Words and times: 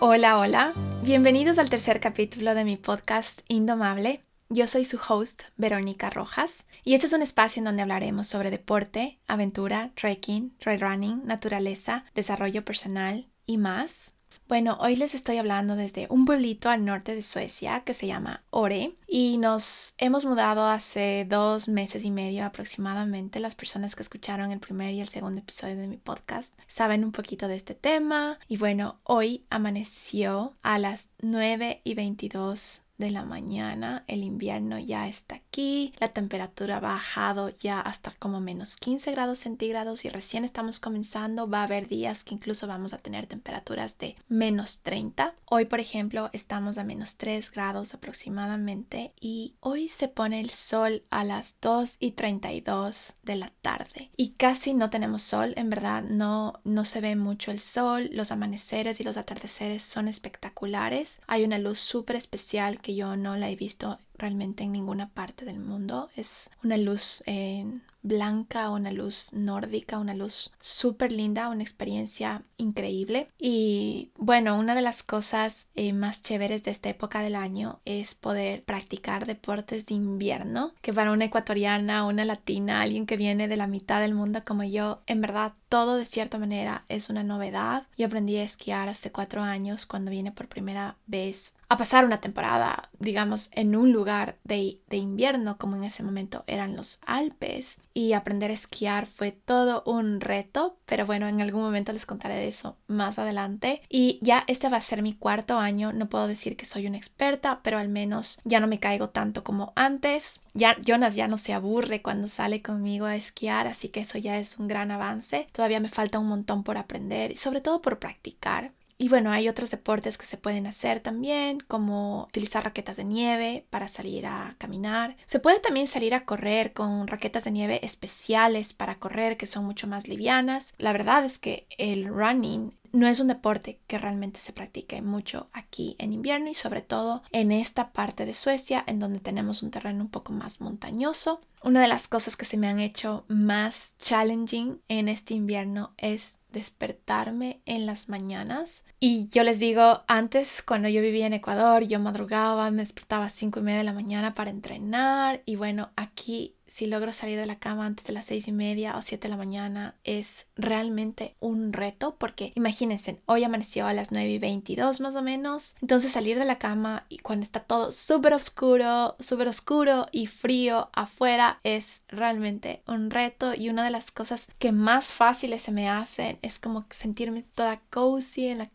Hola, 0.00 0.38
hola. 0.38 0.74
Bienvenidos 1.02 1.58
al 1.58 1.70
tercer 1.70 1.98
capítulo 1.98 2.54
de 2.54 2.64
mi 2.64 2.76
podcast 2.76 3.40
Indomable. 3.48 4.22
Yo 4.48 4.68
soy 4.68 4.84
su 4.84 4.96
host, 5.08 5.42
Verónica 5.56 6.08
Rojas, 6.08 6.66
y 6.84 6.94
este 6.94 7.08
es 7.08 7.12
un 7.14 7.22
espacio 7.22 7.58
en 7.58 7.64
donde 7.64 7.82
hablaremos 7.82 8.28
sobre 8.28 8.52
deporte, 8.52 9.18
aventura, 9.26 9.90
trekking, 9.96 10.56
trail 10.58 10.80
running, 10.80 11.26
naturaleza, 11.26 12.04
desarrollo 12.14 12.64
personal 12.64 13.26
y 13.44 13.58
más. 13.58 14.14
Bueno, 14.48 14.78
hoy 14.80 14.96
les 14.96 15.14
estoy 15.14 15.36
hablando 15.36 15.76
desde 15.76 16.06
un 16.08 16.24
pueblito 16.24 16.70
al 16.70 16.82
norte 16.82 17.14
de 17.14 17.20
Suecia 17.20 17.80
que 17.84 17.92
se 17.92 18.06
llama 18.06 18.44
Ore 18.48 18.94
y 19.06 19.36
nos 19.36 19.92
hemos 19.98 20.24
mudado 20.24 20.66
hace 20.66 21.26
dos 21.28 21.68
meses 21.68 22.02
y 22.06 22.10
medio 22.10 22.46
aproximadamente. 22.46 23.40
Las 23.40 23.54
personas 23.54 23.94
que 23.94 24.02
escucharon 24.02 24.50
el 24.50 24.58
primer 24.58 24.94
y 24.94 25.02
el 25.02 25.08
segundo 25.08 25.42
episodio 25.42 25.76
de 25.76 25.86
mi 25.86 25.98
podcast 25.98 26.58
saben 26.66 27.04
un 27.04 27.12
poquito 27.12 27.46
de 27.46 27.56
este 27.56 27.74
tema 27.74 28.38
y 28.48 28.56
bueno, 28.56 29.00
hoy 29.02 29.44
amaneció 29.50 30.56
a 30.62 30.78
las 30.78 31.10
9 31.20 31.82
y 31.84 31.92
22 31.92 32.84
de 32.98 33.10
la 33.10 33.24
mañana. 33.24 34.04
El 34.08 34.24
invierno 34.24 34.78
ya 34.78 35.08
está 35.08 35.36
aquí. 35.36 35.94
La 35.98 36.08
temperatura 36.08 36.76
ha 36.76 36.80
bajado 36.80 37.48
ya 37.48 37.80
hasta 37.80 38.10
como 38.10 38.40
menos 38.40 38.76
15 38.76 39.12
grados 39.12 39.38
centígrados 39.38 40.04
y 40.04 40.08
recién 40.08 40.44
estamos 40.44 40.80
comenzando. 40.80 41.48
Va 41.48 41.60
a 41.60 41.64
haber 41.64 41.88
días 41.88 42.24
que 42.24 42.34
incluso 42.34 42.66
vamos 42.66 42.92
a 42.92 42.98
tener 42.98 43.26
temperaturas 43.26 43.98
de 43.98 44.16
menos 44.28 44.80
30. 44.80 45.34
Hoy, 45.46 45.64
por 45.64 45.80
ejemplo, 45.80 46.28
estamos 46.32 46.76
a 46.76 46.84
menos 46.84 47.16
3 47.16 47.50
grados 47.52 47.94
aproximadamente 47.94 49.12
y 49.20 49.54
hoy 49.60 49.88
se 49.88 50.08
pone 50.08 50.40
el 50.40 50.50
sol 50.50 51.04
a 51.10 51.24
las 51.24 51.56
2 51.60 51.96
y 52.00 52.12
32 52.12 53.14
de 53.22 53.36
la 53.36 53.52
tarde 53.62 54.10
y 54.16 54.30
casi 54.30 54.74
no 54.74 54.90
tenemos 54.90 55.22
sol. 55.22 55.54
En 55.56 55.70
verdad, 55.70 56.02
no, 56.02 56.60
no 56.64 56.84
se 56.84 57.00
ve 57.00 57.14
mucho 57.14 57.52
el 57.52 57.60
sol. 57.60 58.10
Los 58.12 58.32
amaneceres 58.32 58.98
y 58.98 59.04
los 59.04 59.16
atardeceres 59.16 59.84
son 59.84 60.08
espectaculares. 60.08 61.20
Hay 61.28 61.44
una 61.44 61.58
luz 61.58 61.78
súper 61.78 62.16
especial 62.16 62.80
que 62.80 62.87
yo 62.94 63.16
no 63.16 63.36
la 63.36 63.50
he 63.50 63.56
visto 63.56 63.98
realmente 64.14 64.64
en 64.64 64.72
ninguna 64.72 65.08
parte 65.08 65.44
del 65.44 65.60
mundo. 65.60 66.10
Es 66.16 66.50
una 66.62 66.76
luz 66.76 67.22
en 67.26 67.82
blanca, 68.02 68.70
una 68.70 68.90
luz 68.90 69.32
nórdica, 69.32 69.98
una 69.98 70.14
luz 70.14 70.52
súper 70.60 71.12
linda, 71.12 71.48
una 71.48 71.62
experiencia 71.62 72.42
increíble. 72.56 73.28
Y 73.38 74.10
bueno, 74.16 74.58
una 74.58 74.74
de 74.74 74.82
las 74.82 75.02
cosas 75.02 75.68
eh, 75.74 75.92
más 75.92 76.22
chéveres 76.22 76.64
de 76.64 76.70
esta 76.70 76.88
época 76.88 77.20
del 77.20 77.36
año 77.36 77.80
es 77.84 78.14
poder 78.14 78.64
practicar 78.64 79.26
deportes 79.26 79.86
de 79.86 79.94
invierno, 79.94 80.72
que 80.80 80.92
para 80.92 81.12
una 81.12 81.26
ecuatoriana, 81.26 82.06
una 82.06 82.24
latina, 82.24 82.80
alguien 82.80 83.06
que 83.06 83.16
viene 83.16 83.48
de 83.48 83.56
la 83.56 83.66
mitad 83.66 84.00
del 84.00 84.14
mundo 84.14 84.42
como 84.44 84.64
yo, 84.64 85.02
en 85.06 85.20
verdad 85.20 85.54
todo 85.68 85.96
de 85.96 86.06
cierta 86.06 86.38
manera 86.38 86.84
es 86.88 87.10
una 87.10 87.22
novedad. 87.22 87.86
Yo 87.96 88.06
aprendí 88.06 88.36
a 88.36 88.42
esquiar 88.42 88.88
hace 88.88 89.12
cuatro 89.12 89.42
años 89.42 89.86
cuando 89.86 90.10
vine 90.10 90.32
por 90.32 90.48
primera 90.48 90.96
vez 91.06 91.52
a 91.70 91.76
pasar 91.76 92.06
una 92.06 92.20
temporada, 92.20 92.88
digamos, 92.98 93.50
en 93.52 93.76
un 93.76 93.92
lugar 93.92 94.38
de, 94.44 94.78
invierno 94.90 95.58
como 95.58 95.76
en 95.76 95.84
ese 95.84 96.02
momento 96.02 96.44
eran 96.46 96.76
los 96.76 97.00
Alpes 97.04 97.78
y 97.92 98.14
aprender 98.14 98.50
a 98.50 98.54
esquiar 98.54 99.06
fue 99.06 99.32
todo 99.32 99.82
un 99.84 100.20
reto, 100.20 100.78
pero 100.86 101.04
bueno, 101.04 101.28
en 101.28 101.42
algún 101.42 101.62
momento 101.62 101.92
les 101.92 102.06
contaré 102.06 102.36
de 102.36 102.48
eso 102.48 102.78
más 102.86 103.18
adelante. 103.18 103.82
Y 103.88 104.18
ya 104.22 104.44
este 104.46 104.68
va 104.68 104.78
a 104.78 104.82
ser 104.82 105.02
mi 105.02 105.14
cuarto 105.14 105.58
año, 105.58 105.92
no 105.92 106.08
puedo 106.08 106.26
decir 106.26 106.56
que 106.56 106.64
soy 106.64 106.86
una 106.86 106.96
experta, 106.96 107.60
pero 107.62 107.78
al 107.78 107.88
menos 107.88 108.40
ya 108.44 108.60
no 108.60 108.66
me 108.66 108.80
caigo 108.80 109.10
tanto 109.10 109.44
como 109.44 109.72
antes. 109.76 110.40
Ya 110.54 110.76
Jonas 110.80 111.16
ya 111.16 111.28
no 111.28 111.36
se 111.36 111.52
aburre 111.52 112.00
cuando 112.00 112.28
sale 112.28 112.62
conmigo 112.62 113.04
a 113.04 113.16
esquiar, 113.16 113.66
así 113.66 113.88
que 113.88 114.00
eso 114.00 114.16
ya 114.16 114.38
es 114.38 114.58
un 114.58 114.68
gran 114.68 114.90
avance. 114.90 115.48
Todavía 115.52 115.80
me 115.80 115.90
falta 115.90 116.18
un 116.18 116.28
montón 116.28 116.64
por 116.64 116.78
aprender 116.78 117.32
y 117.32 117.36
sobre 117.36 117.60
todo 117.60 117.82
por 117.82 117.98
practicar. 117.98 118.72
Y 118.98 119.08
bueno, 119.08 119.30
hay 119.30 119.48
otros 119.48 119.70
deportes 119.70 120.18
que 120.18 120.26
se 120.26 120.36
pueden 120.36 120.66
hacer 120.66 120.98
también, 120.98 121.60
como 121.60 122.24
utilizar 122.24 122.64
raquetas 122.64 122.96
de 122.96 123.04
nieve 123.04 123.64
para 123.70 123.86
salir 123.86 124.26
a 124.26 124.56
caminar. 124.58 125.16
Se 125.24 125.38
puede 125.38 125.60
también 125.60 125.86
salir 125.86 126.14
a 126.14 126.24
correr 126.24 126.72
con 126.72 127.06
raquetas 127.06 127.44
de 127.44 127.52
nieve 127.52 127.78
especiales 127.84 128.72
para 128.72 128.98
correr 128.98 129.36
que 129.36 129.46
son 129.46 129.64
mucho 129.64 129.86
más 129.86 130.08
livianas. 130.08 130.74
La 130.78 130.92
verdad 130.92 131.24
es 131.24 131.38
que 131.38 131.68
el 131.78 132.08
running 132.08 132.74
no 132.92 133.06
es 133.06 133.20
un 133.20 133.28
deporte 133.28 133.80
que 133.86 133.98
realmente 133.98 134.40
se 134.40 134.52
practique 134.52 135.02
mucho 135.02 135.48
aquí 135.52 135.94
en 135.98 136.12
invierno 136.12 136.48
y 136.50 136.54
sobre 136.54 136.82
todo 136.82 137.22
en 137.32 137.52
esta 137.52 137.92
parte 137.92 138.26
de 138.26 138.34
Suecia 138.34 138.82
en 138.86 138.98
donde 138.98 139.20
tenemos 139.20 139.62
un 139.62 139.70
terreno 139.70 140.02
un 140.02 140.10
poco 140.10 140.32
más 140.32 140.60
montañoso. 140.60 141.40
Una 141.62 141.80
de 141.80 141.88
las 141.88 142.08
cosas 142.08 142.36
que 142.36 142.44
se 142.44 142.56
me 142.56 142.68
han 142.68 142.80
hecho 142.80 143.24
más 143.28 143.94
challenging 143.98 144.80
en 144.88 145.08
este 145.08 145.34
invierno 145.34 145.92
es 145.98 146.37
despertarme 146.50 147.60
en 147.66 147.86
las 147.86 148.08
mañanas. 148.08 148.84
Y 149.00 149.28
yo 149.30 149.44
les 149.44 149.60
digo, 149.60 150.02
antes 150.08 150.62
cuando 150.62 150.88
yo 150.88 151.00
vivía 151.00 151.26
en 151.26 151.32
Ecuador, 151.32 151.84
yo 151.84 152.00
madrugaba, 152.00 152.70
me 152.72 152.82
despertaba 152.82 153.26
a 153.26 153.30
5 153.30 153.60
y 153.60 153.62
media 153.62 153.78
de 153.78 153.84
la 153.84 153.92
mañana 153.92 154.34
para 154.34 154.50
entrenar. 154.50 155.42
Y 155.46 155.54
bueno, 155.54 155.90
aquí 155.94 156.56
si 156.68 156.86
logro 156.86 157.12
salir 157.12 157.38
de 157.38 157.46
la 157.46 157.58
cama 157.58 157.86
antes 157.86 158.06
de 158.06 158.12
las 158.12 158.26
seis 158.26 158.46
y 158.46 158.52
media 158.52 158.96
o 158.96 159.02
siete 159.02 159.26
de 159.26 159.30
la 159.30 159.36
mañana 159.36 159.96
es 160.04 160.46
realmente 160.54 161.34
un 161.40 161.72
reto 161.72 162.16
porque 162.18 162.52
imagínense, 162.54 163.20
hoy 163.26 163.42
amaneció 163.42 163.86
a 163.86 163.94
las 163.94 164.12
nueve 164.12 164.30
y 164.30 164.38
22 164.38 165.00
más 165.00 165.16
o 165.16 165.22
menos, 165.22 165.76
entonces 165.80 166.12
salir 166.12 166.38
de 166.38 166.44
la 166.44 166.58
cama 166.58 167.06
y 167.08 167.18
cuando 167.18 167.42
está 167.44 167.60
todo 167.60 167.90
súper 167.90 168.34
oscuro, 168.34 169.16
súper 169.18 169.48
oscuro 169.48 170.06
y 170.12 170.26
frío 170.26 170.90
afuera 170.92 171.58
es 171.64 172.02
realmente 172.08 172.82
un 172.86 173.10
reto 173.10 173.54
y 173.54 173.70
una 173.70 173.82
de 173.82 173.90
las 173.90 174.10
cosas 174.10 174.48
que 174.58 174.70
más 174.70 175.12
fáciles 175.12 175.62
se 175.62 175.72
me 175.72 175.88
hacen 175.88 176.38
es 176.42 176.58
como 176.58 176.84
sentirme 176.90 177.44
toda 177.54 177.80
cozy 177.90 178.48
en 178.48 178.58
la 178.58 178.66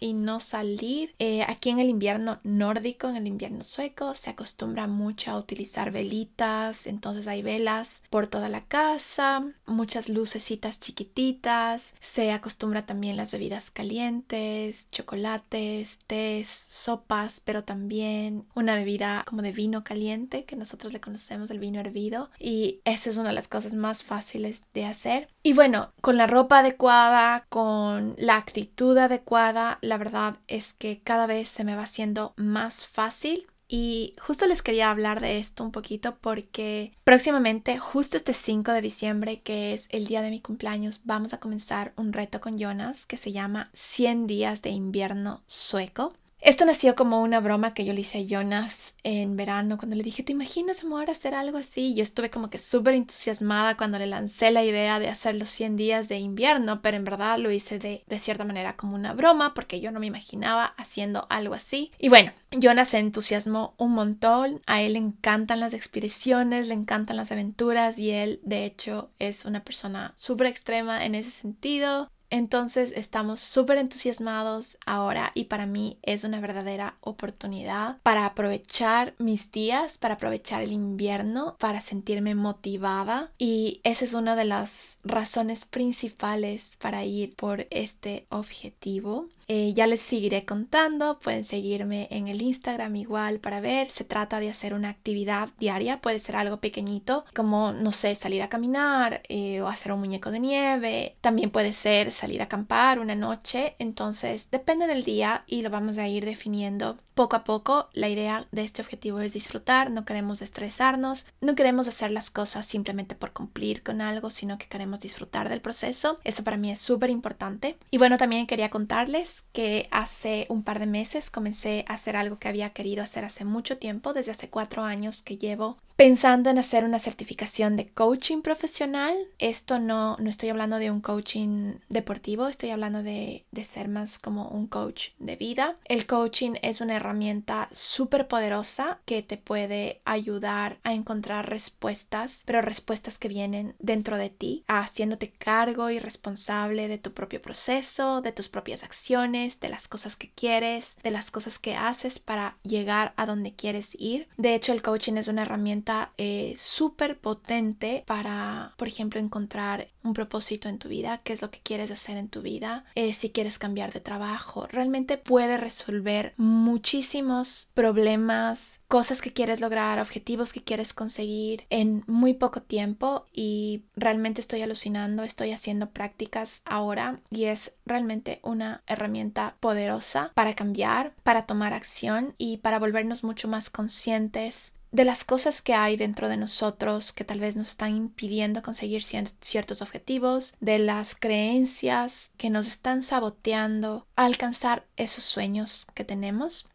y 0.00 0.12
no 0.12 0.38
salir. 0.38 1.14
Eh, 1.18 1.42
aquí 1.48 1.70
en 1.70 1.80
el 1.80 1.88
invierno 1.88 2.38
nórdico, 2.44 3.08
en 3.08 3.16
el 3.16 3.26
invierno 3.26 3.64
sueco, 3.64 4.14
se 4.14 4.30
acostumbra 4.30 4.86
mucho 4.86 5.32
a 5.32 5.38
utilizar 5.38 5.90
velitas, 5.90 6.86
entonces 6.86 7.26
hay 7.26 7.42
velas 7.42 8.02
por 8.10 8.28
toda 8.28 8.48
la 8.48 8.64
casa, 8.64 9.44
muchas 9.66 10.08
lucecitas 10.08 10.78
chiquititas, 10.78 11.94
se 11.98 12.30
acostumbra 12.30 12.86
también 12.86 13.16
las 13.16 13.32
bebidas 13.32 13.72
calientes, 13.72 14.88
chocolates, 14.92 15.98
tés, 16.06 16.48
sopas, 16.48 17.40
pero 17.40 17.64
también 17.64 18.46
una 18.54 18.76
bebida 18.76 19.24
como 19.26 19.42
de 19.42 19.50
vino 19.50 19.82
caliente 19.82 20.44
que 20.44 20.54
nosotros 20.54 20.92
le 20.92 21.00
conocemos 21.00 21.50
el 21.50 21.58
vino 21.58 21.80
hervido 21.80 22.30
y 22.38 22.80
esa 22.84 23.10
es 23.10 23.16
una 23.16 23.30
de 23.30 23.34
las 23.34 23.48
cosas 23.48 23.74
más 23.74 24.04
fáciles 24.04 24.66
de 24.74 24.84
hacer. 24.84 25.33
Y 25.46 25.52
bueno, 25.52 25.92
con 26.00 26.16
la 26.16 26.26
ropa 26.26 26.60
adecuada, 26.60 27.44
con 27.50 28.14
la 28.16 28.36
actitud 28.36 28.96
adecuada, 28.96 29.76
la 29.82 29.98
verdad 29.98 30.36
es 30.48 30.72
que 30.72 31.02
cada 31.04 31.26
vez 31.26 31.50
se 31.50 31.64
me 31.64 31.76
va 31.76 31.82
haciendo 31.82 32.32
más 32.36 32.86
fácil 32.86 33.46
y 33.68 34.14
justo 34.18 34.46
les 34.46 34.62
quería 34.62 34.90
hablar 34.90 35.20
de 35.20 35.36
esto 35.36 35.62
un 35.62 35.70
poquito 35.70 36.16
porque 36.18 36.94
próximamente, 37.04 37.78
justo 37.78 38.16
este 38.16 38.32
5 38.32 38.72
de 38.72 38.80
diciembre, 38.80 39.42
que 39.42 39.74
es 39.74 39.86
el 39.90 40.06
día 40.06 40.22
de 40.22 40.30
mi 40.30 40.40
cumpleaños, 40.40 41.02
vamos 41.04 41.34
a 41.34 41.40
comenzar 41.40 41.92
un 41.96 42.14
reto 42.14 42.40
con 42.40 42.56
Jonas 42.56 43.04
que 43.04 43.18
se 43.18 43.30
llama 43.30 43.68
100 43.74 44.26
días 44.26 44.62
de 44.62 44.70
invierno 44.70 45.42
sueco. 45.46 46.14
Esto 46.44 46.66
nació 46.66 46.94
como 46.94 47.22
una 47.22 47.40
broma 47.40 47.72
que 47.72 47.86
yo 47.86 47.94
le 47.94 48.02
hice 48.02 48.18
a 48.18 48.20
Jonas 48.20 48.96
en 49.02 49.34
verano 49.34 49.78
cuando 49.78 49.96
le 49.96 50.02
dije, 50.02 50.22
¿te 50.22 50.32
imaginas, 50.32 50.84
amor, 50.84 51.08
hacer 51.08 51.34
algo 51.34 51.56
así? 51.56 51.94
Yo 51.94 52.02
estuve 52.02 52.28
como 52.28 52.50
que 52.50 52.58
súper 52.58 52.92
entusiasmada 52.92 53.78
cuando 53.78 53.98
le 53.98 54.06
lancé 54.06 54.50
la 54.50 54.62
idea 54.62 54.98
de 54.98 55.08
hacer 55.08 55.36
los 55.36 55.48
100 55.48 55.76
días 55.76 56.08
de 56.08 56.18
invierno, 56.18 56.82
pero 56.82 56.98
en 56.98 57.04
verdad 57.04 57.38
lo 57.38 57.50
hice 57.50 57.78
de, 57.78 58.04
de 58.06 58.18
cierta 58.18 58.44
manera 58.44 58.76
como 58.76 58.94
una 58.94 59.14
broma 59.14 59.54
porque 59.54 59.80
yo 59.80 59.90
no 59.90 60.00
me 60.00 60.06
imaginaba 60.06 60.74
haciendo 60.76 61.26
algo 61.30 61.54
así. 61.54 61.92
Y 61.98 62.10
bueno, 62.10 62.30
Jonas 62.50 62.88
se 62.88 62.98
entusiasmó 62.98 63.72
un 63.78 63.92
montón, 63.92 64.60
a 64.66 64.82
él 64.82 64.92
le 64.92 64.98
encantan 64.98 65.60
las 65.60 65.72
expediciones, 65.72 66.68
le 66.68 66.74
encantan 66.74 67.16
las 67.16 67.32
aventuras 67.32 67.98
y 67.98 68.10
él 68.10 68.40
de 68.42 68.66
hecho 68.66 69.10
es 69.18 69.46
una 69.46 69.64
persona 69.64 70.12
súper 70.14 70.48
extrema 70.48 71.06
en 71.06 71.14
ese 71.14 71.30
sentido. 71.30 72.10
Entonces 72.34 72.92
estamos 72.96 73.38
súper 73.38 73.78
entusiasmados 73.78 74.76
ahora 74.86 75.30
y 75.36 75.44
para 75.44 75.66
mí 75.66 75.98
es 76.02 76.24
una 76.24 76.40
verdadera 76.40 76.96
oportunidad 77.00 77.98
para 78.02 78.26
aprovechar 78.26 79.14
mis 79.18 79.52
días, 79.52 79.98
para 79.98 80.14
aprovechar 80.14 80.60
el 80.60 80.72
invierno, 80.72 81.54
para 81.60 81.80
sentirme 81.80 82.34
motivada 82.34 83.30
y 83.38 83.80
esa 83.84 84.04
es 84.04 84.14
una 84.14 84.34
de 84.34 84.46
las 84.46 84.98
razones 85.04 85.64
principales 85.64 86.74
para 86.80 87.04
ir 87.04 87.36
por 87.36 87.68
este 87.70 88.26
objetivo. 88.30 89.28
Eh, 89.48 89.72
ya 89.74 89.86
les 89.86 90.00
seguiré 90.00 90.44
contando, 90.44 91.18
pueden 91.20 91.44
seguirme 91.44 92.08
en 92.10 92.28
el 92.28 92.42
Instagram 92.42 92.96
igual 92.96 93.40
para 93.40 93.60
ver. 93.60 93.90
Se 93.90 94.04
trata 94.04 94.40
de 94.40 94.50
hacer 94.50 94.74
una 94.74 94.88
actividad 94.88 95.50
diaria, 95.58 96.00
puede 96.00 96.20
ser 96.20 96.36
algo 96.36 96.58
pequeñito, 96.58 97.24
como, 97.34 97.72
no 97.72 97.92
sé, 97.92 98.14
salir 98.14 98.42
a 98.42 98.48
caminar 98.48 99.22
eh, 99.28 99.60
o 99.60 99.68
hacer 99.68 99.92
un 99.92 100.00
muñeco 100.00 100.30
de 100.30 100.40
nieve. 100.40 101.16
También 101.20 101.50
puede 101.50 101.72
ser 101.72 102.12
salir 102.12 102.40
a 102.40 102.44
acampar 102.44 102.98
una 102.98 103.14
noche. 103.14 103.76
Entonces, 103.78 104.50
depende 104.50 104.86
del 104.86 105.04
día 105.04 105.44
y 105.46 105.62
lo 105.62 105.70
vamos 105.70 105.98
a 105.98 106.08
ir 106.08 106.24
definiendo 106.24 106.98
poco 107.14 107.36
a 107.36 107.44
poco. 107.44 107.88
La 107.92 108.08
idea 108.08 108.46
de 108.50 108.64
este 108.64 108.82
objetivo 108.82 109.20
es 109.20 109.32
disfrutar, 109.32 109.90
no 109.90 110.04
queremos 110.04 110.42
estresarnos, 110.42 111.26
no 111.40 111.54
queremos 111.54 111.88
hacer 111.88 112.10
las 112.10 112.30
cosas 112.30 112.66
simplemente 112.66 113.14
por 113.14 113.32
cumplir 113.32 113.82
con 113.82 114.00
algo, 114.00 114.30
sino 114.30 114.58
que 114.58 114.66
queremos 114.66 115.00
disfrutar 115.00 115.48
del 115.48 115.60
proceso. 115.60 116.18
Eso 116.24 116.44
para 116.44 116.56
mí 116.56 116.70
es 116.70 116.80
súper 116.80 117.10
importante. 117.10 117.78
Y 117.90 117.98
bueno, 117.98 118.18
también 118.18 118.46
quería 118.46 118.70
contarles 118.70 119.33
que 119.52 119.88
hace 119.90 120.46
un 120.48 120.62
par 120.62 120.78
de 120.78 120.86
meses 120.86 121.30
comencé 121.30 121.84
a 121.88 121.94
hacer 121.94 122.16
algo 122.16 122.38
que 122.38 122.48
había 122.48 122.70
querido 122.70 123.02
hacer 123.02 123.24
hace 123.24 123.44
mucho 123.44 123.78
tiempo, 123.78 124.12
desde 124.12 124.32
hace 124.32 124.48
cuatro 124.48 124.82
años 124.82 125.22
que 125.22 125.38
llevo 125.38 125.78
pensando 125.96 126.50
en 126.50 126.58
hacer 126.58 126.84
una 126.84 126.98
certificación 126.98 127.76
de 127.76 127.86
coaching 127.86 128.42
profesional. 128.42 129.14
Esto 129.38 129.78
no, 129.78 130.16
no 130.18 130.28
estoy 130.28 130.48
hablando 130.48 130.78
de 130.78 130.90
un 130.90 131.00
coaching 131.00 131.74
deportivo, 131.88 132.48
estoy 132.48 132.70
hablando 132.70 133.02
de, 133.02 133.44
de 133.50 133.64
ser 133.64 133.88
más 133.88 134.18
como 134.18 134.48
un 134.48 134.66
coach 134.66 135.10
de 135.18 135.36
vida. 135.36 135.76
El 135.84 136.06
coaching 136.06 136.52
es 136.62 136.80
una 136.80 136.96
herramienta 136.96 137.68
súper 137.72 138.26
poderosa 138.26 139.00
que 139.04 139.22
te 139.22 139.36
puede 139.36 140.00
ayudar 140.04 140.78
a 140.82 140.94
encontrar 140.94 141.48
respuestas, 141.48 142.42
pero 142.46 142.60
respuestas 142.60 143.18
que 143.18 143.28
vienen 143.28 143.76
dentro 143.78 144.18
de 144.18 144.30
ti, 144.30 144.64
haciéndote 144.66 145.30
cargo 145.30 145.90
y 145.90 145.98
responsable 146.00 146.88
de 146.88 146.98
tu 146.98 147.12
propio 147.12 147.40
proceso, 147.40 148.20
de 148.20 148.32
tus 148.32 148.48
propias 148.48 148.82
acciones, 148.82 149.60
de 149.60 149.68
las 149.68 149.86
cosas 149.86 150.16
que 150.16 150.30
quieres, 150.32 150.98
de 151.02 151.10
las 151.10 151.30
cosas 151.30 151.58
que 151.58 151.76
haces 151.76 152.18
para 152.18 152.58
llegar 152.64 153.14
a 153.16 153.26
donde 153.26 153.54
quieres 153.54 153.96
ir. 153.98 154.28
De 154.36 154.54
hecho, 154.54 154.72
el 154.72 154.82
coaching 154.82 155.14
es 155.14 155.28
una 155.28 155.42
herramienta 155.42 155.83
eh, 156.16 156.54
súper 156.56 157.18
potente 157.18 158.04
para, 158.06 158.74
por 158.76 158.88
ejemplo, 158.88 159.20
encontrar 159.20 159.88
un 160.02 160.12
propósito 160.12 160.68
en 160.68 160.78
tu 160.78 160.88
vida, 160.88 161.20
qué 161.24 161.32
es 161.32 161.42
lo 161.42 161.50
que 161.50 161.60
quieres 161.60 161.90
hacer 161.90 162.16
en 162.16 162.28
tu 162.28 162.42
vida, 162.42 162.84
eh, 162.94 163.14
si 163.14 163.30
quieres 163.30 163.58
cambiar 163.58 163.92
de 163.92 164.00
trabajo. 164.00 164.66
Realmente 164.66 165.16
puede 165.16 165.56
resolver 165.56 166.34
muchísimos 166.36 167.70
problemas, 167.74 168.80
cosas 168.86 169.22
que 169.22 169.32
quieres 169.32 169.60
lograr, 169.60 169.98
objetivos 169.98 170.52
que 170.52 170.62
quieres 170.62 170.92
conseguir 170.92 171.64
en 171.70 172.04
muy 172.06 172.34
poco 172.34 172.62
tiempo 172.62 173.26
y 173.32 173.84
realmente 173.96 174.40
estoy 174.40 174.62
alucinando, 174.62 175.22
estoy 175.22 175.52
haciendo 175.52 175.90
prácticas 175.90 176.62
ahora 176.66 177.20
y 177.30 177.44
es 177.44 177.72
realmente 177.86 178.40
una 178.42 178.82
herramienta 178.86 179.56
poderosa 179.60 180.32
para 180.34 180.54
cambiar, 180.54 181.14
para 181.22 181.42
tomar 181.42 181.72
acción 181.72 182.34
y 182.36 182.58
para 182.58 182.78
volvernos 182.78 183.24
mucho 183.24 183.48
más 183.48 183.70
conscientes 183.70 184.74
de 184.94 185.04
las 185.04 185.24
cosas 185.24 185.60
que 185.60 185.74
hay 185.74 185.96
dentro 185.96 186.28
de 186.28 186.36
nosotros 186.36 187.12
que 187.12 187.24
tal 187.24 187.40
vez 187.40 187.56
nos 187.56 187.70
están 187.70 187.96
impidiendo 187.96 188.62
conseguir 188.62 189.02
ciertos 189.02 189.82
objetivos, 189.82 190.54
de 190.60 190.78
las 190.78 191.16
creencias 191.16 192.30
que 192.36 192.48
nos 192.48 192.68
están 192.68 193.02
saboteando 193.02 194.06
a 194.14 194.24
alcanzar 194.24 194.86
esos 194.94 195.24
sueños 195.24 195.88
que 195.94 196.04
tenemos. 196.04 196.68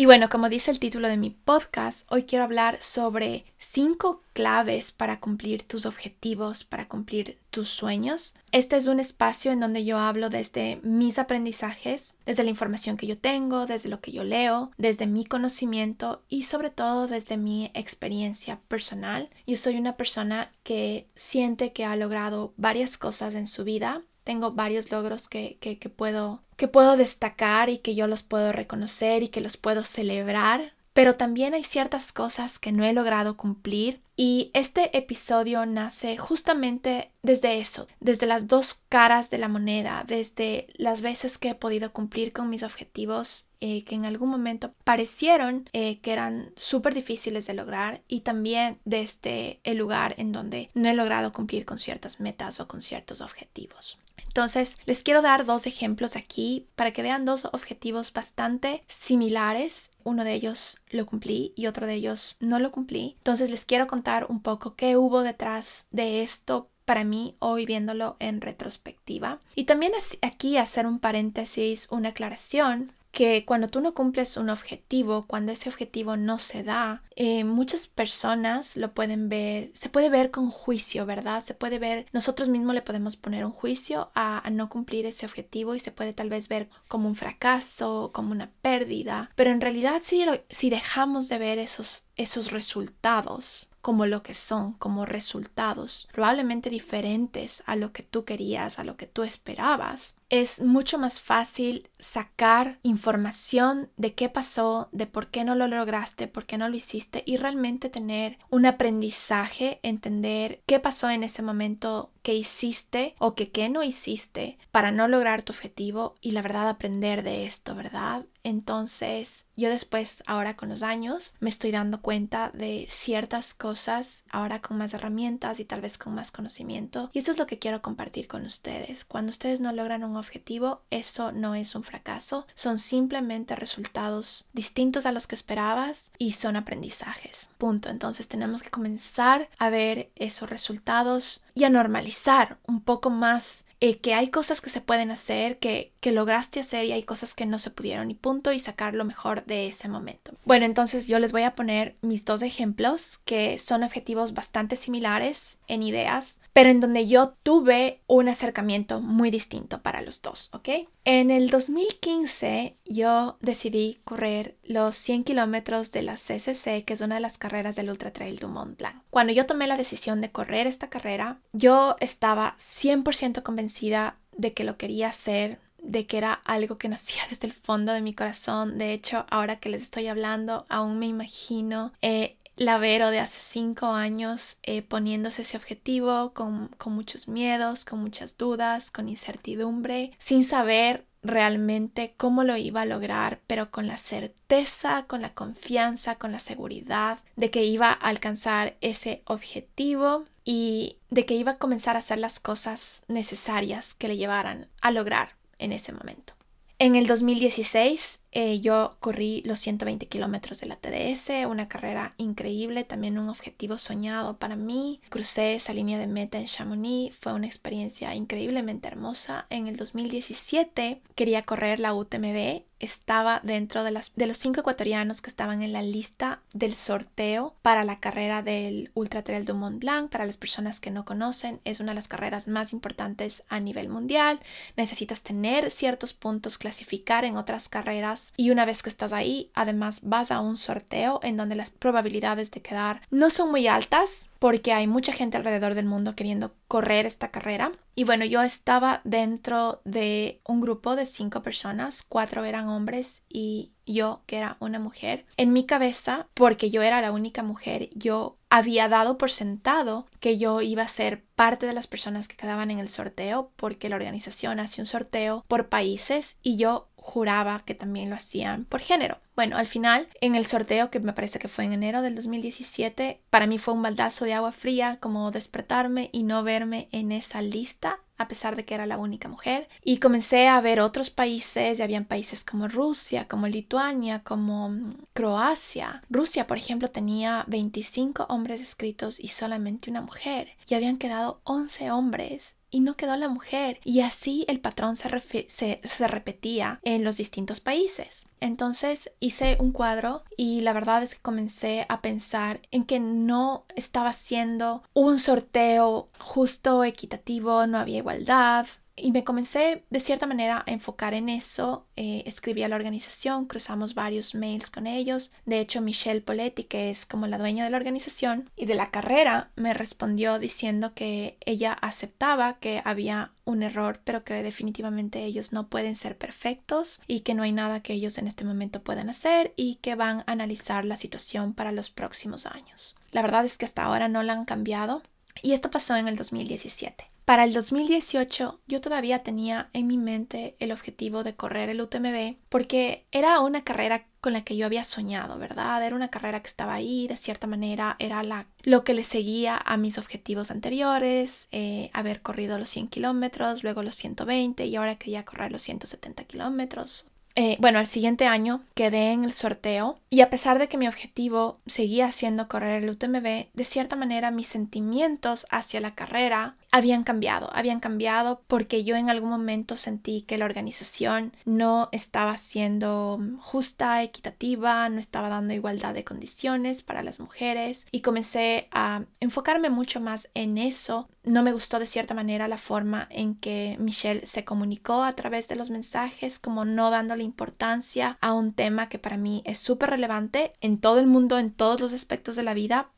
Y 0.00 0.06
bueno, 0.06 0.28
como 0.28 0.48
dice 0.48 0.70
el 0.70 0.78
título 0.78 1.08
de 1.08 1.16
mi 1.16 1.30
podcast, 1.30 2.06
hoy 2.12 2.22
quiero 2.22 2.44
hablar 2.44 2.80
sobre 2.80 3.44
cinco 3.58 4.22
claves 4.32 4.92
para 4.92 5.18
cumplir 5.18 5.64
tus 5.64 5.86
objetivos, 5.86 6.62
para 6.62 6.86
cumplir 6.86 7.40
tus 7.50 7.68
sueños. 7.68 8.36
Este 8.52 8.76
es 8.76 8.86
un 8.86 9.00
espacio 9.00 9.50
en 9.50 9.58
donde 9.58 9.84
yo 9.84 9.98
hablo 9.98 10.30
desde 10.30 10.78
mis 10.84 11.18
aprendizajes, 11.18 12.16
desde 12.26 12.44
la 12.44 12.50
información 12.50 12.96
que 12.96 13.08
yo 13.08 13.18
tengo, 13.18 13.66
desde 13.66 13.88
lo 13.88 14.00
que 14.00 14.12
yo 14.12 14.22
leo, 14.22 14.70
desde 14.76 15.08
mi 15.08 15.24
conocimiento 15.24 16.22
y 16.28 16.42
sobre 16.42 16.70
todo 16.70 17.08
desde 17.08 17.36
mi 17.36 17.72
experiencia 17.74 18.60
personal. 18.68 19.30
Yo 19.48 19.56
soy 19.56 19.78
una 19.78 19.96
persona 19.96 20.52
que 20.62 21.08
siente 21.16 21.72
que 21.72 21.84
ha 21.84 21.96
logrado 21.96 22.54
varias 22.56 22.98
cosas 22.98 23.34
en 23.34 23.48
su 23.48 23.64
vida 23.64 24.04
tengo 24.28 24.52
varios 24.52 24.92
logros 24.92 25.26
que, 25.26 25.56
que, 25.58 25.78
que, 25.78 25.88
puedo, 25.88 26.42
que 26.58 26.68
puedo 26.68 26.96
destacar 26.96 27.70
y 27.70 27.78
que 27.78 27.94
yo 27.94 28.08
los 28.08 28.24
puedo 28.24 28.50
reconocer 28.50 29.22
y 29.22 29.28
que 29.28 29.40
los 29.40 29.56
puedo 29.56 29.84
celebrar, 29.84 30.72
pero 30.92 31.14
también 31.14 31.54
hay 31.54 31.62
ciertas 31.62 32.12
cosas 32.12 32.58
que 32.58 32.72
no 32.72 32.84
he 32.84 32.92
logrado 32.92 33.36
cumplir 33.36 34.00
y 34.16 34.50
este 34.54 34.98
episodio 34.98 35.64
nace 35.66 36.16
justamente 36.16 37.12
desde 37.22 37.60
eso, 37.60 37.86
desde 38.00 38.26
las 38.26 38.48
dos 38.48 38.82
caras 38.88 39.30
de 39.30 39.38
la 39.38 39.46
moneda, 39.46 40.02
desde 40.04 40.66
las 40.74 41.00
veces 41.00 41.38
que 41.38 41.50
he 41.50 41.54
podido 41.54 41.92
cumplir 41.92 42.32
con 42.32 42.50
mis 42.50 42.64
objetivos 42.64 43.46
eh, 43.60 43.84
que 43.84 43.94
en 43.94 44.04
algún 44.04 44.28
momento 44.28 44.74
parecieron 44.82 45.70
eh, 45.72 46.00
que 46.00 46.12
eran 46.12 46.50
súper 46.56 46.92
difíciles 46.92 47.46
de 47.46 47.54
lograr 47.54 48.02
y 48.08 48.22
también 48.22 48.80
desde 48.84 49.60
el 49.62 49.78
lugar 49.78 50.16
en 50.18 50.32
donde 50.32 50.70
no 50.74 50.88
he 50.88 50.94
logrado 50.94 51.32
cumplir 51.32 51.64
con 51.64 51.78
ciertas 51.78 52.18
metas 52.18 52.58
o 52.58 52.66
con 52.66 52.80
ciertos 52.80 53.20
objetivos. 53.20 53.96
Entonces, 54.26 54.78
les 54.86 55.02
quiero 55.02 55.22
dar 55.22 55.44
dos 55.44 55.66
ejemplos 55.66 56.16
aquí 56.16 56.66
para 56.76 56.92
que 56.92 57.02
vean 57.02 57.24
dos 57.24 57.46
objetivos 57.46 58.12
bastante 58.12 58.82
similares. 58.86 59.90
Uno 60.04 60.24
de 60.24 60.34
ellos 60.34 60.80
lo 60.90 61.06
cumplí 61.06 61.52
y 61.56 61.66
otro 61.66 61.86
de 61.86 61.94
ellos 61.94 62.36
no 62.40 62.58
lo 62.58 62.72
cumplí. 62.72 63.14
Entonces, 63.18 63.50
les 63.50 63.64
quiero 63.64 63.86
contar 63.86 64.26
un 64.28 64.42
poco 64.42 64.74
qué 64.74 64.96
hubo 64.96 65.22
detrás 65.22 65.86
de 65.90 66.22
esto 66.22 66.70
para 66.88 67.04
mí 67.04 67.36
hoy 67.38 67.66
viéndolo 67.66 68.16
en 68.18 68.40
retrospectiva. 68.40 69.40
Y 69.54 69.64
también 69.64 69.92
aquí 70.22 70.56
hacer 70.56 70.86
un 70.86 71.00
paréntesis, 71.00 71.86
una 71.90 72.08
aclaración 72.08 72.92
que 73.18 73.44
cuando 73.44 73.66
tú 73.66 73.80
no 73.80 73.94
cumples 73.94 74.36
un 74.36 74.48
objetivo, 74.48 75.26
cuando 75.26 75.50
ese 75.50 75.68
objetivo 75.68 76.16
no 76.16 76.38
se 76.38 76.62
da, 76.62 77.02
eh, 77.16 77.42
muchas 77.42 77.88
personas 77.88 78.76
lo 78.76 78.92
pueden 78.94 79.28
ver, 79.28 79.72
se 79.74 79.88
puede 79.88 80.08
ver 80.08 80.30
con 80.30 80.52
juicio, 80.52 81.04
¿verdad? 81.04 81.42
Se 81.42 81.54
puede 81.54 81.80
ver, 81.80 82.06
nosotros 82.12 82.48
mismos 82.48 82.76
le 82.76 82.82
podemos 82.82 83.16
poner 83.16 83.44
un 83.44 83.50
juicio 83.50 84.12
a, 84.14 84.48
no 84.52 84.68
cumplir 84.68 85.04
ese 85.04 85.26
objetivo 85.26 85.74
y 85.74 85.80
se 85.80 85.90
puede 85.90 86.12
tal 86.12 86.30
vez 86.30 86.46
ver 86.46 86.68
como 86.86 87.08
un 87.08 87.16
fracaso, 87.16 88.12
como 88.14 88.30
una 88.30 88.52
pérdida, 88.62 89.32
pero 89.34 89.50
en 89.50 89.60
realidad 89.60 90.00
si, 90.00 90.24
si 90.48 90.70
dejamos 90.70 91.28
de 91.28 91.38
ver 91.38 91.58
esos, 91.58 92.04
esos 92.14 92.52
resultados, 92.52 93.68
como 93.80 94.06
lo 94.06 94.22
que 94.22 94.34
son, 94.34 94.74
como 94.74 95.06
resultados, 95.06 96.08
probablemente 96.12 96.70
diferentes 96.70 97.64
a 97.66 97.74
lo 97.74 97.92
que 97.92 98.04
tú 98.04 98.24
querías, 98.24 98.78
a 98.78 98.84
lo 98.84 98.96
que 98.96 99.08
tú 99.08 99.24
esperabas, 99.24 100.14
es 100.30 100.62
mucho 100.62 100.98
más 100.98 101.20
fácil 101.20 101.88
sacar 101.98 102.78
información 102.82 103.90
de 103.96 104.14
qué 104.14 104.28
pasó, 104.28 104.88
de 104.92 105.06
por 105.06 105.28
qué 105.28 105.44
no 105.44 105.54
lo 105.54 105.66
lograste, 105.68 106.28
por 106.28 106.44
qué 106.44 106.58
no 106.58 106.68
lo 106.68 106.76
hiciste 106.76 107.22
y 107.26 107.38
realmente 107.38 107.88
tener 107.88 108.38
un 108.50 108.66
aprendizaje, 108.66 109.80
entender 109.82 110.62
qué 110.66 110.80
pasó 110.80 111.08
en 111.10 111.24
ese 111.24 111.42
momento 111.42 112.10
hiciste 112.34 113.14
o 113.18 113.34
que 113.34 113.50
qué 113.50 113.68
no 113.68 113.82
hiciste 113.82 114.58
para 114.70 114.90
no 114.90 115.08
lograr 115.08 115.42
tu 115.42 115.52
objetivo 115.52 116.14
y 116.20 116.32
la 116.32 116.42
verdad 116.42 116.68
aprender 116.68 117.22
de 117.22 117.44
esto, 117.44 117.74
¿verdad? 117.74 118.24
Entonces 118.42 119.46
yo 119.56 119.70
después, 119.70 120.22
ahora 120.26 120.56
con 120.56 120.68
los 120.68 120.82
años, 120.82 121.34
me 121.40 121.50
estoy 121.50 121.72
dando 121.72 122.00
cuenta 122.00 122.50
de 122.54 122.86
ciertas 122.88 123.54
cosas, 123.54 124.24
ahora 124.30 124.62
con 124.62 124.78
más 124.78 124.94
herramientas 124.94 125.58
y 125.58 125.64
tal 125.64 125.80
vez 125.80 125.98
con 125.98 126.14
más 126.14 126.30
conocimiento. 126.30 127.10
Y 127.12 127.18
eso 127.18 127.32
es 127.32 127.38
lo 127.38 127.46
que 127.46 127.58
quiero 127.58 127.82
compartir 127.82 128.28
con 128.28 128.46
ustedes. 128.46 129.04
Cuando 129.04 129.30
ustedes 129.30 129.60
no 129.60 129.72
logran 129.72 130.04
un 130.04 130.16
objetivo, 130.16 130.82
eso 130.90 131.32
no 131.32 131.56
es 131.56 131.74
un 131.74 131.82
fracaso, 131.82 132.46
son 132.54 132.78
simplemente 132.78 133.56
resultados 133.56 134.48
distintos 134.52 135.06
a 135.06 135.12
los 135.12 135.26
que 135.26 135.34
esperabas 135.34 136.12
y 136.18 136.32
son 136.32 136.56
aprendizajes. 136.56 137.50
Punto. 137.58 137.90
Entonces 137.90 138.28
tenemos 138.28 138.62
que 138.62 138.70
comenzar 138.70 139.48
a 139.58 139.70
ver 139.70 140.12
esos 140.14 140.48
resultados 140.48 141.42
y 141.54 141.64
a 141.64 141.70
normalizar 141.70 142.17
un 142.66 142.82
poco 142.82 143.10
más 143.10 143.64
eh, 143.80 143.98
que 143.98 144.12
hay 144.12 144.28
cosas 144.28 144.60
que 144.60 144.70
se 144.70 144.80
pueden 144.80 145.12
hacer, 145.12 145.58
que, 145.58 145.92
que 146.00 146.10
lograste 146.10 146.58
hacer 146.58 146.84
y 146.84 146.92
hay 146.92 147.04
cosas 147.04 147.36
que 147.36 147.46
no 147.46 147.60
se 147.60 147.70
pudieron 147.70 148.10
y 148.10 148.14
punto 148.14 148.52
y 148.52 148.58
sacar 148.58 148.94
lo 148.94 149.04
mejor 149.04 149.44
de 149.44 149.68
ese 149.68 149.88
momento. 149.88 150.32
Bueno, 150.44 150.66
entonces 150.66 151.06
yo 151.06 151.20
les 151.20 151.30
voy 151.30 151.42
a 151.42 151.52
poner 151.52 151.96
mis 152.00 152.24
dos 152.24 152.42
ejemplos 152.42 153.18
que 153.24 153.56
son 153.56 153.84
objetivos 153.84 154.34
bastante 154.34 154.74
similares 154.74 155.58
en 155.68 155.84
ideas, 155.84 156.40
pero 156.52 156.70
en 156.70 156.80
donde 156.80 157.06
yo 157.06 157.34
tuve 157.44 158.00
un 158.08 158.28
acercamiento 158.28 159.00
muy 159.00 159.30
distinto 159.30 159.80
para 159.80 160.02
los 160.02 160.22
dos, 160.22 160.50
¿ok? 160.52 160.68
En 161.10 161.30
el 161.30 161.48
2015 161.48 162.76
yo 162.84 163.38
decidí 163.40 163.98
correr 164.04 164.58
los 164.62 164.94
100 164.94 165.24
kilómetros 165.24 165.90
de 165.90 166.02
la 166.02 166.16
CCC, 166.16 166.84
que 166.84 166.92
es 166.92 167.00
una 167.00 167.14
de 167.14 167.22
las 167.22 167.38
carreras 167.38 167.76
del 167.76 167.88
Ultra 167.88 168.12
Trail 168.12 168.38
du 168.38 168.48
Mont 168.48 168.76
Blanc. 168.76 169.02
Cuando 169.08 169.32
yo 169.32 169.46
tomé 169.46 169.66
la 169.66 169.78
decisión 169.78 170.20
de 170.20 170.30
correr 170.30 170.66
esta 170.66 170.90
carrera, 170.90 171.38
yo 171.54 171.96
estaba 172.00 172.56
100% 172.58 173.42
convencida 173.42 174.16
de 174.36 174.52
que 174.52 174.64
lo 174.64 174.76
quería 174.76 175.08
hacer, 175.08 175.58
de 175.82 176.06
que 176.06 176.18
era 176.18 176.34
algo 176.44 176.76
que 176.76 176.90
nacía 176.90 177.22
desde 177.30 177.46
el 177.46 177.54
fondo 177.54 177.94
de 177.94 178.02
mi 178.02 178.12
corazón. 178.12 178.76
De 178.76 178.92
hecho, 178.92 179.24
ahora 179.30 179.60
que 179.60 179.70
les 179.70 179.80
estoy 179.80 180.08
hablando, 180.08 180.66
aún 180.68 180.98
me 180.98 181.06
imagino 181.06 181.90
eh, 182.02 182.36
la 182.58 182.78
Vero 182.78 183.10
de 183.10 183.20
hace 183.20 183.40
cinco 183.40 183.86
años 183.86 184.58
eh, 184.62 184.82
poniéndose 184.82 185.42
ese 185.42 185.56
objetivo 185.56 186.32
con, 186.32 186.68
con 186.78 186.92
muchos 186.92 187.28
miedos, 187.28 187.84
con 187.84 188.00
muchas 188.00 188.36
dudas, 188.36 188.90
con 188.90 189.08
incertidumbre, 189.08 190.12
sin 190.18 190.44
saber 190.44 191.06
realmente 191.22 192.14
cómo 192.16 192.44
lo 192.44 192.56
iba 192.56 192.82
a 192.82 192.86
lograr, 192.86 193.40
pero 193.46 193.70
con 193.70 193.86
la 193.86 193.96
certeza, 193.96 195.04
con 195.06 195.22
la 195.22 195.34
confianza, 195.34 196.16
con 196.16 196.32
la 196.32 196.38
seguridad 196.38 197.18
de 197.36 197.50
que 197.50 197.64
iba 197.64 197.88
a 197.88 197.92
alcanzar 197.92 198.76
ese 198.80 199.22
objetivo 199.24 200.24
y 200.44 200.98
de 201.10 201.26
que 201.26 201.34
iba 201.34 201.52
a 201.52 201.58
comenzar 201.58 201.96
a 201.96 202.00
hacer 202.00 202.18
las 202.18 202.40
cosas 202.40 203.04
necesarias 203.08 203.94
que 203.94 204.08
le 204.08 204.16
llevaran 204.16 204.68
a 204.80 204.90
lograr 204.90 205.36
en 205.58 205.72
ese 205.72 205.92
momento. 205.92 206.34
En 206.80 206.94
el 206.94 207.08
2016 207.08 208.20
eh, 208.40 208.60
yo 208.60 208.96
corrí 209.00 209.42
los 209.44 209.58
120 209.58 210.06
kilómetros 210.06 210.60
de 210.60 210.66
la 210.68 210.76
TDS, 210.76 211.44
una 211.48 211.66
carrera 211.66 212.14
increíble, 212.18 212.84
también 212.84 213.18
un 213.18 213.28
objetivo 213.28 213.78
soñado 213.78 214.36
para 214.38 214.54
mí. 214.54 215.00
Crucé 215.08 215.56
esa 215.56 215.72
línea 215.72 215.98
de 215.98 216.06
meta 216.06 216.38
en 216.38 216.46
Chamonix, 216.46 217.16
fue 217.16 217.32
una 217.32 217.48
experiencia 217.48 218.14
increíblemente 218.14 218.86
hermosa. 218.86 219.48
En 219.50 219.66
el 219.66 219.76
2017 219.76 221.02
quería 221.16 221.42
correr 221.42 221.80
la 221.80 221.94
UTMB 221.94 222.62
estaba 222.80 223.40
dentro 223.42 223.82
de, 223.82 223.90
las, 223.90 224.12
de 224.14 224.26
los 224.26 224.36
cinco 224.36 224.60
ecuatorianos 224.60 225.20
que 225.20 225.30
estaban 225.30 225.62
en 225.62 225.72
la 225.72 225.82
lista 225.82 226.40
del 226.52 226.76
sorteo 226.76 227.54
para 227.62 227.84
la 227.84 227.98
carrera 227.98 228.42
del 228.42 228.90
Ultra 228.94 229.22
Trail 229.22 229.44
du 229.44 229.54
Mont 229.54 229.80
Blanc. 229.80 230.10
Para 230.10 230.26
las 230.26 230.36
personas 230.36 230.78
que 230.78 230.90
no 230.90 231.04
conocen, 231.04 231.60
es 231.64 231.80
una 231.80 231.92
de 231.92 231.96
las 231.96 232.08
carreras 232.08 232.46
más 232.46 232.72
importantes 232.72 233.42
a 233.48 233.58
nivel 233.60 233.88
mundial. 233.88 234.40
Necesitas 234.76 235.22
tener 235.22 235.70
ciertos 235.70 236.14
puntos, 236.14 236.58
clasificar 236.58 237.24
en 237.24 237.36
otras 237.36 237.68
carreras 237.68 238.27
y 238.36 238.50
una 238.50 238.64
vez 238.64 238.82
que 238.82 238.88
estás 238.88 239.12
ahí, 239.12 239.50
además 239.54 240.02
vas 240.04 240.30
a 240.30 240.40
un 240.40 240.56
sorteo 240.56 241.20
en 241.22 241.36
donde 241.36 241.54
las 241.54 241.70
probabilidades 241.70 242.50
de 242.50 242.62
quedar 242.62 243.02
no 243.10 243.30
son 243.30 243.50
muy 243.50 243.66
altas 243.66 244.30
porque 244.38 244.72
hay 244.72 244.86
mucha 244.86 245.12
gente 245.12 245.36
alrededor 245.36 245.74
del 245.74 245.86
mundo 245.86 246.14
queriendo 246.14 246.54
correr 246.68 247.06
esta 247.06 247.30
carrera. 247.30 247.72
Y 247.94 248.04
bueno, 248.04 248.24
yo 248.24 248.42
estaba 248.42 249.00
dentro 249.04 249.80
de 249.84 250.40
un 250.46 250.60
grupo 250.60 250.94
de 250.94 251.06
cinco 251.06 251.42
personas, 251.42 252.04
cuatro 252.08 252.44
eran 252.44 252.68
hombres 252.68 253.22
y 253.28 253.72
yo, 253.86 254.22
que 254.26 254.36
era 254.36 254.56
una 254.60 254.78
mujer. 254.78 255.24
En 255.36 255.52
mi 255.52 255.64
cabeza, 255.64 256.28
porque 256.34 256.70
yo 256.70 256.82
era 256.82 257.00
la 257.00 257.10
única 257.10 257.42
mujer, 257.42 257.88
yo 257.94 258.36
había 258.50 258.88
dado 258.88 259.18
por 259.18 259.30
sentado 259.30 260.06
que 260.20 260.38
yo 260.38 260.60
iba 260.60 260.82
a 260.82 260.88
ser 260.88 261.24
parte 261.34 261.66
de 261.66 261.72
las 261.72 261.86
personas 261.86 262.28
que 262.28 262.36
quedaban 262.36 262.70
en 262.70 262.78
el 262.78 262.88
sorteo, 262.88 263.50
porque 263.56 263.88
la 263.88 263.96
organización 263.96 264.60
hace 264.60 264.80
un 264.80 264.86
sorteo 264.86 265.44
por 265.48 265.68
países 265.68 266.38
y 266.42 266.56
yo 266.56 266.87
juraba 267.08 267.60
que 267.64 267.74
también 267.74 268.10
lo 268.10 268.16
hacían 268.16 268.66
por 268.66 268.80
género. 268.80 269.18
Bueno, 269.34 269.56
al 269.56 269.66
final, 269.66 270.08
en 270.20 270.34
el 270.34 270.44
sorteo, 270.44 270.90
que 270.90 271.00
me 271.00 271.14
parece 271.14 271.38
que 271.38 271.48
fue 271.48 271.64
en 271.64 271.72
enero 271.72 272.02
del 272.02 272.14
2017, 272.14 273.22
para 273.30 273.46
mí 273.46 273.58
fue 273.58 273.74
un 273.74 273.82
baldazo 273.82 274.26
de 274.26 274.34
agua 274.34 274.52
fría 274.52 274.98
como 275.00 275.30
despertarme 275.30 276.10
y 276.12 276.22
no 276.22 276.42
verme 276.42 276.88
en 276.92 277.12
esa 277.12 277.40
lista 277.40 278.00
a 278.18 278.26
pesar 278.26 278.56
de 278.56 278.64
que 278.64 278.74
era 278.74 278.84
la 278.84 278.98
única 278.98 279.28
mujer. 279.28 279.68
Y 279.82 279.98
comencé 279.98 280.48
a 280.48 280.60
ver 280.60 280.80
otros 280.80 281.08
países, 281.08 281.78
y 281.78 281.82
habían 281.82 282.04
países 282.04 282.44
como 282.44 282.66
Rusia, 282.66 283.28
como 283.28 283.46
Lituania, 283.46 284.24
como 284.24 284.70
mm, 284.70 284.96
Croacia. 285.12 286.02
Rusia, 286.10 286.48
por 286.48 286.58
ejemplo, 286.58 286.88
tenía 286.88 287.44
25 287.46 288.26
hombres 288.28 288.60
escritos 288.60 289.20
y 289.20 289.28
solamente 289.28 289.88
una 289.88 290.02
mujer. 290.02 290.48
Y 290.68 290.74
habían 290.74 290.98
quedado 290.98 291.40
11 291.44 291.92
hombres 291.92 292.57
y 292.70 292.80
no 292.80 292.96
quedó 292.96 293.16
la 293.16 293.28
mujer. 293.28 293.80
Y 293.84 294.00
así 294.00 294.44
el 294.48 294.60
patrón 294.60 294.96
se, 294.96 295.46
se, 295.48 296.08
repetía 296.08 296.80
en 296.84 297.04
los 297.04 297.16
distintos 297.16 297.60
países. 297.60 298.26
Entonces 298.40 299.12
hice 299.20 299.56
un 299.60 299.72
cuadro 299.72 300.24
y 300.36 300.60
la 300.60 300.72
verdad 300.72 301.02
es 301.02 301.14
que 301.14 301.20
comencé 301.20 301.86
a 301.88 302.00
pensar 302.00 302.60
en 302.70 302.84
que 302.84 303.00
no 303.00 303.64
estaba 303.74 304.10
haciendo 304.10 304.82
un 304.94 305.18
sorteo 305.18 306.08
justo, 306.18 306.84
equitativo, 306.84 307.66
no 307.66 307.78
había 307.78 307.98
igualdad, 307.98 308.66
y 309.00 309.12
me 309.12 309.24
comencé 309.24 309.84
de 309.90 310.00
cierta 310.00 310.26
manera 310.26 310.64
a 310.66 310.70
enfocar 310.70 311.14
en 311.14 311.28
eso. 311.28 311.86
Eh, 311.96 312.22
escribí 312.26 312.62
a 312.62 312.68
la 312.68 312.76
organización, 312.76 313.46
cruzamos 313.46 313.94
varios 313.94 314.34
mails 314.34 314.70
con 314.70 314.86
ellos. 314.86 315.32
De 315.46 315.60
hecho, 315.60 315.80
Michelle 315.80 316.20
Poletti, 316.20 316.64
que 316.64 316.90
es 316.90 317.06
como 317.06 317.26
la 317.26 317.38
dueña 317.38 317.64
de 317.64 317.70
la 317.70 317.76
organización 317.76 318.50
y 318.56 318.66
de 318.66 318.74
la 318.74 318.90
carrera, 318.90 319.50
me 319.56 319.74
respondió 319.74 320.38
diciendo 320.38 320.94
que 320.94 321.38
ella 321.44 321.72
aceptaba 321.72 322.58
que 322.58 322.82
había 322.84 323.32
un 323.44 323.62
error, 323.62 324.00
pero 324.04 324.24
que 324.24 324.42
definitivamente 324.42 325.24
ellos 325.24 325.52
no 325.52 325.68
pueden 325.68 325.96
ser 325.96 326.18
perfectos 326.18 327.00
y 327.06 327.20
que 327.20 327.34
no 327.34 327.42
hay 327.42 327.52
nada 327.52 327.82
que 327.82 327.94
ellos 327.94 328.18
en 328.18 328.26
este 328.26 328.44
momento 328.44 328.82
puedan 328.82 329.08
hacer 329.08 329.54
y 329.56 329.76
que 329.76 329.94
van 329.94 330.20
a 330.20 330.32
analizar 330.32 330.84
la 330.84 330.96
situación 330.96 331.54
para 331.54 331.72
los 331.72 331.90
próximos 331.90 332.46
años. 332.46 332.94
La 333.10 333.22
verdad 333.22 333.44
es 333.44 333.56
que 333.56 333.64
hasta 333.64 333.84
ahora 333.84 334.08
no 334.08 334.22
la 334.22 334.34
han 334.34 334.44
cambiado 334.44 335.02
y 335.42 335.52
esto 335.52 335.70
pasó 335.70 335.96
en 335.96 336.08
el 336.08 336.16
2017. 336.16 337.17
Para 337.28 337.44
el 337.44 337.52
2018 337.52 338.58
yo 338.66 338.80
todavía 338.80 339.22
tenía 339.22 339.68
en 339.74 339.86
mi 339.86 339.98
mente 339.98 340.56
el 340.60 340.72
objetivo 340.72 341.24
de 341.24 341.36
correr 341.36 341.68
el 341.68 341.82
UTMB 341.82 342.36
porque 342.48 343.04
era 343.12 343.40
una 343.40 343.64
carrera 343.64 344.06
con 344.22 344.32
la 344.32 344.44
que 344.44 344.56
yo 344.56 344.64
había 344.64 344.82
soñado, 344.82 345.36
¿verdad? 345.36 345.84
Era 345.84 345.94
una 345.94 346.08
carrera 346.08 346.40
que 346.40 346.48
estaba 346.48 346.72
ahí, 346.72 347.06
de 347.06 347.18
cierta 347.18 347.46
manera 347.46 347.96
era 347.98 348.22
la, 348.22 348.46
lo 348.62 348.82
que 348.82 348.94
le 348.94 349.04
seguía 349.04 349.60
a 349.62 349.76
mis 349.76 349.98
objetivos 349.98 350.50
anteriores, 350.50 351.48
eh, 351.52 351.90
haber 351.92 352.22
corrido 352.22 352.58
los 352.58 352.70
100 352.70 352.88
kilómetros, 352.88 353.62
luego 353.62 353.82
los 353.82 353.96
120 353.96 354.64
y 354.64 354.76
ahora 354.76 354.96
quería 354.96 355.26
correr 355.26 355.52
los 355.52 355.60
170 355.60 356.24
kilómetros. 356.24 357.04
Eh, 357.40 357.56
bueno, 357.60 357.78
al 357.78 357.86
siguiente 357.86 358.26
año 358.26 358.64
quedé 358.74 359.12
en 359.12 359.22
el 359.22 359.32
sorteo 359.32 360.00
y 360.10 360.22
a 360.22 360.28
pesar 360.28 360.58
de 360.58 360.66
que 360.66 360.76
mi 360.76 360.88
objetivo 360.88 361.60
seguía 361.66 362.10
siendo 362.10 362.48
correr 362.48 362.82
el 362.82 362.90
UTMB, 362.90 363.46
de 363.54 363.64
cierta 363.64 363.94
manera 363.94 364.32
mis 364.32 364.48
sentimientos 364.48 365.46
hacia 365.48 365.80
la 365.80 365.94
carrera 365.94 366.56
habían 366.70 367.04
cambiado, 367.04 367.50
habían 367.52 367.80
cambiado 367.80 368.42
porque 368.46 368.84
yo 368.84 368.96
en 368.96 369.10
algún 369.10 369.30
momento 369.30 369.76
sentí 369.76 370.22
que 370.22 370.38
la 370.38 370.44
organización 370.44 371.32
no 371.44 371.88
estaba 371.92 372.36
siendo 372.36 373.20
justa, 373.40 374.02
equitativa, 374.02 374.88
no 374.88 374.98
estaba 374.98 375.28
dando 375.28 375.54
igualdad 375.54 375.94
de 375.94 376.04
condiciones 376.04 376.82
para 376.82 377.02
las 377.02 377.20
mujeres 377.20 377.86
y 377.90 378.02
comencé 378.02 378.68
a 378.70 379.04
enfocarme 379.20 379.70
mucho 379.70 380.00
más 380.00 380.30
en 380.34 380.58
eso. 380.58 381.08
No 381.24 381.42
me 381.42 381.52
gustó 381.52 381.78
de 381.78 381.86
cierta 381.86 382.14
manera 382.14 382.48
la 382.48 382.58
forma 382.58 383.06
en 383.10 383.34
que 383.34 383.76
Michelle 383.78 384.24
se 384.24 384.44
comunicó 384.44 385.02
a 385.02 385.14
través 385.14 385.48
de 385.48 385.56
los 385.56 385.70
mensajes, 385.70 386.38
como 386.38 386.64
no 386.64 386.90
dándole 386.90 387.24
importancia 387.24 388.18
a 388.20 388.32
un 388.32 388.52
tema 388.52 388.88
que 388.88 388.98
para 388.98 389.16
mí 389.16 389.42
es 389.44 389.58
súper 389.58 389.90
relevante 389.90 390.52
en 390.60 390.78
todo 390.78 391.00
el 391.00 391.06
mundo, 391.06 391.38
en 391.38 391.52
todos 391.52 391.80
los 391.80 391.92
aspectos 391.92 392.36
de 392.36 392.42
la 392.42 392.54
vida, 392.54 392.90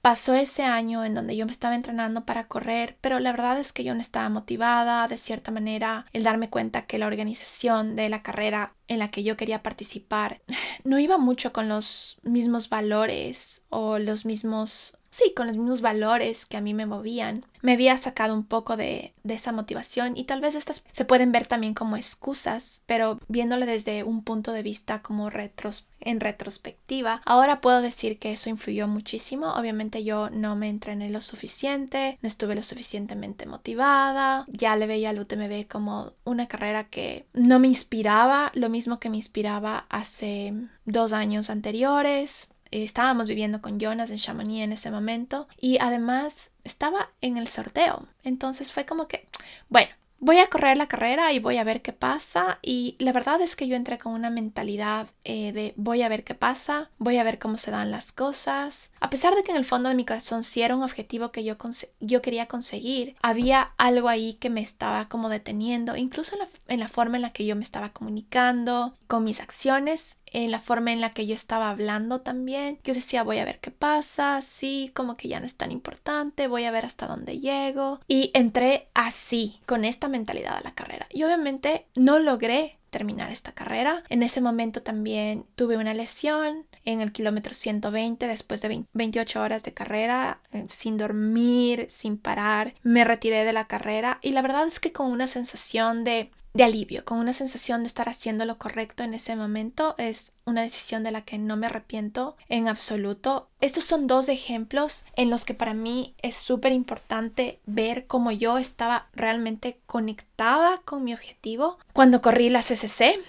Pasó 0.00 0.34
ese 0.34 0.62
año 0.62 1.04
en 1.04 1.14
donde 1.14 1.36
yo 1.36 1.44
me 1.44 1.52
estaba 1.52 1.74
entrenando 1.74 2.24
para 2.24 2.46
correr, 2.46 2.96
pero 3.00 3.18
la 3.18 3.32
verdad 3.32 3.58
es 3.58 3.72
que 3.72 3.84
yo 3.84 3.94
no 3.94 4.00
estaba 4.00 4.28
motivada, 4.28 5.08
de 5.08 5.16
cierta 5.16 5.50
manera, 5.50 6.06
el 6.12 6.22
darme 6.22 6.50
cuenta 6.50 6.86
que 6.86 6.98
la 6.98 7.06
organización 7.06 7.96
de 7.96 8.08
la 8.08 8.22
carrera 8.22 8.74
en 8.86 9.00
la 9.00 9.08
que 9.10 9.22
yo 9.22 9.36
quería 9.36 9.62
participar 9.62 10.40
no 10.84 10.98
iba 10.98 11.18
mucho 11.18 11.52
con 11.52 11.68
los 11.68 12.18
mismos 12.22 12.68
valores 12.68 13.64
o 13.70 13.98
los 13.98 14.24
mismos 14.24 14.97
sí, 15.10 15.32
con 15.34 15.46
los 15.46 15.56
mismos 15.56 15.80
valores 15.80 16.46
que 16.46 16.56
a 16.56 16.60
mí 16.60 16.74
me 16.74 16.86
movían, 16.86 17.44
me 17.62 17.72
había 17.72 17.96
sacado 17.96 18.34
un 18.34 18.44
poco 18.44 18.76
de, 18.76 19.14
esa 19.28 19.52
motivación 19.52 20.16
y 20.16 20.24
tal 20.24 20.40
vez 20.40 20.54
estas 20.54 20.84
se 20.90 21.04
pueden 21.04 21.32
ver 21.32 21.46
también 21.46 21.74
como 21.74 21.96
excusas, 21.96 22.82
pero 22.86 23.18
viéndole 23.28 23.66
desde 23.66 24.02
un 24.02 24.24
punto 24.24 24.52
de 24.52 24.62
vista 24.62 25.02
como 25.02 25.28
retros, 25.28 25.86
en 26.00 26.20
retrospectiva, 26.20 27.20
ahora 27.26 27.60
puedo 27.60 27.82
decir 27.82 28.18
que 28.18 28.32
eso 28.32 28.48
influyó 28.48 28.86
muchísimo. 28.86 29.54
Obviamente 29.54 30.04
yo 30.04 30.30
no 30.30 30.56
me 30.56 30.68
entrené 30.68 31.10
lo 31.10 31.20
suficiente, 31.20 32.18
no 32.22 32.28
estuve 32.28 32.54
lo 32.54 32.62
suficientemente 32.62 33.46
motivada, 33.46 34.46
ya 34.48 34.76
le 34.76 34.86
veía 34.86 35.10
al 35.10 35.18
UTMB 35.18 35.66
como 35.68 36.12
una 36.24 36.46
carrera 36.46 36.84
que 36.84 37.26
no 37.34 37.58
me 37.58 37.68
inspiraba, 37.68 38.52
lo 38.54 38.68
mismo 38.68 39.00
que 39.00 39.10
me 39.10 39.16
inspiraba 39.16 39.86
hace 39.88 40.54
dos 40.84 41.12
años 41.12 41.50
anteriores, 41.50 42.50
estábamos 42.70 43.28
viviendo 43.28 43.60
con 43.60 43.78
Jonas 43.78 44.10
en 44.10 44.18
Chamonix 44.18 44.62
en 44.62 44.72
ese 44.72 44.90
momento 44.90 45.48
y 45.60 45.78
además 45.80 46.52
estaba 46.64 47.10
en 47.20 47.36
el 47.36 47.48
sorteo. 47.48 48.06
Entonces 48.24 48.72
fue 48.72 48.86
como 48.86 49.08
que, 49.08 49.28
bueno, 49.68 49.90
voy 50.20 50.38
a 50.38 50.48
correr 50.48 50.76
la 50.76 50.88
carrera 50.88 51.32
y 51.32 51.38
voy 51.38 51.58
a 51.58 51.64
ver 51.64 51.82
qué 51.82 51.92
pasa. 51.92 52.58
Y 52.62 52.96
la 52.98 53.12
verdad 53.12 53.40
es 53.40 53.56
que 53.56 53.68
yo 53.68 53.76
entré 53.76 53.98
con 53.98 54.12
una 54.12 54.30
mentalidad 54.30 55.08
eh, 55.24 55.52
de 55.52 55.74
voy 55.76 56.02
a 56.02 56.08
ver 56.08 56.24
qué 56.24 56.34
pasa, 56.34 56.90
voy 56.98 57.18
a 57.18 57.24
ver 57.24 57.38
cómo 57.38 57.58
se 57.58 57.70
dan 57.70 57.90
las 57.90 58.12
cosas. 58.12 58.90
A 59.00 59.10
pesar 59.10 59.34
de 59.34 59.42
que 59.42 59.50
en 59.50 59.56
el 59.56 59.64
fondo 59.64 59.88
de 59.88 59.94
mi 59.94 60.04
corazón 60.04 60.42
sí 60.42 60.62
era 60.62 60.76
un 60.76 60.82
objetivo 60.82 61.30
que 61.30 61.44
yo, 61.44 61.56
yo 62.00 62.22
quería 62.22 62.46
conseguir, 62.46 63.16
había 63.22 63.72
algo 63.76 64.08
ahí 64.08 64.34
que 64.34 64.50
me 64.50 64.60
estaba 64.60 65.08
como 65.08 65.28
deteniendo, 65.28 65.96
incluso 65.96 66.34
en 66.34 66.40
la, 66.40 66.48
en 66.68 66.80
la 66.80 66.88
forma 66.88 67.16
en 67.16 67.22
la 67.22 67.32
que 67.32 67.46
yo 67.46 67.56
me 67.56 67.62
estaba 67.62 67.92
comunicando, 67.92 68.94
con 69.06 69.24
mis 69.24 69.40
acciones 69.40 70.20
en 70.32 70.50
la 70.50 70.58
forma 70.58 70.92
en 70.92 71.00
la 71.00 71.10
que 71.10 71.26
yo 71.26 71.34
estaba 71.34 71.70
hablando 71.70 72.20
también. 72.20 72.78
Yo 72.84 72.94
decía, 72.94 73.22
voy 73.22 73.38
a 73.38 73.44
ver 73.44 73.60
qué 73.60 73.70
pasa, 73.70 74.40
sí, 74.42 74.90
como 74.94 75.16
que 75.16 75.28
ya 75.28 75.40
no 75.40 75.46
es 75.46 75.56
tan 75.56 75.72
importante, 75.72 76.48
voy 76.48 76.64
a 76.64 76.70
ver 76.70 76.84
hasta 76.84 77.06
dónde 77.06 77.38
llego. 77.38 78.00
Y 78.08 78.30
entré 78.34 78.88
así, 78.94 79.60
con 79.66 79.84
esta 79.84 80.08
mentalidad 80.08 80.56
a 80.56 80.62
la 80.62 80.74
carrera. 80.74 81.06
Y 81.10 81.24
obviamente 81.24 81.86
no 81.94 82.18
logré 82.18 82.78
terminar 82.90 83.30
esta 83.30 83.52
carrera. 83.52 84.02
En 84.08 84.22
ese 84.22 84.40
momento 84.40 84.82
también 84.82 85.44
tuve 85.54 85.76
una 85.76 85.94
lesión 85.94 86.66
en 86.84 87.00
el 87.00 87.12
kilómetro 87.12 87.54
120 87.54 88.26
después 88.26 88.62
de 88.62 88.84
28 88.92 89.40
horas 89.40 89.62
de 89.62 89.74
carrera, 89.74 90.40
eh, 90.52 90.66
sin 90.68 90.96
dormir, 90.96 91.86
sin 91.90 92.18
parar. 92.18 92.74
Me 92.82 93.04
retiré 93.04 93.44
de 93.44 93.52
la 93.52 93.66
carrera 93.66 94.18
y 94.22 94.32
la 94.32 94.42
verdad 94.42 94.66
es 94.66 94.80
que 94.80 94.92
con 94.92 95.10
una 95.10 95.26
sensación 95.26 96.04
de 96.04 96.30
de 96.54 96.64
alivio, 96.64 97.04
con 97.04 97.18
una 97.18 97.32
sensación 97.32 97.82
de 97.82 97.88
estar 97.88 98.08
haciendo 98.08 98.44
lo 98.44 98.58
correcto 98.58 99.02
en 99.02 99.14
ese 99.14 99.36
momento. 99.36 99.94
Es 99.98 100.32
una 100.44 100.62
decisión 100.62 101.02
de 101.02 101.10
la 101.10 101.22
que 101.22 101.38
no 101.38 101.56
me 101.56 101.66
arrepiento 101.66 102.36
en 102.48 102.68
absoluto. 102.68 103.48
Estos 103.60 103.84
son 103.84 104.06
dos 104.06 104.28
ejemplos 104.28 105.04
en 105.14 105.30
los 105.30 105.44
que 105.44 105.54
para 105.54 105.74
mí 105.74 106.14
es 106.22 106.36
súper 106.36 106.72
importante 106.72 107.60
ver 107.66 108.06
cómo 108.06 108.30
yo 108.30 108.58
estaba 108.58 109.08
realmente 109.14 109.80
conectada 109.86 110.80
con 110.84 111.04
mi 111.04 111.14
objetivo. 111.14 111.78
Cuando 111.92 112.22
corrí 112.22 112.50
la 112.50 112.62
CCC, 112.62 113.20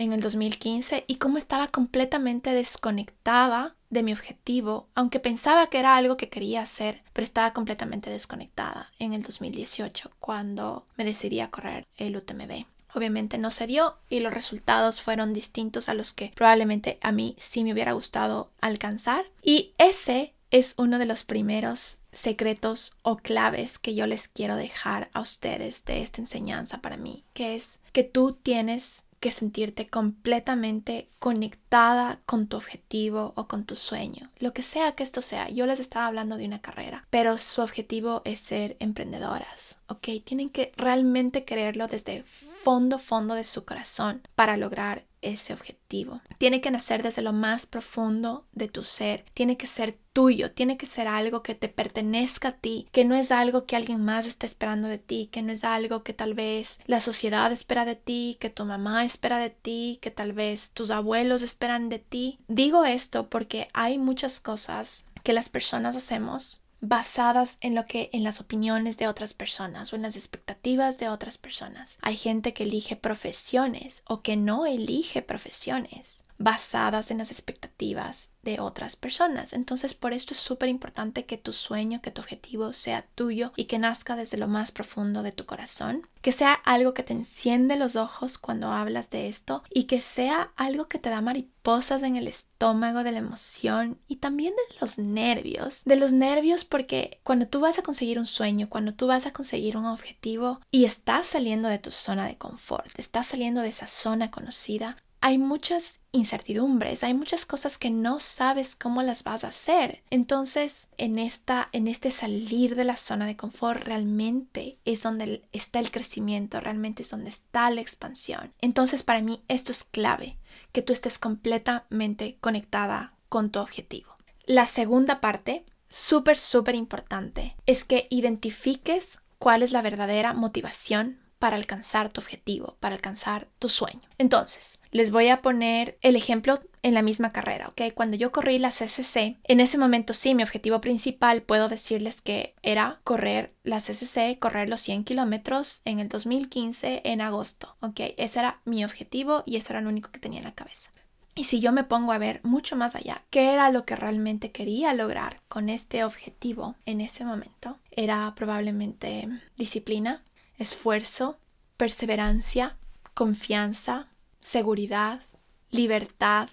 en 0.00 0.12
el 0.12 0.22
2015 0.22 1.04
y 1.06 1.16
cómo 1.16 1.36
estaba 1.36 1.68
completamente 1.68 2.54
desconectada 2.54 3.76
de 3.90 4.02
mi 4.02 4.12
objetivo, 4.12 4.88
aunque 4.94 5.20
pensaba 5.20 5.66
que 5.66 5.78
era 5.78 5.96
algo 5.96 6.16
que 6.16 6.28
quería 6.28 6.62
hacer, 6.62 7.02
pero 7.12 7.24
estaba 7.24 7.52
completamente 7.52 8.08
desconectada 8.08 8.90
en 8.98 9.12
el 9.12 9.22
2018 9.22 10.10
cuando 10.18 10.86
me 10.96 11.04
decidí 11.04 11.40
a 11.40 11.50
correr 11.50 11.86
el 11.96 12.16
UTMB. 12.16 12.64
Obviamente 12.94 13.38
no 13.38 13.50
se 13.50 13.66
dio 13.66 13.98
y 14.08 14.20
los 14.20 14.32
resultados 14.32 15.00
fueron 15.00 15.32
distintos 15.32 15.88
a 15.88 15.94
los 15.94 16.12
que 16.12 16.32
probablemente 16.34 16.98
a 17.02 17.12
mí 17.12 17.34
sí 17.38 17.62
me 17.62 17.72
hubiera 17.72 17.92
gustado 17.92 18.50
alcanzar. 18.60 19.30
Y 19.42 19.72
ese 19.78 20.34
es 20.50 20.74
uno 20.78 20.98
de 20.98 21.06
los 21.06 21.22
primeros 21.22 21.98
secretos 22.12 22.96
o 23.02 23.16
claves 23.16 23.78
que 23.78 23.94
yo 23.94 24.06
les 24.06 24.26
quiero 24.26 24.56
dejar 24.56 25.08
a 25.12 25.20
ustedes 25.20 25.84
de 25.84 26.02
esta 26.02 26.20
enseñanza 26.20 26.80
para 26.80 26.96
mí, 26.96 27.24
que 27.32 27.54
es 27.54 27.78
que 27.92 28.02
tú 28.02 28.32
tienes 28.32 29.04
que 29.20 29.30
sentirte 29.30 29.88
completamente 29.88 31.10
conectada 31.18 32.20
con 32.24 32.48
tu 32.48 32.56
objetivo 32.56 33.34
o 33.36 33.46
con 33.46 33.64
tu 33.64 33.76
sueño, 33.76 34.30
lo 34.38 34.54
que 34.54 34.62
sea 34.62 34.92
que 34.92 35.02
esto 35.02 35.20
sea. 35.20 35.50
Yo 35.50 35.66
les 35.66 35.78
estaba 35.78 36.06
hablando 36.06 36.38
de 36.38 36.46
una 36.46 36.62
carrera, 36.62 37.06
pero 37.10 37.36
su 37.36 37.60
objetivo 37.60 38.22
es 38.24 38.40
ser 38.40 38.76
emprendedoras, 38.80 39.78
¿ok? 39.88 40.08
Tienen 40.24 40.48
que 40.48 40.72
realmente 40.76 41.44
quererlo 41.44 41.86
desde 41.86 42.22
fondo, 42.24 42.98
fondo 42.98 43.34
de 43.34 43.44
su 43.44 43.64
corazón 43.64 44.22
para 44.34 44.56
lograr 44.56 45.04
ese 45.22 45.52
objetivo. 45.52 46.20
Tiene 46.38 46.60
que 46.60 46.70
nacer 46.70 47.02
desde 47.02 47.22
lo 47.22 47.32
más 47.32 47.66
profundo 47.66 48.46
de 48.52 48.68
tu 48.68 48.84
ser, 48.84 49.24
tiene 49.34 49.56
que 49.56 49.66
ser 49.66 49.98
tuyo, 50.12 50.52
tiene 50.52 50.76
que 50.76 50.86
ser 50.86 51.08
algo 51.08 51.42
que 51.42 51.54
te 51.54 51.68
pertenezca 51.68 52.48
a 52.48 52.56
ti, 52.56 52.88
que 52.92 53.04
no 53.04 53.14
es 53.14 53.30
algo 53.30 53.66
que 53.66 53.76
alguien 53.76 54.04
más 54.04 54.26
está 54.26 54.46
esperando 54.46 54.88
de 54.88 54.98
ti, 54.98 55.28
que 55.30 55.42
no 55.42 55.52
es 55.52 55.64
algo 55.64 56.02
que 56.02 56.12
tal 56.12 56.34
vez 56.34 56.80
la 56.86 57.00
sociedad 57.00 57.52
espera 57.52 57.84
de 57.84 57.96
ti, 57.96 58.36
que 58.40 58.50
tu 58.50 58.64
mamá 58.64 59.04
espera 59.04 59.38
de 59.38 59.50
ti, 59.50 59.98
que 60.02 60.10
tal 60.10 60.32
vez 60.32 60.72
tus 60.72 60.90
abuelos 60.90 61.42
esperan 61.42 61.88
de 61.88 61.98
ti. 61.98 62.38
Digo 62.48 62.84
esto 62.84 63.28
porque 63.28 63.68
hay 63.72 63.98
muchas 63.98 64.40
cosas 64.40 65.06
que 65.22 65.32
las 65.32 65.48
personas 65.48 65.96
hacemos 65.96 66.62
basadas 66.80 67.58
en 67.60 67.74
lo 67.74 67.84
que 67.84 68.10
en 68.12 68.24
las 68.24 68.40
opiniones 68.40 68.96
de 68.98 69.06
otras 69.08 69.34
personas 69.34 69.92
o 69.92 69.96
en 69.96 70.02
las 70.02 70.16
expectativas 70.16 70.98
de 70.98 71.08
otras 71.08 71.38
personas. 71.38 71.98
Hay 72.02 72.16
gente 72.16 72.52
que 72.52 72.64
elige 72.64 72.96
profesiones 72.96 74.02
o 74.06 74.22
que 74.22 74.36
no 74.36 74.66
elige 74.66 75.22
profesiones 75.22 76.24
basadas 76.40 77.10
en 77.10 77.18
las 77.18 77.30
expectativas 77.30 78.30
de 78.42 78.60
otras 78.60 78.96
personas. 78.96 79.52
Entonces, 79.52 79.92
por 79.92 80.14
esto 80.14 80.32
es 80.32 80.40
súper 80.40 80.70
importante 80.70 81.26
que 81.26 81.36
tu 81.36 81.52
sueño, 81.52 82.00
que 82.00 82.10
tu 82.10 82.22
objetivo 82.22 82.72
sea 82.72 83.06
tuyo 83.14 83.52
y 83.56 83.64
que 83.64 83.78
nazca 83.78 84.16
desde 84.16 84.38
lo 84.38 84.48
más 84.48 84.72
profundo 84.72 85.22
de 85.22 85.32
tu 85.32 85.44
corazón, 85.44 86.08
que 86.22 86.32
sea 86.32 86.54
algo 86.54 86.94
que 86.94 87.02
te 87.02 87.12
enciende 87.12 87.76
los 87.76 87.94
ojos 87.94 88.38
cuando 88.38 88.72
hablas 88.72 89.10
de 89.10 89.28
esto 89.28 89.62
y 89.68 89.84
que 89.84 90.00
sea 90.00 90.52
algo 90.56 90.88
que 90.88 90.98
te 90.98 91.10
da 91.10 91.20
mariposas 91.20 92.02
en 92.02 92.16
el 92.16 92.26
estómago 92.26 93.04
de 93.04 93.12
la 93.12 93.18
emoción 93.18 93.98
y 94.08 94.16
también 94.16 94.54
de 94.54 94.76
los 94.80 94.98
nervios. 94.98 95.82
De 95.84 95.96
los 95.96 96.14
nervios 96.14 96.64
porque 96.64 97.20
cuando 97.22 97.48
tú 97.48 97.60
vas 97.60 97.78
a 97.78 97.82
conseguir 97.82 98.18
un 98.18 98.26
sueño, 98.26 98.70
cuando 98.70 98.94
tú 98.94 99.06
vas 99.06 99.26
a 99.26 99.34
conseguir 99.34 99.76
un 99.76 99.84
objetivo 99.84 100.60
y 100.70 100.86
estás 100.86 101.26
saliendo 101.26 101.68
de 101.68 101.78
tu 101.78 101.90
zona 101.90 102.26
de 102.26 102.38
confort, 102.38 102.98
estás 102.98 103.26
saliendo 103.26 103.60
de 103.60 103.68
esa 103.68 103.86
zona 103.86 104.30
conocida, 104.30 104.96
hay 105.22 105.38
muchas 105.38 106.00
incertidumbres, 106.12 107.04
hay 107.04 107.14
muchas 107.14 107.44
cosas 107.44 107.76
que 107.78 107.90
no 107.90 108.20
sabes 108.20 108.74
cómo 108.74 109.02
las 109.02 109.22
vas 109.22 109.44
a 109.44 109.48
hacer. 109.48 110.02
Entonces, 110.10 110.88
en 110.96 111.18
esta 111.18 111.68
en 111.72 111.88
este 111.88 112.10
salir 112.10 112.74
de 112.74 112.84
la 112.84 112.96
zona 112.96 113.26
de 113.26 113.36
confort 113.36 113.82
realmente 113.82 114.78
es 114.84 115.02
donde 115.02 115.42
está 115.52 115.78
el 115.78 115.90
crecimiento, 115.90 116.60
realmente 116.60 117.02
es 117.02 117.10
donde 117.10 117.28
está 117.28 117.70
la 117.70 117.80
expansión. 117.80 118.52
Entonces, 118.60 119.02
para 119.02 119.20
mí 119.20 119.42
esto 119.48 119.72
es 119.72 119.84
clave, 119.84 120.38
que 120.72 120.82
tú 120.82 120.92
estés 120.92 121.18
completamente 121.18 122.38
conectada 122.40 123.14
con 123.28 123.50
tu 123.50 123.60
objetivo. 123.60 124.14
La 124.46 124.66
segunda 124.66 125.20
parte, 125.20 125.64
súper 125.88 126.38
súper 126.38 126.74
importante, 126.74 127.56
es 127.66 127.84
que 127.84 128.06
identifiques 128.10 129.20
cuál 129.38 129.62
es 129.62 129.72
la 129.72 129.82
verdadera 129.82 130.32
motivación 130.32 131.18
para 131.40 131.56
alcanzar 131.56 132.10
tu 132.10 132.20
objetivo, 132.20 132.76
para 132.80 132.94
alcanzar 132.94 133.48
tu 133.58 133.68
sueño. 133.70 134.02
Entonces, 134.18 134.78
les 134.92 135.10
voy 135.10 135.28
a 135.28 135.40
poner 135.40 135.98
el 136.02 136.14
ejemplo 136.14 136.60
en 136.82 136.92
la 136.92 137.02
misma 137.02 137.32
carrera, 137.32 137.68
¿ok? 137.68 137.94
Cuando 137.94 138.18
yo 138.18 138.30
corrí 138.30 138.58
la 138.58 138.68
CCC, 138.68 139.38
en 139.44 139.60
ese 139.60 139.78
momento 139.78 140.12
sí, 140.12 140.34
mi 140.34 140.42
objetivo 140.42 140.82
principal, 140.82 141.42
puedo 141.42 141.68
decirles 141.68 142.20
que 142.20 142.54
era 142.62 143.00
correr 143.04 143.48
la 143.64 143.78
CCC, 143.78 144.38
correr 144.38 144.68
los 144.68 144.82
100 144.82 145.04
kilómetros 145.04 145.80
en 145.86 145.98
el 145.98 146.10
2015 146.10 147.00
en 147.04 147.22
agosto, 147.22 147.74
¿ok? 147.80 148.00
Ese 148.18 148.38
era 148.38 148.60
mi 148.66 148.84
objetivo 148.84 149.42
y 149.46 149.56
eso 149.56 149.72
era 149.72 149.80
lo 149.80 149.88
único 149.88 150.10
que 150.10 150.20
tenía 150.20 150.40
en 150.40 150.46
la 150.46 150.54
cabeza. 150.54 150.90
Y 151.34 151.44
si 151.44 151.60
yo 151.60 151.72
me 151.72 151.84
pongo 151.84 152.12
a 152.12 152.18
ver 152.18 152.40
mucho 152.42 152.76
más 152.76 152.94
allá, 152.94 153.22
qué 153.30 153.54
era 153.54 153.70
lo 153.70 153.86
que 153.86 153.96
realmente 153.96 154.52
quería 154.52 154.92
lograr 154.92 155.40
con 155.48 155.70
este 155.70 156.04
objetivo 156.04 156.74
en 156.84 157.00
ese 157.00 157.24
momento, 157.24 157.78
era 157.92 158.34
probablemente 158.34 159.26
disciplina, 159.56 160.22
esfuerzo, 160.60 161.38
perseverancia, 161.76 162.76
confianza, 163.14 164.08
seguridad, 164.40 165.22
libertad, 165.70 166.48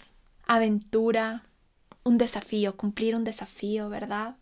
aventura, 0.47 1.43
un 2.03 2.17
desafío, 2.17 2.77
cumplir 2.77 3.15
un 3.15 3.25
desafío, 3.25 3.89
¿verdad? 3.89 4.37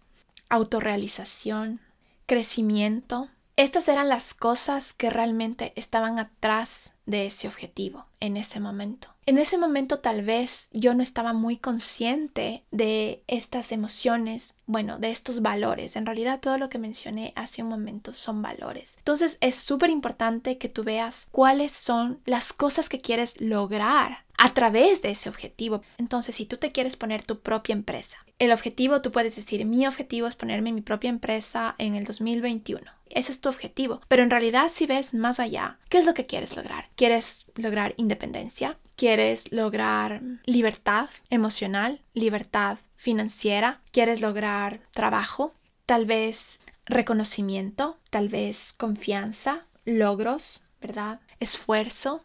Autorrealización, 0.49 1.81
crecimiento. 2.27 3.29
Estas 3.57 3.87
eran 3.87 4.07
las 4.07 4.35
cosas 4.35 4.93
que 4.93 5.09
realmente 5.09 5.73
estaban 5.75 6.19
atrás 6.19 6.94
de 7.05 7.27
ese 7.27 7.47
objetivo 7.47 8.05
en 8.19 8.37
ese 8.37 8.59
momento. 8.59 9.09
En 9.27 9.39
ese 9.39 9.57
momento 9.57 9.99
tal 9.99 10.23
vez 10.23 10.69
yo 10.71 10.93
no 10.93 11.01
estaba 11.01 11.33
muy 11.33 11.57
consciente 11.57 12.63
de 12.71 13.23
estas 13.27 13.71
emociones, 13.71 14.55
bueno, 14.67 14.99
de 14.99 15.09
estos 15.09 15.41
valores. 15.41 15.95
En 15.95 16.05
realidad 16.05 16.39
todo 16.39 16.57
lo 16.59 16.69
que 16.69 16.77
mencioné 16.77 17.33
hace 17.35 17.63
un 17.63 17.69
momento 17.69 18.13
son 18.13 18.41
valores. 18.41 18.95
Entonces 18.99 19.37
es 19.41 19.55
súper 19.55 19.89
importante 19.89 20.59
que 20.59 20.69
tú 20.69 20.83
veas 20.83 21.27
cuáles 21.31 21.71
son 21.71 22.19
las 22.25 22.53
cosas 22.53 22.87
que 22.87 22.99
quieres 22.99 23.39
lograr 23.41 24.24
a 24.37 24.53
través 24.53 25.01
de 25.01 25.11
ese 25.11 25.29
objetivo. 25.29 25.81
Entonces, 25.97 26.35
si 26.35 26.45
tú 26.45 26.57
te 26.57 26.71
quieres 26.71 26.95
poner 26.95 27.23
tu 27.23 27.39
propia 27.39 27.73
empresa, 27.73 28.25
el 28.39 28.51
objetivo, 28.51 29.01
tú 29.01 29.11
puedes 29.11 29.35
decir, 29.35 29.65
mi 29.65 29.87
objetivo 29.87 30.27
es 30.27 30.35
ponerme 30.35 30.73
mi 30.73 30.81
propia 30.81 31.09
empresa 31.09 31.75
en 31.77 31.95
el 31.95 32.05
2021. 32.05 32.91
Ese 33.09 33.31
es 33.31 33.39
tu 33.39 33.49
objetivo. 33.49 34.01
Pero 34.07 34.23
en 34.23 34.29
realidad, 34.29 34.69
si 34.69 34.85
ves 34.85 35.13
más 35.13 35.39
allá, 35.39 35.77
¿qué 35.89 35.99
es 35.99 36.05
lo 36.05 36.13
que 36.13 36.25
quieres 36.25 36.55
lograr? 36.55 36.89
¿Quieres 36.95 37.45
lograr 37.55 37.93
independencia? 37.97 38.77
¿Quieres 38.95 39.51
lograr 39.51 40.21
libertad 40.45 41.09
emocional? 41.29 42.01
¿Libertad 42.13 42.77
financiera? 42.95 43.81
¿Quieres 43.91 44.21
lograr 44.21 44.81
trabajo? 44.91 45.53
Tal 45.85 46.05
vez 46.05 46.59
reconocimiento, 46.85 47.97
tal 48.09 48.29
vez 48.29 48.73
confianza, 48.73 49.65
logros, 49.85 50.61
¿verdad? 50.81 51.19
Esfuerzo. 51.39 52.23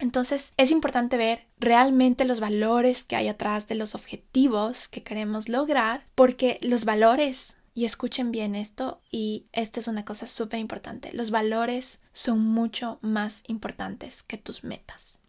Entonces 0.00 0.54
es 0.56 0.70
importante 0.70 1.16
ver 1.16 1.46
realmente 1.58 2.24
los 2.24 2.40
valores 2.40 3.04
que 3.04 3.16
hay 3.16 3.28
atrás 3.28 3.68
de 3.68 3.74
los 3.74 3.94
objetivos 3.94 4.88
que 4.88 5.02
queremos 5.02 5.48
lograr, 5.48 6.06
porque 6.14 6.58
los 6.62 6.84
valores 6.84 7.58
y 7.74 7.84
escuchen 7.84 8.32
bien 8.32 8.54
esto 8.54 9.00
y 9.10 9.46
esta 9.52 9.80
es 9.80 9.88
una 9.88 10.04
cosa 10.04 10.26
súper 10.26 10.58
importante. 10.58 11.12
Los 11.12 11.30
valores 11.30 12.00
son 12.12 12.40
mucho 12.40 12.98
más 13.00 13.42
importantes 13.46 14.22
que 14.22 14.38
tus 14.38 14.64
metas. 14.64 15.20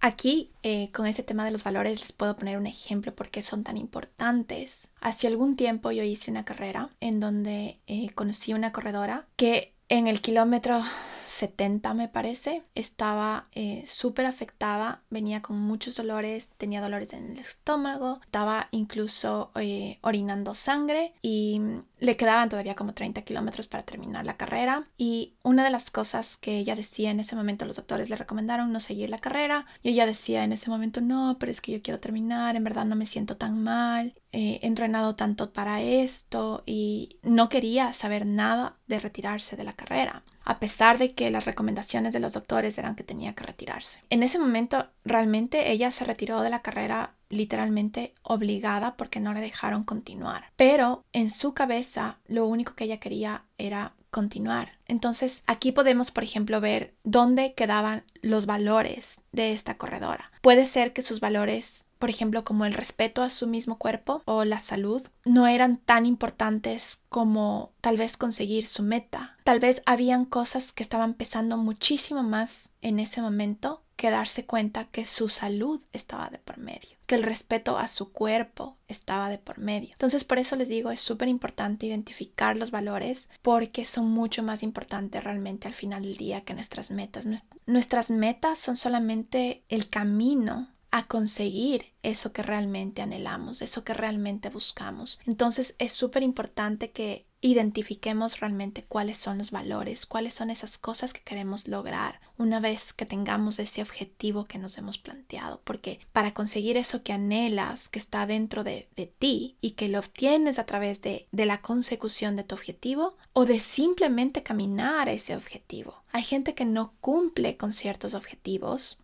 Aquí, 0.00 0.52
eh, 0.62 0.90
con 0.92 1.06
ese 1.06 1.24
tema 1.24 1.44
de 1.44 1.50
los 1.50 1.64
valores, 1.64 2.00
les 2.00 2.12
puedo 2.12 2.36
poner 2.36 2.56
un 2.56 2.68
ejemplo 2.68 3.14
por 3.14 3.30
qué 3.30 3.42
son 3.42 3.64
tan 3.64 3.76
importantes. 3.76 4.90
Hace 5.00 5.26
algún 5.26 5.56
tiempo 5.56 5.90
yo 5.90 6.04
hice 6.04 6.30
una 6.30 6.44
carrera 6.44 6.90
en 7.00 7.18
donde 7.18 7.80
eh, 7.88 8.10
conocí 8.14 8.52
una 8.52 8.72
corredora 8.72 9.26
que 9.34 9.74
en 9.88 10.06
el 10.06 10.20
kilómetro 10.20 10.82
70 11.28 11.94
me 11.94 12.08
parece, 12.08 12.62
estaba 12.74 13.48
eh, 13.52 13.84
súper 13.86 14.26
afectada, 14.26 15.02
venía 15.10 15.42
con 15.42 15.58
muchos 15.58 15.96
dolores, 15.96 16.52
tenía 16.56 16.80
dolores 16.80 17.12
en 17.12 17.32
el 17.32 17.38
estómago, 17.38 18.20
estaba 18.24 18.68
incluso 18.70 19.50
eh, 19.54 19.98
orinando 20.00 20.54
sangre 20.54 21.14
y 21.22 21.60
le 21.98 22.16
quedaban 22.16 22.48
todavía 22.48 22.74
como 22.74 22.94
30 22.94 23.22
kilómetros 23.22 23.66
para 23.66 23.82
terminar 23.82 24.24
la 24.24 24.36
carrera 24.36 24.86
y 24.96 25.34
una 25.42 25.64
de 25.64 25.70
las 25.70 25.90
cosas 25.90 26.36
que 26.36 26.58
ella 26.58 26.76
decía 26.76 27.10
en 27.10 27.20
ese 27.20 27.36
momento 27.36 27.64
los 27.64 27.76
doctores 27.76 28.10
le 28.10 28.16
recomendaron 28.16 28.72
no 28.72 28.80
seguir 28.80 29.10
la 29.10 29.18
carrera 29.18 29.66
y 29.82 29.90
ella 29.90 30.06
decía 30.06 30.44
en 30.44 30.52
ese 30.52 30.70
momento 30.70 31.00
no, 31.00 31.36
pero 31.38 31.52
es 31.52 31.60
que 31.60 31.72
yo 31.72 31.82
quiero 31.82 32.00
terminar, 32.00 32.56
en 32.56 32.64
verdad 32.64 32.84
no 32.84 32.96
me 32.96 33.06
siento 33.06 33.36
tan 33.36 33.62
mal, 33.62 34.14
he 34.32 34.66
entrenado 34.66 35.16
tanto 35.16 35.52
para 35.52 35.80
esto 35.80 36.62
y 36.66 37.18
no 37.22 37.48
quería 37.48 37.92
saber 37.92 38.26
nada 38.26 38.76
de 38.86 38.98
retirarse 38.98 39.56
de 39.56 39.64
la 39.64 39.74
carrera 39.74 40.22
a 40.48 40.60
pesar 40.60 40.96
de 40.96 41.12
que 41.12 41.30
las 41.30 41.44
recomendaciones 41.44 42.14
de 42.14 42.20
los 42.20 42.32
doctores 42.32 42.78
eran 42.78 42.96
que 42.96 43.04
tenía 43.04 43.34
que 43.34 43.44
retirarse. 43.44 44.02
En 44.08 44.22
ese 44.22 44.38
momento 44.38 44.88
realmente 45.04 45.70
ella 45.70 45.90
se 45.90 46.06
retiró 46.06 46.40
de 46.40 46.48
la 46.48 46.62
carrera 46.62 47.17
literalmente 47.30 48.14
obligada 48.22 48.96
porque 48.96 49.20
no 49.20 49.32
le 49.32 49.40
dejaron 49.40 49.84
continuar. 49.84 50.52
Pero 50.56 51.04
en 51.12 51.30
su 51.30 51.54
cabeza 51.54 52.18
lo 52.26 52.46
único 52.46 52.74
que 52.74 52.84
ella 52.84 53.00
quería 53.00 53.44
era 53.58 53.94
continuar. 54.10 54.78
Entonces 54.86 55.42
aquí 55.46 55.72
podemos, 55.72 56.10
por 56.10 56.24
ejemplo, 56.24 56.60
ver 56.60 56.94
dónde 57.04 57.54
quedaban 57.54 58.04
los 58.22 58.46
valores 58.46 59.20
de 59.32 59.52
esta 59.52 59.76
corredora. 59.76 60.30
Puede 60.40 60.66
ser 60.66 60.92
que 60.92 61.02
sus 61.02 61.20
valores, 61.20 61.86
por 61.98 62.10
ejemplo, 62.10 62.44
como 62.44 62.64
el 62.64 62.72
respeto 62.72 63.22
a 63.22 63.28
su 63.28 63.46
mismo 63.46 63.76
cuerpo 63.76 64.22
o 64.24 64.44
la 64.44 64.60
salud, 64.60 65.02
no 65.24 65.46
eran 65.46 65.76
tan 65.76 66.06
importantes 66.06 67.02
como 67.08 67.72
tal 67.80 67.96
vez 67.96 68.16
conseguir 68.16 68.66
su 68.66 68.82
meta. 68.82 69.36
Tal 69.44 69.60
vez 69.60 69.82
habían 69.84 70.24
cosas 70.24 70.72
que 70.72 70.82
estaban 70.82 71.14
pesando 71.14 71.56
muchísimo 71.56 72.22
más 72.22 72.72
en 72.80 72.98
ese 72.98 73.20
momento 73.20 73.82
que 73.98 74.10
darse 74.10 74.46
cuenta 74.46 74.84
que 74.84 75.04
su 75.04 75.28
salud 75.28 75.82
estaba 75.92 76.30
de 76.30 76.38
por 76.38 76.56
medio, 76.56 76.96
que 77.06 77.16
el 77.16 77.24
respeto 77.24 77.78
a 77.78 77.88
su 77.88 78.12
cuerpo 78.12 78.76
estaba 78.86 79.28
de 79.28 79.38
por 79.38 79.58
medio. 79.58 79.90
Entonces, 79.90 80.22
por 80.22 80.38
eso 80.38 80.54
les 80.54 80.68
digo, 80.68 80.92
es 80.92 81.00
súper 81.00 81.26
importante 81.26 81.86
identificar 81.86 82.56
los 82.56 82.70
valores 82.70 83.28
porque 83.42 83.84
son 83.84 84.08
mucho 84.08 84.44
más 84.44 84.62
importantes 84.62 85.24
realmente 85.24 85.66
al 85.66 85.74
final 85.74 86.04
del 86.04 86.16
día 86.16 86.42
que 86.42 86.54
nuestras 86.54 86.92
metas. 86.92 87.26
Nuestras 87.66 88.12
metas 88.12 88.60
son 88.60 88.76
solamente 88.76 89.64
el 89.68 89.90
camino 89.90 90.68
a 90.92 91.08
conseguir 91.08 91.92
eso 92.04 92.32
que 92.32 92.44
realmente 92.44 93.02
anhelamos, 93.02 93.62
eso 93.62 93.82
que 93.82 93.94
realmente 93.94 94.48
buscamos. 94.48 95.18
Entonces 95.26 95.74
es 95.80 95.92
súper 95.92 96.22
importante 96.22 96.92
que 96.92 97.26
identifiquemos 97.40 98.40
realmente 98.40 98.84
cuáles 98.84 99.16
son 99.18 99.38
los 99.38 99.50
valores, 99.50 100.06
cuáles 100.06 100.34
son 100.34 100.50
esas 100.50 100.76
cosas 100.78 101.12
que 101.12 101.20
queremos 101.20 101.68
lograr 101.68 102.20
una 102.36 102.60
vez 102.60 102.92
que 102.92 103.06
tengamos 103.06 103.58
ese 103.58 103.82
objetivo 103.82 104.46
que 104.46 104.58
nos 104.58 104.78
hemos 104.78 104.98
planteado. 104.98 105.60
Porque 105.64 106.00
para 106.12 106.34
conseguir 106.34 106.76
eso 106.76 107.02
que 107.02 107.12
anhelas, 107.12 107.88
que 107.88 107.98
está 107.98 108.26
dentro 108.26 108.64
de, 108.64 108.88
de 108.96 109.06
ti 109.06 109.56
y 109.60 109.72
que 109.72 109.88
lo 109.88 109.98
obtienes 109.98 110.58
a 110.58 110.66
través 110.66 111.00
de, 111.02 111.28
de 111.30 111.46
la 111.46 111.60
consecución 111.60 112.36
de 112.36 112.44
tu 112.44 112.54
objetivo 112.54 113.16
o 113.32 113.44
de 113.46 113.60
simplemente 113.60 114.42
caminar 114.42 115.08
a 115.08 115.12
ese 115.12 115.36
objetivo. 115.36 116.02
Hay 116.12 116.22
gente 116.22 116.54
que 116.54 116.64
no 116.64 116.94
cumple 117.00 117.56
con 117.56 117.72
ciertos 117.72 118.14
objetivos 118.14 118.98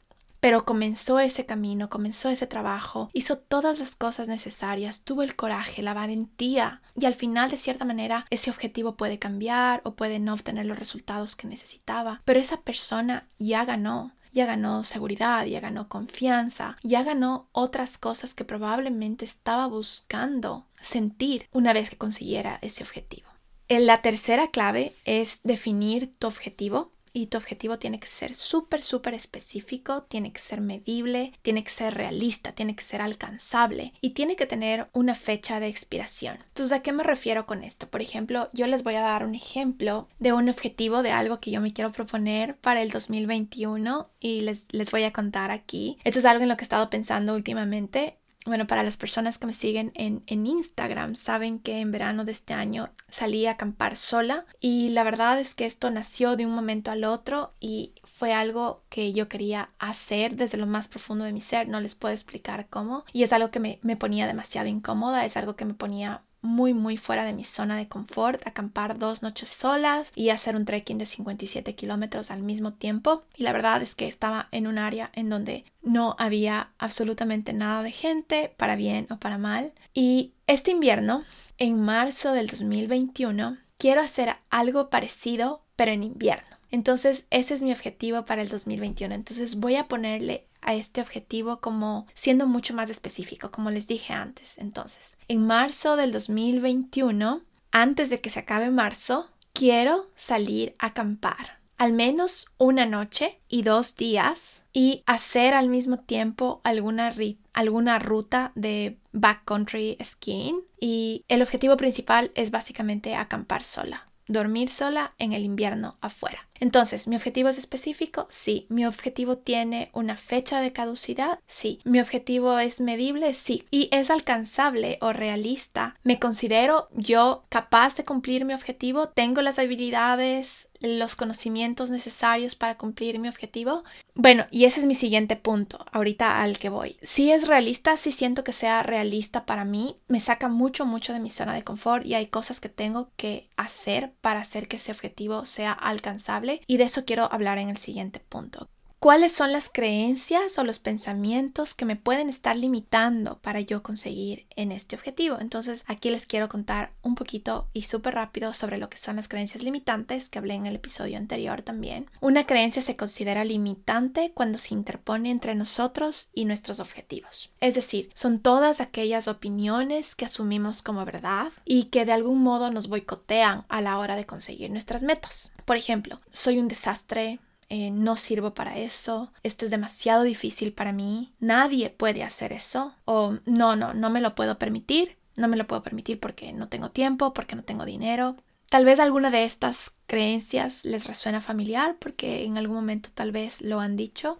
pero 0.44 0.66
comenzó 0.66 1.20
ese 1.20 1.46
camino, 1.46 1.88
comenzó 1.88 2.28
ese 2.28 2.46
trabajo, 2.46 3.08
hizo 3.14 3.38
todas 3.38 3.78
las 3.78 3.96
cosas 3.96 4.28
necesarias, 4.28 5.00
tuvo 5.00 5.22
el 5.22 5.36
coraje, 5.36 5.82
la 5.82 5.94
valentía 5.94 6.82
y 6.94 7.06
al 7.06 7.14
final 7.14 7.50
de 7.50 7.56
cierta 7.56 7.86
manera 7.86 8.26
ese 8.28 8.50
objetivo 8.50 8.94
puede 8.94 9.18
cambiar 9.18 9.80
o 9.84 9.94
puede 9.94 10.18
no 10.18 10.34
obtener 10.34 10.66
los 10.66 10.78
resultados 10.78 11.34
que 11.34 11.46
necesitaba, 11.46 12.20
pero 12.26 12.40
esa 12.40 12.60
persona 12.60 13.26
ya 13.38 13.64
ganó 13.64 14.12
ya 14.34 14.44
ganó 14.44 14.84
seguridad, 14.84 15.46
ya 15.46 15.60
ganó 15.60 15.88
confianza, 15.88 16.76
ya 16.82 17.02
ganó 17.04 17.48
otras 17.52 17.96
cosas 17.96 18.34
que 18.34 18.44
probablemente 18.44 19.24
estaba 19.24 19.66
buscando 19.66 20.66
sentir 20.78 21.48
una 21.52 21.72
vez 21.72 21.88
que 21.88 21.96
consiguiera 21.96 22.58
ese 22.60 22.84
objetivo. 22.84 23.30
La 23.70 24.02
tercera 24.02 24.50
clave 24.50 24.92
es 25.06 25.40
definir 25.42 26.14
tu 26.18 26.26
objetivo 26.26 26.92
y 27.14 27.28
tu 27.28 27.38
objetivo 27.38 27.78
tiene 27.78 28.00
que 28.00 28.08
ser 28.08 28.34
súper, 28.34 28.82
súper 28.82 29.14
específico, 29.14 30.02
tiene 30.02 30.32
que 30.32 30.40
ser 30.40 30.60
medible, 30.60 31.32
tiene 31.40 31.62
que 31.62 31.70
ser 31.70 31.94
realista, 31.94 32.52
tiene 32.52 32.74
que 32.74 32.82
ser 32.82 33.00
alcanzable 33.00 33.94
y 34.00 34.10
tiene 34.10 34.34
que 34.36 34.46
tener 34.46 34.88
una 34.92 35.14
fecha 35.14 35.60
de 35.60 35.68
expiración. 35.68 36.38
Entonces, 36.48 36.76
¿a 36.76 36.82
qué 36.82 36.92
me 36.92 37.04
refiero 37.04 37.46
con 37.46 37.62
esto? 37.62 37.88
Por 37.88 38.02
ejemplo, 38.02 38.50
yo 38.52 38.66
les 38.66 38.82
voy 38.82 38.96
a 38.96 39.00
dar 39.00 39.24
un 39.24 39.36
ejemplo 39.36 40.08
de 40.18 40.32
un 40.32 40.48
objetivo 40.48 41.02
de 41.04 41.12
algo 41.12 41.38
que 41.38 41.52
yo 41.52 41.60
me 41.60 41.72
quiero 41.72 41.92
proponer 41.92 42.56
para 42.56 42.82
el 42.82 42.90
2021 42.90 44.10
y 44.18 44.40
les, 44.40 44.66
les 44.72 44.90
voy 44.90 45.04
a 45.04 45.12
contar 45.12 45.52
aquí. 45.52 45.96
Esto 46.02 46.18
es 46.18 46.24
algo 46.24 46.42
en 46.42 46.48
lo 46.48 46.56
que 46.56 46.64
he 46.64 46.66
estado 46.66 46.90
pensando 46.90 47.34
últimamente 47.34 48.18
bueno, 48.44 48.66
para 48.66 48.82
las 48.82 48.96
personas 48.96 49.38
que 49.38 49.46
me 49.46 49.54
siguen 49.54 49.90
en, 49.94 50.22
en, 50.26 50.46
Instagram, 50.46 51.14
saben 51.14 51.58
que 51.58 51.80
en 51.80 51.90
verano 51.90 52.24
de 52.24 52.32
este 52.32 52.52
año 52.52 52.90
salí 53.08 53.46
a 53.46 53.52
acampar 53.52 53.96
sola 53.96 54.44
y 54.60 54.90
la 54.90 55.02
verdad 55.02 55.40
es 55.40 55.54
que 55.54 55.64
esto 55.64 55.90
nació 55.90 56.36
de 56.36 56.44
un 56.44 56.52
momento 56.52 56.90
al 56.90 57.04
otro 57.04 57.54
y 57.58 57.94
fue 58.04 58.34
algo 58.34 58.82
que 58.90 59.12
yo 59.12 59.28
quería 59.28 59.70
hacer 59.78 60.36
desde 60.36 60.58
lo 60.58 60.66
más 60.66 60.88
profundo 60.88 61.24
de 61.24 61.32
mi 61.32 61.40
ser, 61.40 61.68
no 61.68 61.80
les 61.80 61.94
puedo 61.94 62.12
explicar 62.12 62.68
cómo 62.68 63.04
y 63.12 63.22
es 63.22 63.32
algo 63.32 63.50
que 63.50 63.60
me, 63.60 63.78
me 63.82 63.96
ponía 63.96 64.26
demasiado 64.26 64.68
incómoda, 64.68 65.24
es 65.24 65.36
algo 65.36 65.56
que 65.56 65.64
me 65.64 65.74
ponía 65.74 66.22
muy 66.44 66.74
muy 66.74 66.96
fuera 66.96 67.24
de 67.24 67.32
mi 67.32 67.42
zona 67.42 67.76
de 67.76 67.88
confort, 67.88 68.46
acampar 68.46 68.98
dos 68.98 69.22
noches 69.22 69.48
solas 69.48 70.12
y 70.14 70.30
hacer 70.30 70.54
un 70.54 70.64
trekking 70.64 70.98
de 70.98 71.06
57 71.06 71.74
kilómetros 71.74 72.30
al 72.30 72.42
mismo 72.42 72.74
tiempo. 72.74 73.24
Y 73.34 73.42
la 73.42 73.52
verdad 73.52 73.82
es 73.82 73.94
que 73.94 74.06
estaba 74.06 74.48
en 74.52 74.66
un 74.66 74.78
área 74.78 75.10
en 75.14 75.30
donde 75.30 75.64
no 75.82 76.14
había 76.18 76.72
absolutamente 76.78 77.52
nada 77.52 77.82
de 77.82 77.90
gente, 77.90 78.54
para 78.56 78.76
bien 78.76 79.06
o 79.10 79.16
para 79.16 79.38
mal. 79.38 79.72
Y 79.92 80.32
este 80.46 80.70
invierno, 80.70 81.24
en 81.58 81.80
marzo 81.80 82.32
del 82.32 82.46
2021, 82.46 83.58
quiero 83.78 84.00
hacer 84.00 84.36
algo 84.50 84.90
parecido, 84.90 85.62
pero 85.76 85.92
en 85.92 86.02
invierno. 86.02 86.53
Entonces, 86.70 87.26
ese 87.30 87.54
es 87.54 87.62
mi 87.62 87.72
objetivo 87.72 88.24
para 88.24 88.42
el 88.42 88.48
2021. 88.48 89.14
Entonces, 89.14 89.56
voy 89.56 89.76
a 89.76 89.88
ponerle 89.88 90.46
a 90.60 90.74
este 90.74 91.00
objetivo 91.00 91.60
como 91.60 92.06
siendo 92.14 92.46
mucho 92.46 92.74
más 92.74 92.90
específico, 92.90 93.50
como 93.50 93.70
les 93.70 93.86
dije 93.86 94.12
antes. 94.12 94.58
Entonces, 94.58 95.16
en 95.28 95.46
marzo 95.46 95.96
del 95.96 96.12
2021, 96.12 97.42
antes 97.70 98.10
de 98.10 98.20
que 98.20 98.30
se 98.30 98.40
acabe 98.40 98.70
marzo, 98.70 99.30
quiero 99.52 100.10
salir 100.14 100.74
a 100.78 100.86
acampar 100.86 101.64
al 101.76 101.92
menos 101.92 102.54
una 102.56 102.86
noche 102.86 103.40
y 103.48 103.62
dos 103.62 103.96
días 103.96 104.64
y 104.72 105.02
hacer 105.06 105.54
al 105.54 105.68
mismo 105.68 105.98
tiempo 105.98 106.60
alguna, 106.64 107.12
alguna 107.52 107.98
ruta 107.98 108.52
de 108.54 108.98
backcountry 109.12 109.98
skiing 110.02 110.60
y 110.80 111.24
el 111.28 111.42
objetivo 111.42 111.76
principal 111.76 112.30
es 112.36 112.50
básicamente 112.50 113.16
acampar 113.16 113.64
sola 113.64 114.08
dormir 114.26 114.70
sola 114.70 115.14
en 115.18 115.32
el 115.32 115.44
invierno 115.44 115.96
afuera. 116.00 116.48
Entonces, 116.60 117.08
¿mi 117.08 117.16
objetivo 117.16 117.48
es 117.48 117.58
específico? 117.58 118.26
Sí. 118.30 118.66
¿Mi 118.68 118.86
objetivo 118.86 119.38
tiene 119.38 119.90
una 119.92 120.16
fecha 120.16 120.60
de 120.60 120.72
caducidad? 120.72 121.40
Sí. 121.46 121.80
¿Mi 121.84 122.00
objetivo 122.00 122.58
es 122.58 122.80
medible? 122.80 123.34
Sí. 123.34 123.66
¿Y 123.70 123.88
es 123.92 124.10
alcanzable 124.10 124.98
o 125.00 125.12
realista? 125.12 125.96
¿Me 126.04 126.18
considero 126.18 126.88
yo 126.92 127.44
capaz 127.48 127.96
de 127.96 128.04
cumplir 128.04 128.44
mi 128.44 128.54
objetivo? 128.54 129.08
¿Tengo 129.08 129.42
las 129.42 129.58
habilidades, 129.58 130.68
los 130.80 131.16
conocimientos 131.16 131.90
necesarios 131.90 132.54
para 132.54 132.76
cumplir 132.76 133.18
mi 133.18 133.28
objetivo? 133.28 133.84
Bueno, 134.14 134.46
y 134.50 134.64
ese 134.64 134.80
es 134.80 134.86
mi 134.86 134.94
siguiente 134.94 135.36
punto, 135.36 135.84
ahorita 135.90 136.40
al 136.40 136.58
que 136.58 136.68
voy. 136.68 136.98
Si 137.02 137.32
es 137.32 137.48
realista, 137.48 137.96
si 137.96 138.12
siento 138.12 138.44
que 138.44 138.52
sea 138.52 138.82
realista 138.82 139.44
para 139.44 139.64
mí, 139.64 139.96
me 140.06 140.20
saca 140.20 140.48
mucho, 140.48 140.86
mucho 140.86 141.12
de 141.12 141.20
mi 141.20 141.30
zona 141.30 141.54
de 141.54 141.64
confort 141.64 142.06
y 142.06 142.14
hay 142.14 142.26
cosas 142.26 142.60
que 142.60 142.68
tengo 142.68 143.10
que 143.16 143.48
hacer 143.56 144.12
para 144.20 144.40
hacer 144.40 144.68
que 144.68 144.76
ese 144.76 144.92
objetivo 144.92 145.46
sea 145.46 145.72
alcanzable 145.72 146.43
y 146.66 146.76
de 146.76 146.84
eso 146.84 147.04
quiero 147.04 147.32
hablar 147.32 147.58
en 147.58 147.68
el 147.68 147.76
siguiente 147.76 148.20
punto 148.20 148.68
cuáles 148.98 149.32
son 149.32 149.52
las 149.52 149.68
creencias 149.68 150.58
o 150.58 150.64
los 150.64 150.78
pensamientos 150.78 151.74
que 151.74 151.84
me 151.84 151.96
pueden 151.96 152.28
estar 152.28 152.56
limitando 152.56 153.38
para 153.40 153.60
yo 153.60 153.82
conseguir 153.82 154.46
en 154.56 154.72
este 154.72 154.96
objetivo. 154.96 155.38
Entonces 155.40 155.84
aquí 155.86 156.10
les 156.10 156.26
quiero 156.26 156.48
contar 156.48 156.90
un 157.02 157.14
poquito 157.14 157.68
y 157.72 157.82
súper 157.82 158.14
rápido 158.14 158.52
sobre 158.54 158.78
lo 158.78 158.88
que 158.88 158.98
son 158.98 159.16
las 159.16 159.28
creencias 159.28 159.62
limitantes 159.62 160.28
que 160.28 160.38
hablé 160.38 160.54
en 160.54 160.66
el 160.66 160.76
episodio 160.76 161.18
anterior 161.18 161.62
también. 161.62 162.10
Una 162.20 162.46
creencia 162.46 162.82
se 162.82 162.96
considera 162.96 163.44
limitante 163.44 164.32
cuando 164.32 164.58
se 164.58 164.74
interpone 164.74 165.30
entre 165.30 165.54
nosotros 165.54 166.30
y 166.32 166.44
nuestros 166.44 166.80
objetivos. 166.80 167.50
Es 167.60 167.74
decir, 167.74 168.10
son 168.14 168.40
todas 168.40 168.80
aquellas 168.80 169.28
opiniones 169.28 170.14
que 170.14 170.24
asumimos 170.24 170.82
como 170.82 171.04
verdad 171.04 171.52
y 171.64 171.84
que 171.84 172.04
de 172.04 172.12
algún 172.12 172.42
modo 172.42 172.70
nos 172.70 172.88
boicotean 172.88 173.64
a 173.68 173.80
la 173.80 173.98
hora 173.98 174.16
de 174.16 174.26
conseguir 174.26 174.70
nuestras 174.70 175.02
metas. 175.02 175.52
Por 175.64 175.76
ejemplo, 175.76 176.20
soy 176.32 176.58
un 176.58 176.68
desastre, 176.68 177.40
eh, 177.74 177.90
no 177.90 178.16
sirvo 178.16 178.54
para 178.54 178.78
eso, 178.78 179.32
esto 179.42 179.64
es 179.64 179.72
demasiado 179.72 180.22
difícil 180.22 180.72
para 180.72 180.92
mí, 180.92 181.34
nadie 181.40 181.90
puede 181.90 182.22
hacer 182.22 182.52
eso, 182.52 182.94
o 183.04 183.38
no, 183.46 183.74
no, 183.74 183.94
no 183.94 184.10
me 184.10 184.20
lo 184.20 184.36
puedo 184.36 184.60
permitir, 184.60 185.18
no 185.34 185.48
me 185.48 185.56
lo 185.56 185.66
puedo 185.66 185.82
permitir 185.82 186.20
porque 186.20 186.52
no 186.52 186.68
tengo 186.68 186.92
tiempo, 186.92 187.34
porque 187.34 187.56
no 187.56 187.64
tengo 187.64 187.84
dinero. 187.84 188.36
Tal 188.70 188.84
vez 188.84 189.00
alguna 189.00 189.32
de 189.32 189.42
estas 189.42 189.90
creencias 190.06 190.84
les 190.84 191.08
resuena 191.08 191.40
familiar 191.40 191.96
porque 191.98 192.44
en 192.44 192.58
algún 192.58 192.76
momento 192.76 193.08
tal 193.12 193.32
vez 193.32 193.60
lo 193.60 193.80
han 193.80 193.96
dicho. 193.96 194.38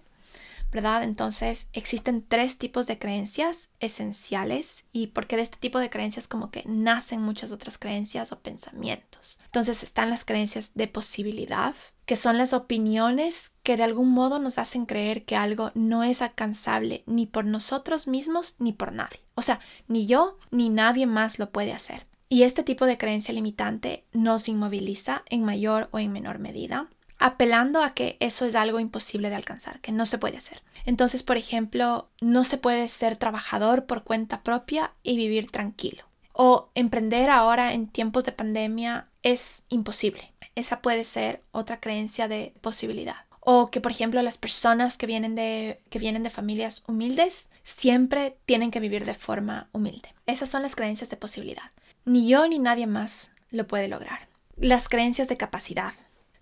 Entonces 0.74 1.68
existen 1.72 2.24
tres 2.26 2.58
tipos 2.58 2.86
de 2.86 2.98
creencias 2.98 3.70
esenciales 3.78 4.86
y 4.92 5.08
porque 5.08 5.36
de 5.36 5.42
este 5.42 5.58
tipo 5.58 5.78
de 5.78 5.88
creencias 5.88 6.26
como 6.26 6.50
que 6.50 6.64
nacen 6.66 7.22
muchas 7.22 7.52
otras 7.52 7.78
creencias 7.78 8.32
o 8.32 8.40
pensamientos. 8.40 9.38
Entonces 9.44 9.82
están 9.82 10.10
las 10.10 10.24
creencias 10.24 10.74
de 10.74 10.88
posibilidad, 10.88 11.74
que 12.06 12.16
son 12.16 12.38
las 12.38 12.52
opiniones 12.52 13.54
que 13.62 13.76
de 13.76 13.84
algún 13.84 14.10
modo 14.10 14.40
nos 14.40 14.58
hacen 14.58 14.84
creer 14.84 15.24
que 15.24 15.36
algo 15.36 15.70
no 15.74 16.02
es 16.02 16.22
alcanzable 16.22 17.04
ni 17.06 17.26
por 17.26 17.44
nosotros 17.44 18.08
mismos 18.08 18.56
ni 18.58 18.72
por 18.72 18.92
nadie. 18.92 19.20
O 19.36 19.42
sea, 19.42 19.60
ni 19.86 20.06
yo 20.06 20.38
ni 20.50 20.70
nadie 20.70 21.06
más 21.06 21.38
lo 21.38 21.50
puede 21.50 21.72
hacer. 21.72 22.02
Y 22.28 22.42
este 22.42 22.64
tipo 22.64 22.84
de 22.86 22.98
creencia 22.98 23.32
limitante 23.32 24.04
nos 24.12 24.48
inmoviliza 24.48 25.22
en 25.30 25.44
mayor 25.44 25.88
o 25.92 26.00
en 26.00 26.10
menor 26.10 26.40
medida 26.40 26.88
apelando 27.24 27.82
a 27.82 27.94
que 27.94 28.18
eso 28.20 28.44
es 28.44 28.54
algo 28.54 28.80
imposible 28.80 29.30
de 29.30 29.34
alcanzar, 29.34 29.80
que 29.80 29.92
no 29.92 30.04
se 30.04 30.18
puede 30.18 30.36
hacer. 30.36 30.62
Entonces, 30.84 31.22
por 31.22 31.38
ejemplo, 31.38 32.06
no 32.20 32.44
se 32.44 32.58
puede 32.58 32.86
ser 32.90 33.16
trabajador 33.16 33.86
por 33.86 34.04
cuenta 34.04 34.42
propia 34.42 34.92
y 35.02 35.16
vivir 35.16 35.50
tranquilo. 35.50 36.04
O 36.34 36.68
emprender 36.74 37.30
ahora 37.30 37.72
en 37.72 37.88
tiempos 37.88 38.26
de 38.26 38.32
pandemia 38.32 39.08
es 39.22 39.62
imposible. 39.70 40.34
Esa 40.54 40.82
puede 40.82 41.02
ser 41.04 41.42
otra 41.50 41.80
creencia 41.80 42.28
de 42.28 42.52
posibilidad. 42.60 43.16
O 43.40 43.70
que, 43.70 43.80
por 43.80 43.92
ejemplo, 43.92 44.20
las 44.20 44.36
personas 44.36 44.98
que 44.98 45.06
vienen 45.06 45.34
de, 45.34 45.80
que 45.88 45.98
vienen 45.98 46.24
de 46.24 46.30
familias 46.30 46.84
humildes 46.86 47.48
siempre 47.62 48.36
tienen 48.44 48.70
que 48.70 48.80
vivir 48.80 49.06
de 49.06 49.14
forma 49.14 49.70
humilde. 49.72 50.14
Esas 50.26 50.50
son 50.50 50.60
las 50.60 50.76
creencias 50.76 51.08
de 51.08 51.16
posibilidad. 51.16 51.70
Ni 52.04 52.28
yo 52.28 52.46
ni 52.46 52.58
nadie 52.58 52.86
más 52.86 53.32
lo 53.50 53.66
puede 53.66 53.88
lograr. 53.88 54.28
Las 54.56 54.90
creencias 54.90 55.26
de 55.28 55.38
capacidad 55.38 55.94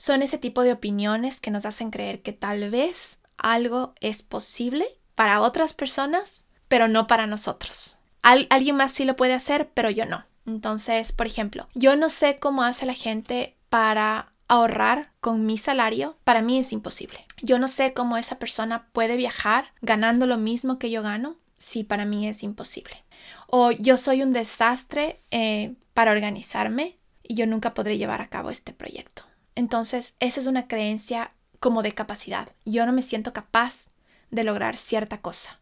son 0.02 0.20
ese 0.22 0.36
tipo 0.36 0.64
de 0.64 0.72
opiniones 0.72 1.40
que 1.40 1.52
nos 1.52 1.64
hacen 1.64 1.92
creer 1.92 2.22
que 2.22 2.32
tal 2.32 2.68
vez 2.70 3.20
algo 3.36 3.94
es 4.00 4.24
posible 4.24 4.84
para 5.14 5.40
otras 5.40 5.74
personas, 5.74 6.44
pero 6.66 6.88
no 6.88 7.06
para 7.06 7.28
nosotros. 7.28 7.98
alguien 8.22 8.74
más 8.74 8.90
sí 8.90 9.04
lo 9.04 9.14
puede 9.14 9.32
hacer, 9.32 9.70
pero 9.72 9.90
yo 9.90 10.04
no. 10.04 10.24
Entonces, 10.44 11.12
por 11.12 11.28
ejemplo, 11.28 11.68
yo 11.74 11.94
no 11.94 12.08
sé 12.08 12.40
cómo 12.40 12.64
hace 12.64 12.84
la 12.84 12.94
gente 12.94 13.56
para 13.68 14.32
ahorrar 14.48 15.12
con 15.20 15.46
mi 15.46 15.56
salario, 15.56 16.16
para 16.24 16.42
mí 16.42 16.58
es 16.58 16.72
imposible. 16.72 17.24
Yo 17.40 17.60
no 17.60 17.68
sé 17.68 17.92
cómo 17.92 18.16
esa 18.16 18.40
persona 18.40 18.88
puede 18.90 19.16
viajar 19.16 19.72
ganando 19.82 20.26
lo 20.26 20.36
mismo 20.36 20.80
que 20.80 20.90
yo 20.90 21.02
gano, 21.04 21.36
si 21.58 21.84
para 21.84 22.06
mí 22.06 22.26
es 22.26 22.42
imposible. 22.42 23.04
O 23.46 23.70
yo 23.70 23.96
soy 23.96 24.24
un 24.24 24.32
desastre 24.32 25.20
eh, 25.30 25.76
para 25.94 26.10
organizarme 26.10 26.98
y 27.22 27.36
yo 27.36 27.46
nunca 27.46 27.72
podré 27.72 27.98
llevar 27.98 28.20
a 28.20 28.28
cabo 28.28 28.50
este 28.50 28.72
proyecto. 28.72 29.22
Entonces, 29.54 30.14
esa 30.20 30.40
es 30.40 30.46
una 30.46 30.66
creencia 30.66 31.32
como 31.60 31.82
de 31.82 31.92
capacidad. 31.92 32.48
Yo 32.64 32.84
no 32.86 32.92
me 32.92 33.02
siento 33.02 33.32
capaz 33.32 33.88
de 34.30 34.44
lograr 34.44 34.76
cierta 34.76 35.20
cosa. 35.20 35.60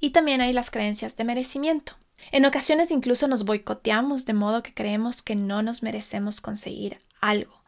Y 0.00 0.10
también 0.10 0.40
hay 0.40 0.52
las 0.52 0.70
creencias 0.70 1.16
de 1.16 1.24
merecimiento. 1.24 1.94
En 2.30 2.44
ocasiones 2.44 2.90
incluso 2.90 3.26
nos 3.26 3.44
boicoteamos 3.44 4.26
de 4.26 4.34
modo 4.34 4.62
que 4.62 4.74
creemos 4.74 5.22
que 5.22 5.34
no 5.34 5.62
nos 5.62 5.82
merecemos 5.82 6.40
conseguir 6.40 7.00
algo. 7.20 7.62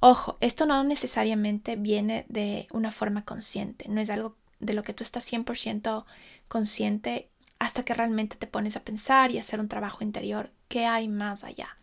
Ojo, 0.00 0.36
esto 0.40 0.66
no 0.66 0.82
necesariamente 0.82 1.76
viene 1.76 2.24
de 2.28 2.66
una 2.72 2.90
forma 2.90 3.24
consciente, 3.24 3.86
no 3.88 4.00
es 4.00 4.10
algo 4.10 4.36
de 4.58 4.74
lo 4.74 4.82
que 4.82 4.94
tú 4.94 5.04
estás 5.04 5.30
100% 5.30 6.04
consciente 6.48 7.29
hasta 7.60 7.84
que 7.84 7.94
realmente 7.94 8.36
te 8.36 8.48
pones 8.48 8.76
a 8.76 8.82
pensar 8.82 9.30
y 9.30 9.38
hacer 9.38 9.60
un 9.60 9.68
trabajo 9.68 10.02
interior. 10.02 10.50
¿Qué 10.66 10.86
hay 10.86 11.06
más 11.06 11.44
allá? 11.44 11.76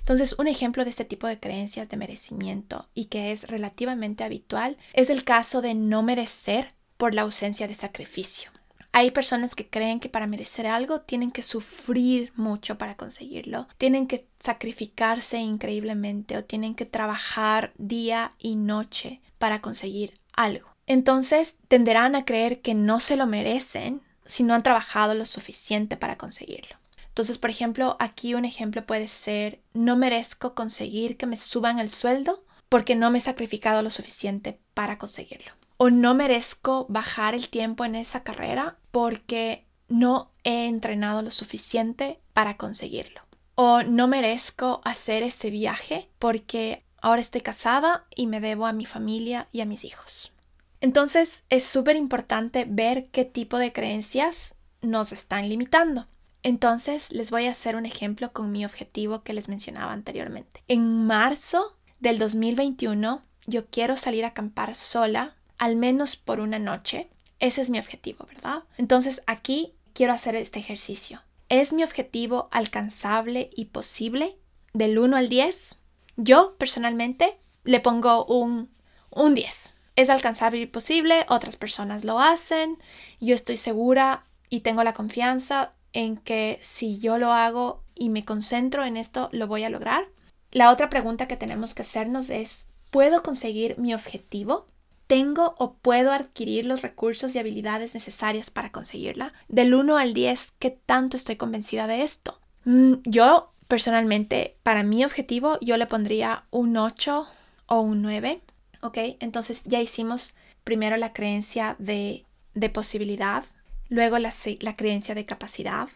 Entonces, 0.00 0.34
un 0.38 0.48
ejemplo 0.48 0.84
de 0.84 0.90
este 0.90 1.04
tipo 1.04 1.26
de 1.26 1.38
creencias 1.38 1.88
de 1.88 1.96
merecimiento 1.96 2.88
y 2.94 3.04
que 3.04 3.30
es 3.30 3.46
relativamente 3.46 4.24
habitual 4.24 4.76
es 4.94 5.10
el 5.10 5.24
caso 5.24 5.60
de 5.60 5.74
no 5.74 6.02
merecer 6.02 6.74
por 6.96 7.14
la 7.14 7.22
ausencia 7.22 7.68
de 7.68 7.74
sacrificio. 7.74 8.50
Hay 8.92 9.10
personas 9.10 9.54
que 9.54 9.68
creen 9.68 10.00
que 10.00 10.08
para 10.08 10.26
merecer 10.26 10.66
algo 10.66 11.02
tienen 11.02 11.30
que 11.30 11.42
sufrir 11.42 12.32
mucho 12.34 12.78
para 12.78 12.96
conseguirlo, 12.96 13.68
tienen 13.76 14.06
que 14.06 14.26
sacrificarse 14.40 15.36
increíblemente 15.36 16.38
o 16.38 16.44
tienen 16.44 16.74
que 16.74 16.86
trabajar 16.86 17.74
día 17.76 18.32
y 18.38 18.56
noche 18.56 19.20
para 19.38 19.60
conseguir 19.60 20.14
algo. 20.32 20.68
Entonces 20.86 21.58
tenderán 21.68 22.16
a 22.16 22.24
creer 22.24 22.62
que 22.62 22.74
no 22.74 22.98
se 22.98 23.16
lo 23.16 23.26
merecen 23.26 24.00
si 24.28 24.44
no 24.44 24.54
han 24.54 24.62
trabajado 24.62 25.14
lo 25.14 25.26
suficiente 25.26 25.96
para 25.96 26.16
conseguirlo. 26.16 26.76
Entonces, 27.08 27.38
por 27.38 27.50
ejemplo, 27.50 27.96
aquí 27.98 28.34
un 28.34 28.44
ejemplo 28.44 28.86
puede 28.86 29.08
ser, 29.08 29.60
no 29.74 29.96
merezco 29.96 30.54
conseguir 30.54 31.16
que 31.16 31.26
me 31.26 31.36
suban 31.36 31.80
el 31.80 31.88
sueldo 31.88 32.44
porque 32.68 32.94
no 32.94 33.10
me 33.10 33.18
he 33.18 33.20
sacrificado 33.20 33.82
lo 33.82 33.90
suficiente 33.90 34.60
para 34.72 34.98
conseguirlo. 34.98 35.52
O 35.78 35.90
no 35.90 36.14
merezco 36.14 36.86
bajar 36.88 37.34
el 37.34 37.48
tiempo 37.48 37.84
en 37.84 37.96
esa 37.96 38.22
carrera 38.22 38.78
porque 38.92 39.66
no 39.88 40.30
he 40.44 40.66
entrenado 40.66 41.22
lo 41.22 41.30
suficiente 41.30 42.20
para 42.32 42.56
conseguirlo. 42.56 43.22
O 43.54 43.82
no 43.82 44.06
merezco 44.06 44.80
hacer 44.84 45.24
ese 45.24 45.50
viaje 45.50 46.08
porque 46.20 46.84
ahora 47.00 47.20
estoy 47.20 47.40
casada 47.40 48.06
y 48.14 48.28
me 48.28 48.40
debo 48.40 48.66
a 48.66 48.72
mi 48.72 48.86
familia 48.86 49.48
y 49.50 49.60
a 49.60 49.66
mis 49.66 49.84
hijos. 49.84 50.32
Entonces 50.80 51.44
es 51.48 51.64
súper 51.64 51.96
importante 51.96 52.64
ver 52.68 53.06
qué 53.10 53.24
tipo 53.24 53.58
de 53.58 53.72
creencias 53.72 54.54
nos 54.80 55.12
están 55.12 55.48
limitando. 55.48 56.06
Entonces 56.42 57.10
les 57.12 57.30
voy 57.30 57.46
a 57.46 57.50
hacer 57.50 57.76
un 57.76 57.84
ejemplo 57.84 58.32
con 58.32 58.52
mi 58.52 58.64
objetivo 58.64 59.22
que 59.22 59.32
les 59.32 59.48
mencionaba 59.48 59.92
anteriormente. 59.92 60.62
En 60.68 61.06
marzo 61.06 61.76
del 61.98 62.18
2021 62.18 63.22
yo 63.46 63.66
quiero 63.66 63.96
salir 63.96 64.24
a 64.24 64.28
acampar 64.28 64.74
sola 64.74 65.34
al 65.58 65.76
menos 65.76 66.16
por 66.16 66.40
una 66.40 66.58
noche. 66.58 67.10
Ese 67.40 67.60
es 67.60 67.70
mi 67.70 67.78
objetivo, 67.78 68.26
¿verdad? 68.26 68.64
Entonces 68.76 69.22
aquí 69.26 69.74
quiero 69.94 70.12
hacer 70.12 70.36
este 70.36 70.60
ejercicio. 70.60 71.22
¿Es 71.48 71.72
mi 71.72 71.82
objetivo 71.82 72.48
alcanzable 72.52 73.50
y 73.54 73.66
posible? 73.66 74.36
Del 74.74 74.98
1 74.98 75.16
al 75.16 75.28
10. 75.28 75.78
Yo 76.16 76.56
personalmente 76.58 77.38
le 77.64 77.80
pongo 77.80 78.24
un, 78.26 78.70
un 79.10 79.34
10. 79.34 79.74
Es 79.98 80.10
alcanzable 80.10 80.60
y 80.60 80.66
posible, 80.66 81.26
otras 81.28 81.56
personas 81.56 82.04
lo 82.04 82.20
hacen, 82.20 82.78
yo 83.18 83.34
estoy 83.34 83.56
segura 83.56 84.22
y 84.48 84.60
tengo 84.60 84.84
la 84.84 84.94
confianza 84.94 85.72
en 85.92 86.18
que 86.18 86.60
si 86.62 87.00
yo 87.00 87.18
lo 87.18 87.32
hago 87.32 87.82
y 87.96 88.08
me 88.08 88.24
concentro 88.24 88.84
en 88.84 88.96
esto, 88.96 89.28
lo 89.32 89.48
voy 89.48 89.64
a 89.64 89.70
lograr. 89.70 90.06
La 90.52 90.70
otra 90.70 90.88
pregunta 90.88 91.26
que 91.26 91.36
tenemos 91.36 91.74
que 91.74 91.82
hacernos 91.82 92.30
es, 92.30 92.68
¿puedo 92.92 93.24
conseguir 93.24 93.76
mi 93.76 93.92
objetivo? 93.92 94.68
¿Tengo 95.08 95.56
o 95.58 95.72
puedo 95.72 96.12
adquirir 96.12 96.64
los 96.64 96.82
recursos 96.82 97.34
y 97.34 97.40
habilidades 97.40 97.94
necesarias 97.94 98.50
para 98.50 98.70
conseguirla? 98.70 99.32
Del 99.48 99.74
1 99.74 99.96
al 99.96 100.14
10, 100.14 100.52
¿qué 100.60 100.70
tanto 100.70 101.16
estoy 101.16 101.34
convencida 101.34 101.88
de 101.88 102.02
esto? 102.02 102.38
Mm, 102.64 102.98
yo, 103.02 103.50
personalmente, 103.66 104.58
para 104.62 104.84
mi 104.84 105.04
objetivo, 105.04 105.58
yo 105.60 105.76
le 105.76 105.86
pondría 105.86 106.44
un 106.52 106.76
8 106.76 107.26
o 107.66 107.80
un 107.80 108.00
9. 108.00 108.42
¿Ok? 108.82 108.98
Entonces 109.20 109.64
ya 109.64 109.80
hicimos 109.80 110.34
primero 110.64 110.96
la 110.96 111.12
creencia 111.12 111.76
de, 111.78 112.24
de 112.54 112.70
posibilidad, 112.70 113.44
luego 113.88 114.18
la, 114.18 114.32
creencia 114.76 115.14
de 115.14 115.26
capacidad 115.26 115.88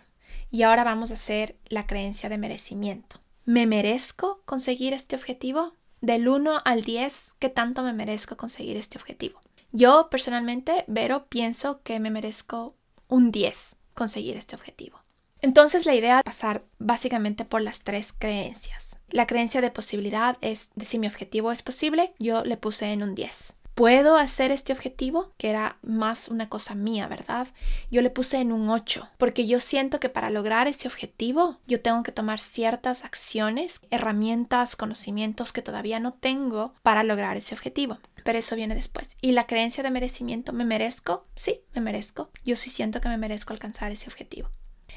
y 0.50 0.62
ahora 0.62 0.84
vamos 0.84 1.10
a 1.10 1.14
hacer 1.14 1.56
la 1.68 1.86
creencia 1.86 2.28
de 2.28 2.38
merecimiento. 2.38 3.20
¿Me 3.44 3.66
merezco 3.66 4.42
conseguir 4.44 4.92
este 4.92 5.16
objetivo? 5.16 5.74
Del 6.00 6.28
1 6.28 6.62
al 6.64 6.82
10, 6.82 7.34
¿qué 7.38 7.48
tanto 7.48 7.82
me 7.82 7.92
merezco 7.92 8.36
conseguir 8.36 8.76
este 8.76 8.98
objetivo? 8.98 9.40
Yo 9.72 10.08
personalmente, 10.10 10.84
Vero, 10.88 11.26
pienso 11.28 11.80
que 11.82 12.00
me 12.00 12.10
merezco 12.10 12.74
un 13.08 13.30
10 13.30 13.76
conseguir 13.94 14.36
este 14.36 14.56
objetivo. 14.56 15.01
Entonces 15.42 15.86
la 15.86 15.94
idea 15.94 16.18
es 16.18 16.24
pasar 16.24 16.64
básicamente 16.78 17.44
por 17.44 17.60
las 17.62 17.82
tres 17.82 18.14
creencias. 18.16 18.98
La 19.10 19.26
creencia 19.26 19.60
de 19.60 19.70
posibilidad 19.70 20.38
es 20.40 20.70
de 20.76 20.84
si 20.84 20.98
mi 20.98 21.06
objetivo 21.06 21.52
es 21.52 21.62
posible, 21.62 22.14
yo 22.18 22.44
le 22.44 22.56
puse 22.56 22.86
en 22.92 23.02
un 23.02 23.14
10 23.14 23.56
puedo 23.74 24.16
hacer 24.16 24.50
este 24.50 24.72
objetivo, 24.72 25.32
que 25.36 25.50
era 25.50 25.78
más 25.82 26.28
una 26.28 26.48
cosa 26.48 26.74
mía, 26.74 27.06
¿verdad? 27.06 27.48
Yo 27.90 28.02
le 28.02 28.10
puse 28.10 28.38
en 28.38 28.52
un 28.52 28.68
8, 28.68 29.08
porque 29.18 29.46
yo 29.46 29.60
siento 29.60 30.00
que 30.00 30.08
para 30.08 30.30
lograr 30.30 30.68
ese 30.68 30.88
objetivo 30.88 31.58
yo 31.66 31.80
tengo 31.80 32.02
que 32.02 32.12
tomar 32.12 32.40
ciertas 32.40 33.04
acciones, 33.04 33.80
herramientas, 33.90 34.76
conocimientos 34.76 35.52
que 35.52 35.62
todavía 35.62 36.00
no 36.00 36.12
tengo 36.12 36.74
para 36.82 37.02
lograr 37.02 37.36
ese 37.36 37.54
objetivo. 37.54 37.98
Pero 38.24 38.38
eso 38.38 38.54
viene 38.54 38.76
después. 38.76 39.16
Y 39.20 39.32
la 39.32 39.48
creencia 39.48 39.82
de 39.82 39.90
merecimiento, 39.90 40.52
¿me 40.52 40.64
merezco? 40.64 41.26
Sí, 41.34 41.62
me 41.74 41.80
merezco. 41.80 42.30
Yo 42.44 42.54
sí 42.54 42.70
siento 42.70 43.00
que 43.00 43.08
me 43.08 43.16
merezco 43.16 43.52
alcanzar 43.52 43.90
ese 43.90 44.08
objetivo. 44.08 44.48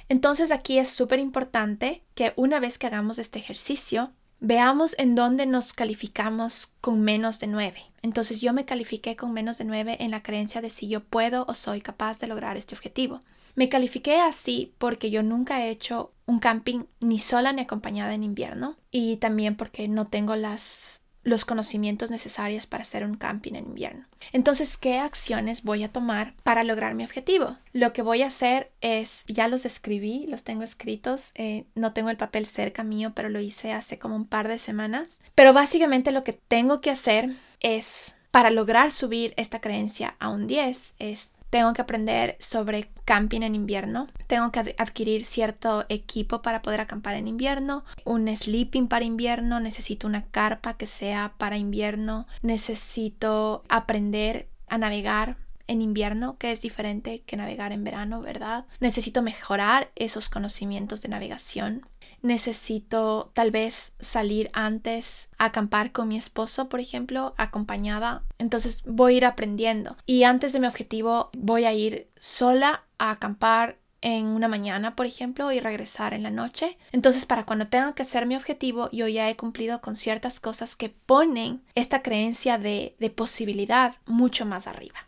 Entonces 0.09 0.51
aquí 0.51 0.77
es 0.79 0.89
súper 0.89 1.19
importante 1.19 2.03
que 2.13 2.33
una 2.35 2.59
vez 2.59 2.77
que 2.77 2.87
hagamos 2.87 3.19
este 3.19 3.39
ejercicio, 3.39 4.11
Veamos 4.41 4.95
en 4.99 5.15
dónde 5.15 5.45
nos 5.45 5.73
calificamos 5.73 6.73
con 6.81 7.01
menos 7.01 7.39
de 7.39 7.47
9. 7.47 7.81
Entonces 8.01 8.41
yo 8.41 8.53
me 8.53 8.65
califiqué 8.65 9.15
con 9.15 9.31
menos 9.31 9.57
de 9.57 9.63
9 9.63 9.97
en 10.01 10.11
la 10.11 10.21
creencia 10.21 10.61
de 10.61 10.69
si 10.69 10.87
yo 10.87 11.03
puedo 11.03 11.45
o 11.47 11.53
soy 11.53 11.81
capaz 11.81 12.19
de 12.19 12.27
lograr 12.27 12.57
este 12.57 12.75
objetivo. 12.75 13.21
Me 13.55 13.69
califiqué 13.69 14.19
así 14.19 14.73
porque 14.77 15.09
yo 15.09 15.23
nunca 15.23 15.63
he 15.63 15.69
hecho 15.69 16.11
un 16.25 16.39
camping 16.39 16.83
ni 16.99 17.17
sola 17.17 17.53
ni 17.53 17.61
acompañada 17.61 18.13
en 18.13 18.23
invierno 18.23 18.77
y 18.91 19.17
también 19.17 19.55
porque 19.55 19.87
no 19.87 20.07
tengo 20.07 20.35
las 20.35 21.01
los 21.25 21.43
conocimientos 21.43 22.11
necesarios 22.11 22.67
para 22.67 22.83
hacer 22.83 23.03
un 23.03 23.15
camping 23.15 23.53
en 23.53 23.65
invierno. 23.65 24.05
Entonces, 24.31 24.77
¿qué 24.77 24.99
acciones 24.99 25.63
voy 25.63 25.83
a 25.83 25.91
tomar 25.91 26.35
para 26.43 26.63
lograr 26.63 26.93
mi 26.93 27.03
objetivo? 27.03 27.57
Lo 27.73 27.91
que 27.93 28.03
voy 28.03 28.21
a 28.21 28.27
hacer 28.27 28.71
es, 28.79 29.25
ya 29.27 29.47
los 29.47 29.65
escribí, 29.65 30.27
los 30.27 30.43
tengo 30.43 30.63
escritos, 30.63 31.31
eh, 31.35 31.65
no 31.75 31.93
tengo 31.93 32.11
el 32.11 32.17
papel 32.17 32.45
cerca 32.45 32.83
mío, 32.83 33.11
pero 33.15 33.29
lo 33.29 33.39
hice 33.39 33.73
hace 33.73 33.97
como 33.99 34.15
un 34.15 34.25
par 34.25 34.47
de 34.47 34.59
semanas. 34.59 35.19
Pero 35.33 35.51
básicamente 35.51 36.11
lo 36.11 36.23
que 36.23 36.33
tengo 36.33 36.79
que 36.79 36.91
hacer 36.91 37.31
es, 37.59 38.17
para 38.29 38.51
lograr 38.51 38.91
subir 38.91 39.33
esta 39.35 39.61
creencia 39.61 40.15
a 40.19 40.29
un 40.29 40.45
10, 40.45 40.95
es 40.99 41.34
tengo 41.49 41.73
que 41.73 41.81
aprender 41.81 42.37
sobre 42.39 42.89
camping 43.05 43.41
en 43.41 43.55
invierno, 43.55 44.07
tengo 44.27 44.51
que 44.51 44.75
adquirir 44.77 45.23
cierto 45.23 45.85
equipo 45.89 46.41
para 46.41 46.61
poder 46.61 46.81
acampar 46.81 47.15
en 47.15 47.27
invierno, 47.27 47.83
un 48.03 48.27
sleeping 48.35 48.87
para 48.87 49.05
invierno, 49.05 49.59
necesito 49.59 50.07
una 50.07 50.25
carpa 50.25 50.75
que 50.75 50.87
sea 50.87 51.33
para 51.37 51.57
invierno, 51.57 52.27
necesito 52.41 53.63
aprender 53.69 54.47
a 54.67 54.77
navegar 54.77 55.37
en 55.67 55.81
invierno, 55.81 56.37
que 56.37 56.51
es 56.51 56.61
diferente 56.61 57.21
que 57.21 57.37
navegar 57.37 57.71
en 57.71 57.83
verano, 57.83 58.21
¿verdad? 58.21 58.65
Necesito 58.79 59.21
mejorar 59.21 59.91
esos 59.95 60.29
conocimientos 60.29 61.01
de 61.01 61.09
navegación. 61.09 61.87
Necesito 62.21 63.31
tal 63.33 63.51
vez 63.51 63.95
salir 63.99 64.49
antes 64.53 65.29
a 65.37 65.45
acampar 65.45 65.91
con 65.91 66.07
mi 66.07 66.17
esposo, 66.17 66.69
por 66.69 66.79
ejemplo, 66.79 67.33
acompañada. 67.37 68.23
Entonces 68.37 68.83
voy 68.85 69.13
a 69.13 69.17
ir 69.17 69.25
aprendiendo. 69.25 69.97
Y 70.05 70.23
antes 70.23 70.53
de 70.53 70.59
mi 70.59 70.67
objetivo 70.67 71.29
voy 71.37 71.65
a 71.65 71.73
ir 71.73 72.09
sola 72.19 72.85
a 72.97 73.11
acampar 73.11 73.77
en 74.05 74.27
una 74.27 74.47
mañana, 74.47 74.95
por 74.95 75.07
ejemplo, 75.07 75.51
y 75.51 75.59
regresar 75.59 76.13
en 76.13 76.21
la 76.21 76.29
noche. 76.29 76.77
Entonces, 76.91 77.25
para 77.25 77.43
cuando 77.43 77.67
tenga 77.67 77.95
que 77.95 78.03
hacer 78.03 78.27
mi 78.27 78.35
objetivo, 78.35 78.87
yo 78.91 79.07
ya 79.07 79.27
he 79.31 79.35
cumplido 79.35 79.81
con 79.81 79.95
ciertas 79.95 80.39
cosas 80.39 80.75
que 80.75 80.89
ponen 80.89 81.63
esta 81.73 82.03
creencia 82.03 82.59
de, 82.59 82.95
de 82.99 83.09
posibilidad 83.09 83.95
mucho 84.05 84.45
más 84.45 84.67
arriba. 84.67 85.07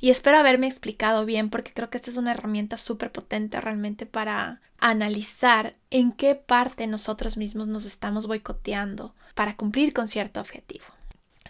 Y 0.00 0.10
espero 0.10 0.38
haberme 0.38 0.66
explicado 0.66 1.24
bien 1.24 1.50
porque 1.50 1.72
creo 1.72 1.90
que 1.90 1.98
esta 1.98 2.10
es 2.10 2.16
una 2.16 2.32
herramienta 2.32 2.76
súper 2.76 3.12
potente 3.12 3.60
realmente 3.60 4.06
para 4.06 4.60
analizar 4.78 5.74
en 5.90 6.12
qué 6.12 6.34
parte 6.34 6.86
nosotros 6.86 7.36
mismos 7.36 7.68
nos 7.68 7.86
estamos 7.86 8.26
boicoteando 8.26 9.14
para 9.34 9.56
cumplir 9.56 9.92
con 9.92 10.08
cierto 10.08 10.40
objetivo. 10.40 10.84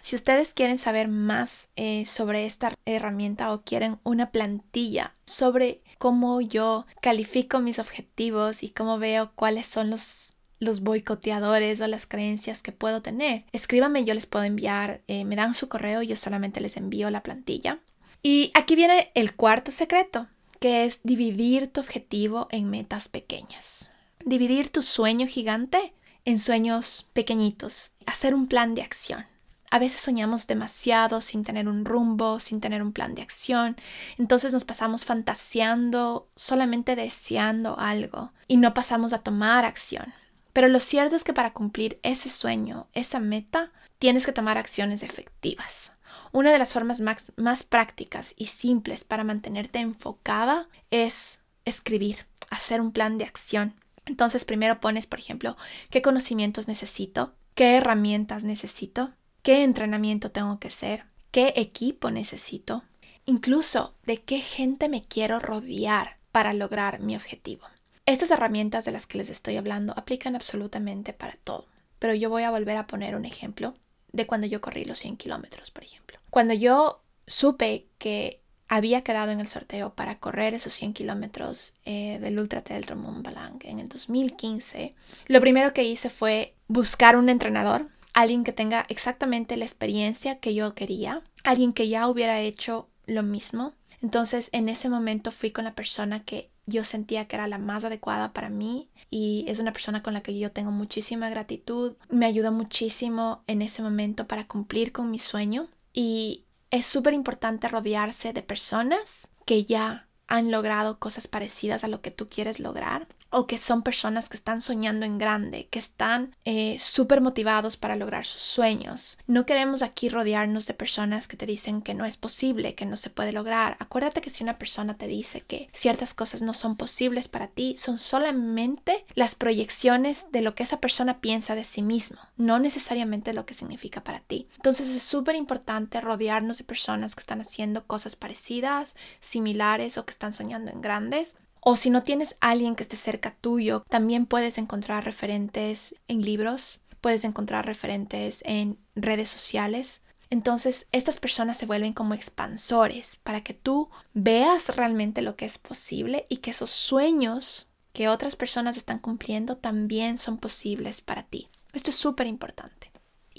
Si 0.01 0.15
ustedes 0.15 0.53
quieren 0.53 0.77
saber 0.77 1.07
más 1.09 1.69
eh, 1.75 2.05
sobre 2.05 2.45
esta 2.45 2.73
herramienta 2.85 3.51
o 3.51 3.63
quieren 3.63 3.99
una 4.03 4.31
plantilla 4.31 5.13
sobre 5.25 5.81
cómo 5.97 6.39
yo 6.39 6.85
califico 7.01 7.59
mis 7.59 7.79
objetivos 7.79 8.63
y 8.63 8.69
cómo 8.69 8.97
veo 8.97 9.31
cuáles 9.35 9.67
son 9.67 9.89
los 9.89 10.35
los 10.59 10.81
boicoteadores 10.81 11.79
o 11.81 11.87
las 11.87 12.05
creencias 12.05 12.61
que 12.61 12.71
puedo 12.71 13.01
tener, 13.01 13.45
escríbame, 13.53 14.03
yo 14.03 14.13
les 14.13 14.25
puedo 14.25 14.43
enviar, 14.43 15.01
eh, 15.07 15.23
me 15.25 15.35
dan 15.35 15.53
su 15.53 15.69
correo, 15.69 16.01
yo 16.01 16.17
solamente 16.17 16.59
les 16.59 16.75
envío 16.77 17.09
la 17.09 17.23
plantilla. 17.23 17.79
Y 18.21 18.51
aquí 18.53 18.75
viene 18.75 19.11
el 19.15 19.35
cuarto 19.35 19.71
secreto, 19.71 20.27
que 20.59 20.85
es 20.85 21.01
dividir 21.03 21.67
tu 21.67 21.79
objetivo 21.79 22.47
en 22.51 22.69
metas 22.69 23.07
pequeñas. 23.07 23.91
Dividir 24.25 24.69
tu 24.69 24.81
sueño 24.81 25.27
gigante 25.27 25.93
en 26.25 26.37
sueños 26.37 27.07
pequeñitos, 27.13 27.91
hacer 28.05 28.35
un 28.35 28.47
plan 28.47 28.75
de 28.75 28.81
acción. 28.81 29.25
A 29.71 29.79
veces 29.79 29.99
soñamos 29.99 30.47
demasiado 30.47 31.21
sin 31.21 31.43
tener 31.43 31.69
un 31.69 31.85
rumbo, 31.85 32.39
sin 32.39 32.59
tener 32.59 32.81
un 32.81 32.91
plan 32.91 33.13
de 33.15 33.21
acción, 33.21 33.75
entonces 34.17 34.51
nos 34.51 34.65
pasamos 34.65 35.05
fantaseando, 35.05 36.27
solamente 36.35 36.95
deseando 36.95 37.77
algo 37.79 38.31
y 38.47 38.57
no 38.57 38.73
pasamos 38.73 39.13
a 39.13 39.19
tomar 39.19 39.65
acción. 39.65 40.13
Pero 40.53 40.67
lo 40.67 40.79
cierto 40.79 41.15
es 41.15 41.23
que 41.23 41.33
para 41.33 41.53
cumplir 41.53 41.99
ese 42.01 42.29
sueño, 42.29 42.87
esa 42.93 43.19
meta, 43.19 43.71
tienes 43.99 44.25
que 44.25 44.31
tomar 44.31 44.57
acciones 44.57 45.03
efectivas. 45.03 45.91
Una 46.31 46.51
de 46.51 46.59
las 46.59 46.73
formas 46.73 47.01
más, 47.01 47.63
prácticas 47.63 48.33
y 48.37 48.47
simples 48.47 49.03
para 49.03 49.23
mantenerte 49.23 49.79
enfocada 49.79 50.67
es 50.91 51.41
escribir, 51.65 52.27
hacer 52.49 52.81
un 52.81 52.91
plan 52.91 53.17
de 53.17 53.25
acción. 53.25 53.75
Entonces 54.05 54.45
primero 54.45 54.79
pones, 54.79 55.07
por 55.07 55.19
ejemplo, 55.19 55.57
qué 55.89 56.01
conocimientos 56.01 56.67
necesito, 56.67 57.33
qué 57.55 57.77
herramientas 57.77 58.43
necesito, 58.43 59.11
qué 59.43 59.63
entrenamiento 59.63 60.31
tengo 60.31 60.59
que 60.59 60.69
hacer, 60.69 61.05
qué 61.31 61.53
equipo 61.55 62.11
necesito, 62.11 62.83
incluso 63.25 63.95
de 64.05 64.21
qué 64.21 64.39
gente 64.39 64.89
me 64.89 65.03
quiero 65.03 65.39
rodear 65.39 66.17
para 66.31 66.53
lograr 66.53 66.99
mi 66.99 67.15
objetivo. 67.15 67.67
Estas 68.05 68.31
herramientas 68.31 68.85
de 68.85 68.91
las 68.91 69.05
que 69.05 69.19
les 69.19 69.29
estoy 69.29 69.57
hablando 69.57 69.93
aplican 69.95 70.35
absolutamente 70.35 71.13
para 71.13 71.33
todo, 71.43 71.67
pero 71.99 72.15
yo 72.15 72.29
voy 72.29 72.43
a 72.43 72.51
volver 72.51 72.77
a 72.77 72.87
poner 72.87 73.15
un 73.15 73.25
ejemplo 73.25 73.75
de 74.11 74.27
cuando 74.27 74.47
yo 74.47 74.61
corrí 74.61 74.85
los 74.85 74.99
100 74.99 75.17
kilómetros, 75.17 75.71
por 75.71 75.83
ejemplo. 75.83 76.19
Cuando 76.29 76.53
yo 76.53 77.01
supe 77.27 77.87
que 77.97 78.41
había 78.67 79.01
quedado 79.01 79.31
en 79.31 79.39
el 79.39 79.47
sorteo 79.47 79.95
para 79.95 80.19
correr 80.19 80.53
esos 80.53 80.73
100 80.73 80.93
kilómetros 80.93 81.73
eh, 81.85 82.19
del 82.19 82.39
Ultra 82.39 82.63
Trail 82.63 82.85
Mont 82.95 83.25
Blanc 83.25 83.65
en 83.65 83.79
el 83.79 83.89
2015, 83.89 84.93
lo 85.27 85.41
primero 85.41 85.73
que 85.73 85.83
hice 85.83 86.09
fue 86.09 86.53
buscar 86.67 87.17
un 87.17 87.29
entrenador, 87.29 87.89
alguien 88.13 88.43
que 88.43 88.53
tenga 88.53 88.85
exactamente 88.87 89.57
la 89.57 89.65
experiencia 89.65 90.39
que 90.39 90.53
yo 90.53 90.75
quería, 90.75 91.23
alguien 91.43 91.73
que 91.73 91.89
ya 91.89 92.07
hubiera 92.07 92.39
hecho 92.39 92.87
lo 93.07 93.23
mismo. 93.23 93.73
Entonces 94.01 94.49
en 94.53 94.69
ese 94.69 94.87
momento 94.87 95.31
fui 95.31 95.51
con 95.51 95.65
la 95.65 95.73
persona 95.73 96.23
que 96.23 96.51
yo 96.69 96.83
sentía 96.83 97.27
que 97.27 97.35
era 97.35 97.47
la 97.47 97.57
más 97.57 97.83
adecuada 97.83 98.33
para 98.33 98.49
mí 98.49 98.89
y 99.09 99.45
es 99.47 99.59
una 99.59 99.73
persona 99.73 100.01
con 100.01 100.13
la 100.13 100.21
que 100.21 100.37
yo 100.37 100.51
tengo 100.51 100.71
muchísima 100.71 101.29
gratitud. 101.29 101.95
Me 102.09 102.25
ayudó 102.25 102.51
muchísimo 102.51 103.43
en 103.47 103.61
ese 103.61 103.81
momento 103.81 104.27
para 104.27 104.47
cumplir 104.47 104.91
con 104.91 105.11
mi 105.11 105.19
sueño 105.19 105.67
y 105.93 106.45
es 106.71 106.85
súper 106.85 107.13
importante 107.13 107.67
rodearse 107.67 108.33
de 108.33 108.43
personas 108.43 109.29
que 109.45 109.63
ya 109.63 110.07
han 110.27 110.51
logrado 110.51 110.99
cosas 110.99 111.27
parecidas 111.27 111.83
a 111.83 111.87
lo 111.87 112.01
que 112.01 112.11
tú 112.11 112.29
quieres 112.29 112.59
lograr 112.59 113.07
o 113.31 113.47
que 113.47 113.57
son 113.57 113.83
personas 113.83 114.29
que 114.29 114.37
están 114.37 114.61
soñando 114.61 115.05
en 115.05 115.17
grande, 115.17 115.67
que 115.67 115.79
están 115.79 116.35
eh, 116.45 116.77
súper 116.79 117.21
motivados 117.21 117.77
para 117.77 117.95
lograr 117.95 118.25
sus 118.25 118.41
sueños. 118.41 119.17
No 119.27 119.45
queremos 119.45 119.81
aquí 119.81 120.09
rodearnos 120.09 120.65
de 120.65 120.73
personas 120.73 121.27
que 121.27 121.37
te 121.37 121.45
dicen 121.45 121.81
que 121.81 121.93
no 121.93 122.05
es 122.05 122.17
posible, 122.17 122.75
que 122.75 122.85
no 122.85 122.97
se 122.97 123.09
puede 123.09 123.31
lograr. 123.31 123.77
Acuérdate 123.79 124.21
que 124.21 124.29
si 124.29 124.43
una 124.43 124.57
persona 124.57 124.97
te 124.97 125.07
dice 125.07 125.41
que 125.41 125.69
ciertas 125.71 126.13
cosas 126.13 126.41
no 126.41 126.53
son 126.53 126.75
posibles 126.75 127.27
para 127.27 127.47
ti, 127.47 127.75
son 127.77 127.97
solamente 127.97 129.05
las 129.15 129.35
proyecciones 129.35 130.31
de 130.31 130.41
lo 130.41 130.55
que 130.55 130.63
esa 130.63 130.79
persona 130.79 131.21
piensa 131.21 131.55
de 131.55 131.63
sí 131.63 131.81
mismo, 131.81 132.19
no 132.37 132.59
necesariamente 132.59 133.33
lo 133.33 133.45
que 133.45 133.53
significa 133.53 134.03
para 134.03 134.19
ti. 134.19 134.47
Entonces 134.55 134.95
es 134.95 135.03
súper 135.03 135.35
importante 135.35 136.01
rodearnos 136.01 136.57
de 136.57 136.63
personas 136.63 137.15
que 137.15 137.21
están 137.21 137.41
haciendo 137.41 137.85
cosas 137.85 138.15
parecidas, 138.15 138.95
similares 139.19 139.97
o 139.97 140.05
que 140.05 140.11
están 140.11 140.33
soñando 140.33 140.71
en 140.71 140.81
grandes 140.81 141.35
o 141.61 141.75
si 141.75 141.89
no 141.89 142.03
tienes 142.03 142.37
alguien 142.39 142.75
que 142.75 142.83
esté 142.83 142.95
cerca 142.95 143.35
tuyo, 143.39 143.83
también 143.89 144.25
puedes 144.25 144.57
encontrar 144.57 145.05
referentes 145.05 145.95
en 146.07 146.21
libros, 146.21 146.79
puedes 147.01 147.23
encontrar 147.23 147.65
referentes 147.65 148.41
en 148.45 148.77
redes 148.95 149.29
sociales. 149.29 150.03
Entonces, 150.29 150.87
estas 150.91 151.19
personas 151.19 151.57
se 151.57 151.65
vuelven 151.65 151.93
como 151.93 152.13
expansores 152.13 153.15
para 153.17 153.41
que 153.43 153.53
tú 153.53 153.89
veas 154.13 154.75
realmente 154.75 155.21
lo 155.21 155.35
que 155.35 155.45
es 155.45 155.57
posible 155.57 156.25
y 156.29 156.37
que 156.37 156.51
esos 156.51 156.69
sueños 156.69 157.67
que 157.93 158.09
otras 158.09 158.35
personas 158.35 158.77
están 158.77 158.99
cumpliendo 158.99 159.57
también 159.57 160.17
son 160.17 160.37
posibles 160.37 161.01
para 161.01 161.23
ti. 161.23 161.47
Esto 161.73 161.89
es 161.89 161.95
súper 161.95 162.27
importante. 162.27 162.88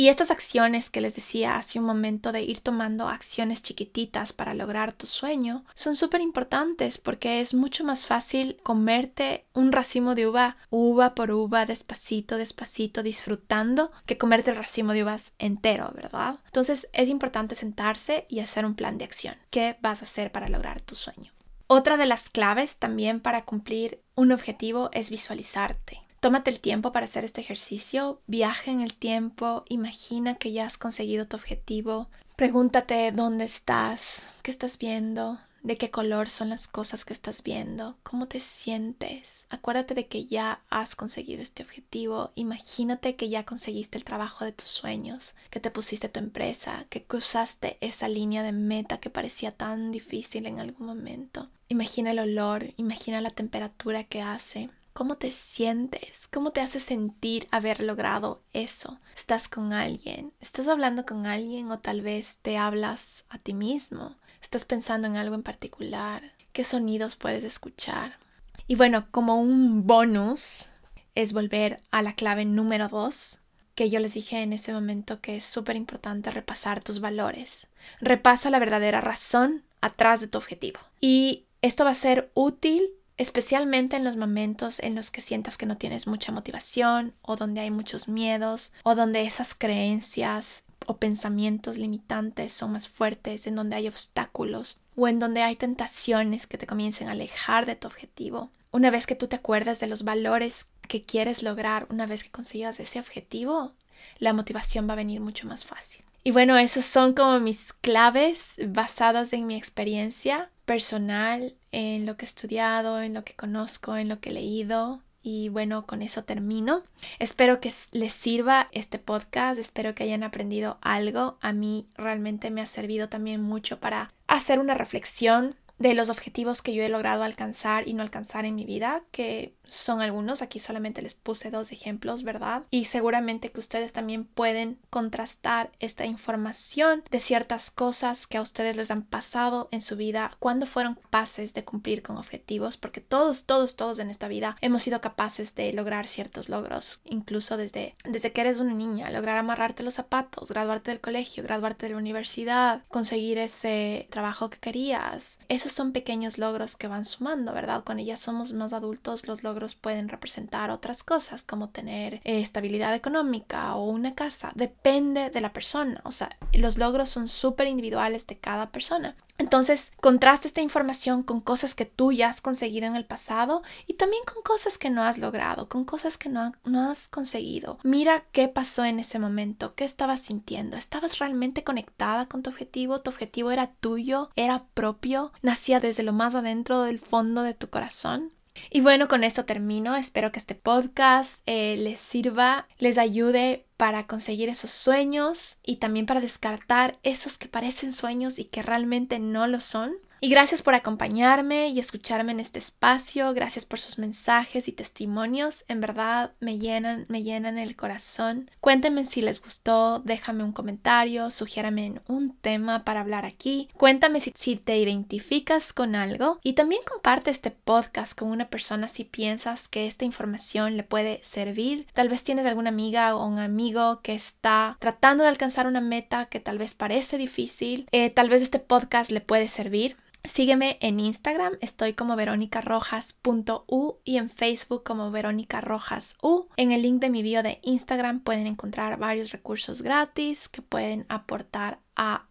Y 0.01 0.09
estas 0.09 0.31
acciones 0.31 0.89
que 0.89 1.03
les 1.03 1.15
decía 1.15 1.57
hace 1.57 1.79
un 1.79 1.85
momento 1.85 2.33
de 2.33 2.41
ir 2.41 2.63
tomando 2.63 3.09
acciones 3.09 3.63
chiquititas 3.63 4.33
para 4.33 4.55
lograr 4.55 4.95
tu 4.95 5.07
sueño 5.07 5.67
son 5.75 5.95
súper 5.95 6.23
importantes 6.23 6.97
porque 6.97 7.43
es 7.43 7.53
mucho 7.53 7.85
más 7.85 8.07
fácil 8.07 8.57
comerte 8.63 9.45
un 9.53 9.73
racimo 9.73 10.15
de 10.15 10.27
uva 10.27 10.57
uva 10.71 11.15
por 11.15 11.33
uva, 11.33 11.67
despacito, 11.67 12.39
despacito, 12.39 13.03
disfrutando 13.03 13.93
que 14.07 14.17
comerte 14.17 14.53
el 14.53 14.57
racimo 14.57 14.95
de 14.95 15.03
uvas 15.03 15.35
entero, 15.39 15.93
¿verdad? 15.95 16.39
Entonces 16.47 16.89
es 16.95 17.11
importante 17.11 17.55
sentarse 17.55 18.25
y 18.31 18.41
hacer 18.41 18.65
un 18.65 18.77
plan 18.77 18.97
de 18.97 19.05
acción. 19.05 19.37
¿Qué 19.51 19.77
vas 19.83 20.01
a 20.01 20.07
hacer 20.07 20.33
para 20.33 20.49
lograr 20.49 20.81
tu 20.81 20.95
sueño? 20.95 21.31
Otra 21.67 21.99
de 21.99 22.07
las 22.07 22.31
claves 22.31 22.79
también 22.79 23.21
para 23.21 23.45
cumplir 23.45 24.01
un 24.15 24.33
objetivo 24.33 24.89
es 24.95 25.11
visualizarte. 25.11 26.01
Tómate 26.21 26.51
el 26.51 26.61
tiempo 26.61 26.93
para 26.93 27.07
hacer 27.07 27.25
este 27.25 27.41
ejercicio, 27.41 28.21
viaja 28.27 28.71
en 28.71 28.83
el 28.83 28.95
tiempo, 28.95 29.65
imagina 29.71 30.35
que 30.35 30.53
ya 30.53 30.67
has 30.67 30.77
conseguido 30.77 31.27
tu 31.27 31.39
objetivo, 31.39 32.11
pregúntate 32.37 33.11
dónde 33.11 33.47
estás, 33.47 34.35
qué 34.43 34.51
estás 34.51 34.77
viendo, 34.77 35.39
de 35.63 35.79
qué 35.79 35.91
color 35.91 36.29
son 36.29 36.51
las 36.51 36.69
cosas 36.69 37.07
que 37.07 37.15
estás 37.15 37.43
viendo, 37.43 37.97
cómo 38.03 38.29
te 38.29 38.41
sientes. 38.41 39.47
Acuérdate 39.49 39.95
de 39.95 40.09
que 40.09 40.27
ya 40.27 40.63
has 40.69 40.95
conseguido 40.95 41.43
este 41.43 41.63
objetivo. 41.63 42.33
Imagínate 42.35 43.17
que 43.17 43.29
ya 43.29 43.45
conseguiste 43.45 43.97
el 43.99 44.05
trabajo 44.05 44.45
de 44.45 44.53
tus 44.53 44.67
sueños, 44.67 45.35
que 45.51 45.61
te 45.61 45.71
pusiste 45.71 46.09
tu 46.09 46.21
empresa, 46.21 46.87
que 46.91 47.05
cruzaste 47.05 47.79
esa 47.81 48.09
línea 48.09 48.43
de 48.43 48.53
meta 48.53 49.01
que 49.01 49.11
parecía 49.11 49.53
tan 49.53 49.91
difícil 49.91 50.47
en 50.47 50.61
algún 50.61 50.87
momento. 50.87 51.49
Imagina 51.69 52.11
el 52.11 52.19
olor, 52.19 52.75
imagina 52.77 53.21
la 53.21 53.31
temperatura 53.31 54.05
que 54.05 54.23
hace. 54.23 54.71
¿Cómo 54.93 55.17
te 55.17 55.31
sientes? 55.31 56.27
¿Cómo 56.29 56.51
te 56.51 56.61
hace 56.61 56.81
sentir 56.81 57.47
haber 57.51 57.81
logrado 57.81 58.43
eso? 58.53 59.01
¿Estás 59.17 59.49
con 59.49 59.73
alguien? 59.73 60.33
¿Estás 60.41 60.69
hablando 60.69 61.07
con 61.07 61.27
alguien 61.27 61.71
o 61.71 61.79
tal 61.79 62.03
vez 62.03 62.39
te 62.43 62.59
hablas 62.59 63.25
a 63.29 63.39
ti 63.39 63.55
mismo? 63.55 64.17
¿Estás 64.43 64.65
pensando 64.65 65.07
en 65.07 65.17
algo 65.17 65.35
en 65.35 65.43
particular? 65.43 66.33
¿Qué 66.53 66.65
sonidos 66.65 67.17
puedes 67.17 67.45
escuchar? 67.45 68.19
Y 68.67 68.75
bueno, 68.75 69.07
como 69.11 69.41
un 69.41 69.87
bonus 69.87 70.71
es 71.15 71.33
volver 71.33 71.81
a 71.91 72.03
la 72.03 72.15
clave 72.15 72.45
número 72.45 72.89
dos, 72.89 73.41
que 73.75 73.91
yo 73.91 74.01
les 74.01 74.15
dije 74.15 74.43
en 74.43 74.53
ese 74.53 74.73
momento 74.73 75.21
que 75.21 75.37
es 75.37 75.45
súper 75.45 75.77
importante 75.77 76.31
repasar 76.31 76.83
tus 76.83 77.01
valores. 77.01 77.69
Repasa 78.01 78.51
la 78.51 78.59
verdadera 78.59 79.01
razón 79.01 79.63
atrás 79.81 80.21
de 80.21 80.29
tu 80.29 80.39
objetivo. 80.39 80.81
Y 81.01 81.47
esto 81.63 81.85
va 81.85 81.91
a 81.91 81.95
ser 81.95 82.31
útil 82.35 82.91
especialmente 83.21 83.97
en 83.97 84.05
los 84.05 84.17
momentos 84.17 84.79
en 84.79 84.95
los 84.95 85.11
que 85.11 85.21
sientas 85.21 85.59
que 85.59 85.67
no 85.67 85.77
tienes 85.77 86.07
mucha 86.07 86.33
motivación 86.33 87.13
o 87.21 87.37
donde 87.37 87.61
hay 87.61 87.71
muchos 87.71 88.09
miedos 88.09 88.73
o 88.83 88.95
donde 88.95 89.21
esas 89.21 89.55
creencias 89.55 90.65
o 90.87 90.97
pensamientos 90.97 91.77
limitantes 91.77 92.55
son 92.55 92.73
más 92.73 92.89
fuertes, 92.89 93.47
en 93.47 93.57
donde 93.57 93.77
hay 93.77 93.89
obstáculos 93.89 94.79
o 94.97 95.07
en 95.07 95.19
donde 95.19 95.43
hay 95.43 95.55
tentaciones 95.57 96.47
que 96.47 96.57
te 96.57 96.67
comiencen 96.67 97.09
a 97.09 97.11
alejar 97.11 97.67
de 97.67 97.77
tu 97.77 97.89
objetivo. 97.89 98.51
Una 98.71 98.91
vez 98.91 99.07
que 99.07 99.17
tú 99.17 99.29
te 99.29 99.37
acuerdas 99.37 99.81
de 99.81 99.87
los 99.87 100.03
valores 100.03 100.71
que 100.89 101.05
quieres 101.05 101.43
lograr, 101.43 101.87
una 101.91 102.07
vez 102.07 102.25
que 102.25 102.31
consigas 102.31 102.81
ese 102.81 103.01
objetivo, 103.01 103.75
la 104.19 104.33
motivación 104.33 104.89
va 104.89 104.95
a 104.95 104.97
venir 104.97 105.21
mucho 105.21 105.47
más 105.47 105.67
fácil. 105.67 106.07
Y 106.25 106.31
bueno, 106.31 106.57
esas 106.57 106.87
son 106.87 107.13
como 107.13 107.39
mis 107.41 107.75
claves 107.75 108.55
basadas 108.67 109.35
en 109.35 109.47
mi 109.47 109.57
experiencia 109.57 110.51
personal, 110.71 111.57
en 111.73 112.07
lo 112.07 112.17
que 112.17 112.25
he 112.25 112.29
estudiado, 112.29 113.03
en 113.03 113.13
lo 113.13 113.25
que 113.25 113.35
conozco, 113.35 113.97
en 113.97 114.09
lo 114.09 114.21
que 114.21 114.31
he 114.31 114.35
leído. 114.35 115.03
Y 115.21 115.49
bueno, 115.49 115.85
con 115.85 116.01
eso 116.01 116.23
termino. 116.23 116.85
Espero 117.19 117.59
que 117.59 117.73
les 117.91 118.13
sirva 118.13 118.69
este 118.71 119.01
podcast, 119.01 119.59
espero 119.59 119.97
que 119.97 120.05
hayan 120.05 120.23
aprendido 120.23 120.79
algo. 120.81 121.39
A 121.41 121.53
mí 121.53 121.89
realmente 121.97 122.53
me 122.53 122.61
ha 122.61 122.67
servido 122.67 123.09
también 123.09 123.43
mucho 123.43 123.81
para 123.81 124.13
hacer 124.29 124.61
una 124.61 124.75
reflexión 124.75 125.57
de 125.81 125.95
los 125.95 126.11
objetivos 126.11 126.61
que 126.63 126.75
yo 126.75 126.85
he 126.85 126.89
logrado 126.91 127.25
alcanzar 127.25 127.89
y 127.89 127.95
no 127.95 128.03
alcanzar 128.03 128.45
en 128.45 128.55
mi 128.55 128.67
vida, 128.67 129.03
que 129.11 129.55
son 129.71 130.03
algunos, 130.03 130.43
aquí 130.43 130.61
solamente 130.61 131.01
les 131.01 131.15
puse 131.15 131.51
dos 131.51 131.73
ejemplos, 131.73 132.23
¿verdad? 132.23 132.65
Y 132.71 132.87
seguramente 132.87 133.51
que 133.51 133.61
ustedes 133.61 133.93
también 133.93 134.25
pueden 134.25 134.79
contrastar 134.91 135.71
esta 135.79 136.05
información 136.05 137.05
de 137.11 137.21
ciertas 137.21 137.71
cosas 137.71 138.27
que 138.27 138.37
a 138.37 138.43
ustedes 138.43 138.77
les 138.77 138.91
han 138.91 139.03
pasado 139.03 139.69
en 139.71 139.81
su 139.81 139.97
vida, 139.97 140.37
cuando 140.39 140.67
fueron 140.67 140.97
capaces 140.97 141.55
de 141.55 141.65
cumplir 141.65 142.03
con 142.03 142.17
objetivos, 142.17 142.77
porque 142.77 143.01
todos, 143.01 143.47
todos, 143.47 143.77
todos 143.77 144.01
en 144.01 144.11
esta 144.11 144.29
vida 144.29 144.57
hemos 144.61 144.83
sido 144.83 145.01
capaces 145.01 145.55
de 145.55 145.73
lograr 145.73 146.09
ciertos 146.09 146.49
logros, 146.49 147.01
incluso 147.05 147.57
desde, 147.57 147.95
desde 148.05 148.33
que 148.33 148.41
eres 148.43 148.59
una 148.59 148.75
niña, 148.75 149.11
lograr 149.11 149.39
amarrarte 149.39 149.83
los 149.83 149.95
zapatos, 149.95 150.51
graduarte 150.51 150.91
del 150.91 151.01
colegio, 151.01 151.43
graduarte 151.43 151.87
de 151.87 151.93
la 151.93 151.99
universidad, 151.99 152.83
conseguir 152.89 153.39
ese 153.39 154.09
trabajo 154.11 154.51
que 154.51 154.59
querías. 154.59 155.39
Son 155.71 155.93
pequeños 155.93 156.39
logros 156.39 156.77
que 156.77 156.89
van 156.89 157.05
sumando, 157.05 157.53
¿verdad? 157.53 157.83
Cuando 157.85 158.03
ya 158.03 158.17
somos 158.17 158.53
más 158.53 158.73
adultos, 158.73 159.27
los 159.29 159.43
logros 159.43 159.75
pueden 159.75 160.09
representar 160.09 160.71
otras 160.71 161.03
cosas 161.03 161.45
como 161.45 161.69
tener 161.69 162.15
eh, 162.25 162.41
estabilidad 162.41 162.95
económica 162.95 163.75
o 163.77 163.89
una 163.89 164.15
casa. 164.15 164.53
Depende 164.55 165.31
de 165.31 165.41
la 165.41 165.53
persona. 165.53 166.01
O 166.05 166.13
sea, 166.13 166.37
los 166.53 166.77
logros 166.77 167.09
son 167.09 167.29
súper 167.29 167.69
individuales 167.69 168.27
de 168.27 168.39
cada 168.39 168.71
persona. 168.71 169.17
Entonces, 169.41 169.93
contrasta 170.03 170.47
esta 170.47 170.61
información 170.61 171.23
con 171.23 171.41
cosas 171.41 171.75
que 171.75 171.87
tú 171.87 172.13
ya 172.13 172.29
has 172.29 172.43
conseguido 172.43 172.87
en 172.87 172.95
el 172.95 173.07
pasado 173.07 173.63
y 173.87 173.95
también 173.95 174.23
con 174.31 174.43
cosas 174.43 174.77
que 174.77 174.91
no 174.91 175.03
has 175.03 175.17
logrado, 175.17 175.67
con 175.67 175.87
cosas 175.87 176.19
que 176.19 176.29
no, 176.29 176.53
no, 176.65 176.91
has 176.91 177.09
conseguido. 177.09 177.79
Mira 177.83 178.27
qué 178.33 178.49
pasó 178.49 178.85
en 178.85 179.01
ese 179.01 179.19
momento, 179.19 179.75
qué 179.75 179.85
estabas 179.85 180.21
sintiendo. 180.21 180.77
¿Estabas 180.77 181.19
realmente 181.21 181.65
conectada 181.65 182.27
con 182.27 182.43
tu 182.43 182.51
objetivo? 182.51 183.01
¿Tu 183.01 183.09
objetivo 183.09 183.51
era 183.51 183.73
tuyo? 183.73 184.29
¿Era 184.37 184.67
propio? 184.75 185.33
¿Nacía 185.41 185.81
desde 185.81 186.03
lo 186.03 186.13
más 186.13 186.35
adentro 186.35 186.83
del 186.83 187.01
fondo 187.01 187.41
de 187.41 187.55
tu 187.55 187.71
corazón? 187.71 188.33
Y 188.69 188.81
bueno, 188.81 189.09
con 189.09 189.25
esto 189.25 189.45
termino. 189.45 189.97
Espero 189.97 190.33
que 190.33 190.39
este 190.39 190.55
podcast 190.55 191.43
eh, 191.47 191.77
les 191.79 192.01
sirva, 192.01 192.69
les 192.79 192.99
ayude 192.99 193.67
para 193.77 194.07
conseguir 194.07 194.49
esos 194.49 194.71
sueños 194.71 195.59
y 195.65 195.77
también 195.77 196.07
para 196.07 196.21
descartar 196.21 196.99
esos 197.03 197.39
que 197.39 197.49
parecen 197.49 197.93
sueños 197.93 198.39
y 198.39 198.45
que 198.45 198.63
realmente 198.63 199.19
no 199.19 199.47
lo 199.47 199.61
son. 199.61 199.95
Y 200.23 200.29
gracias 200.29 200.61
por 200.61 200.75
acompañarme 200.75 201.69
y 201.69 201.79
escucharme 201.81 202.33
en 202.33 202.41
este 202.41 202.59
espacio, 202.59 203.33
gracias 203.33 203.65
por 203.65 203.81
sus 203.81 203.99
mensajes 203.99 204.69
y 204.69 204.73
testimonios, 204.73 205.65
en 205.67 205.81
verdad 205.81 206.35
me 206.41 206.59
llenan, 206.59 207.07
me 207.09 207.23
llenan 207.23 207.57
el 207.57 207.75
corazón. 207.75 208.51
Cuéntenme 208.61 209.07
si 209.07 209.23
les 209.23 209.41
gustó, 209.41 210.01
déjame 210.01 210.45
un 210.45 210.53
comentario, 210.53 211.31
sugiérame 211.31 212.03
un 212.07 212.37
tema 212.37 212.85
para 212.85 213.01
hablar 213.01 213.25
aquí, 213.25 213.71
cuéntame 213.79 214.21
si, 214.21 214.31
si 214.35 214.57
te 214.57 214.77
identificas 214.77 215.73
con 215.73 215.95
algo 215.95 216.39
y 216.43 216.53
también 216.53 216.83
comparte 216.87 217.31
este 217.31 217.51
podcast 217.51 218.19
con 218.19 218.29
una 218.29 218.51
persona 218.51 218.89
si 218.89 219.05
piensas 219.05 219.69
que 219.69 219.87
esta 219.87 220.05
información 220.05 220.77
le 220.77 220.83
puede 220.83 221.21
servir. 221.25 221.87
Tal 221.95 222.11
vez 222.11 222.25
tienes 222.25 222.45
alguna 222.45 222.69
amiga 222.69 223.17
o 223.17 223.27
un 223.27 223.39
amigo 223.39 224.03
que 224.03 224.15
está 224.15 224.77
tratando 224.81 225.25
de 225.25 225.31
alcanzar 225.31 225.67
una 225.67 225.81
meta 225.81 226.27
que 226.27 226.41
tal 226.41 226.59
vez 226.59 226.75
parece 226.75 227.17
difícil, 227.17 227.89
eh, 227.91 228.11
tal 228.11 228.29
vez 228.29 228.43
este 228.43 228.59
podcast 228.59 229.11
le 229.11 229.23
puede 229.23 229.49
servir. 229.49 229.97
Sígueme 230.25 230.77
en 230.81 231.01
Instagram, 231.01 231.55
estoy 231.61 231.95
como 231.95 232.15
veronicarojas.u 232.15 233.99
y 234.05 234.19
en 234.19 234.29
Facebook 234.29 234.83
como 234.85 235.11
Verónica 235.11 235.61
Rojas 235.61 236.17
U. 236.23 236.49
En 236.57 236.73
el 236.73 236.83
link 236.83 237.01
de 237.01 237.11
mi 237.11 237.23
bio 237.23 237.43
de 237.43 237.59
Instagram 237.63 238.21
pueden 238.21 238.47
encontrar 238.47 238.99
varios 238.99 239.33
recursos 239.33 239.81
gratis 239.81 240.49
que 240.49 240.61
pueden 240.61 241.07
aportar 241.09 241.81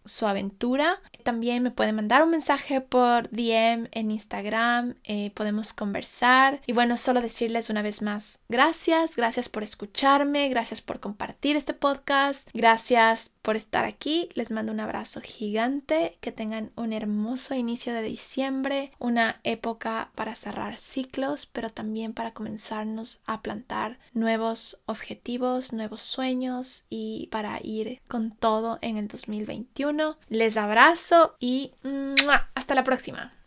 su 0.06 0.28
aventura. 0.28 1.00
También 1.24 1.62
me 1.62 1.72
pueden 1.72 1.96
mandar 1.96 2.24
un 2.24 2.32
mensaje 2.32 2.82
por 2.82 3.30
DM 3.30 3.88
en 3.92 4.12
Instagram, 4.12 4.96
eh, 5.04 5.32
podemos 5.32 5.74
conversar. 5.74 6.62
Y 6.66 6.74
bueno, 6.74 6.98
solo 6.98 7.22
decirles 7.22 7.70
una 7.70 7.82
vez 7.82 8.02
más, 8.02 8.40
gracias, 8.50 9.16
gracias 9.16 9.50
por 9.50 9.64
escucharme, 9.64 10.50
gracias 10.50 10.82
por 10.82 11.00
compartir 11.00 11.56
este 11.56 11.74
podcast, 11.74 12.50
gracias 12.54 13.32
por 13.42 13.56
estar 13.56 13.86
aquí. 13.86 14.30
Les 14.34 14.52
mando 14.52 14.72
un 14.72 14.80
abrazo 14.80 15.22
gigante, 15.22 16.18
que 16.22 16.32
tengan 16.32 16.72
un 16.76 16.94
hermoso 16.94 17.54
inicio 17.54 17.94
de 17.94 18.02
diciembre, 18.02 18.92
una 18.98 19.40
época 19.44 20.12
para 20.16 20.36
cerrar 20.36 20.78
ciclos, 20.78 21.46
pero 21.46 21.70
también 21.70 22.14
para 22.14 22.34
comenzarnos 22.34 23.22
a 23.26 23.42
plantar 23.42 24.00
nuevos 24.14 24.82
objetivos, 24.86 25.74
nuevos 25.74 26.02
sueños 26.02 26.86
y 26.90 27.28
para 27.32 27.60
ir 27.62 28.02
con 28.08 28.32
todo 28.32 28.80
en 28.82 28.98
el 28.98 29.08
2020. 29.08 29.59
Les 30.30 30.58
abrazo 30.58 31.36
y 31.40 31.74
hasta 32.56 32.76
la 32.76 32.84
próxima. 32.84 33.34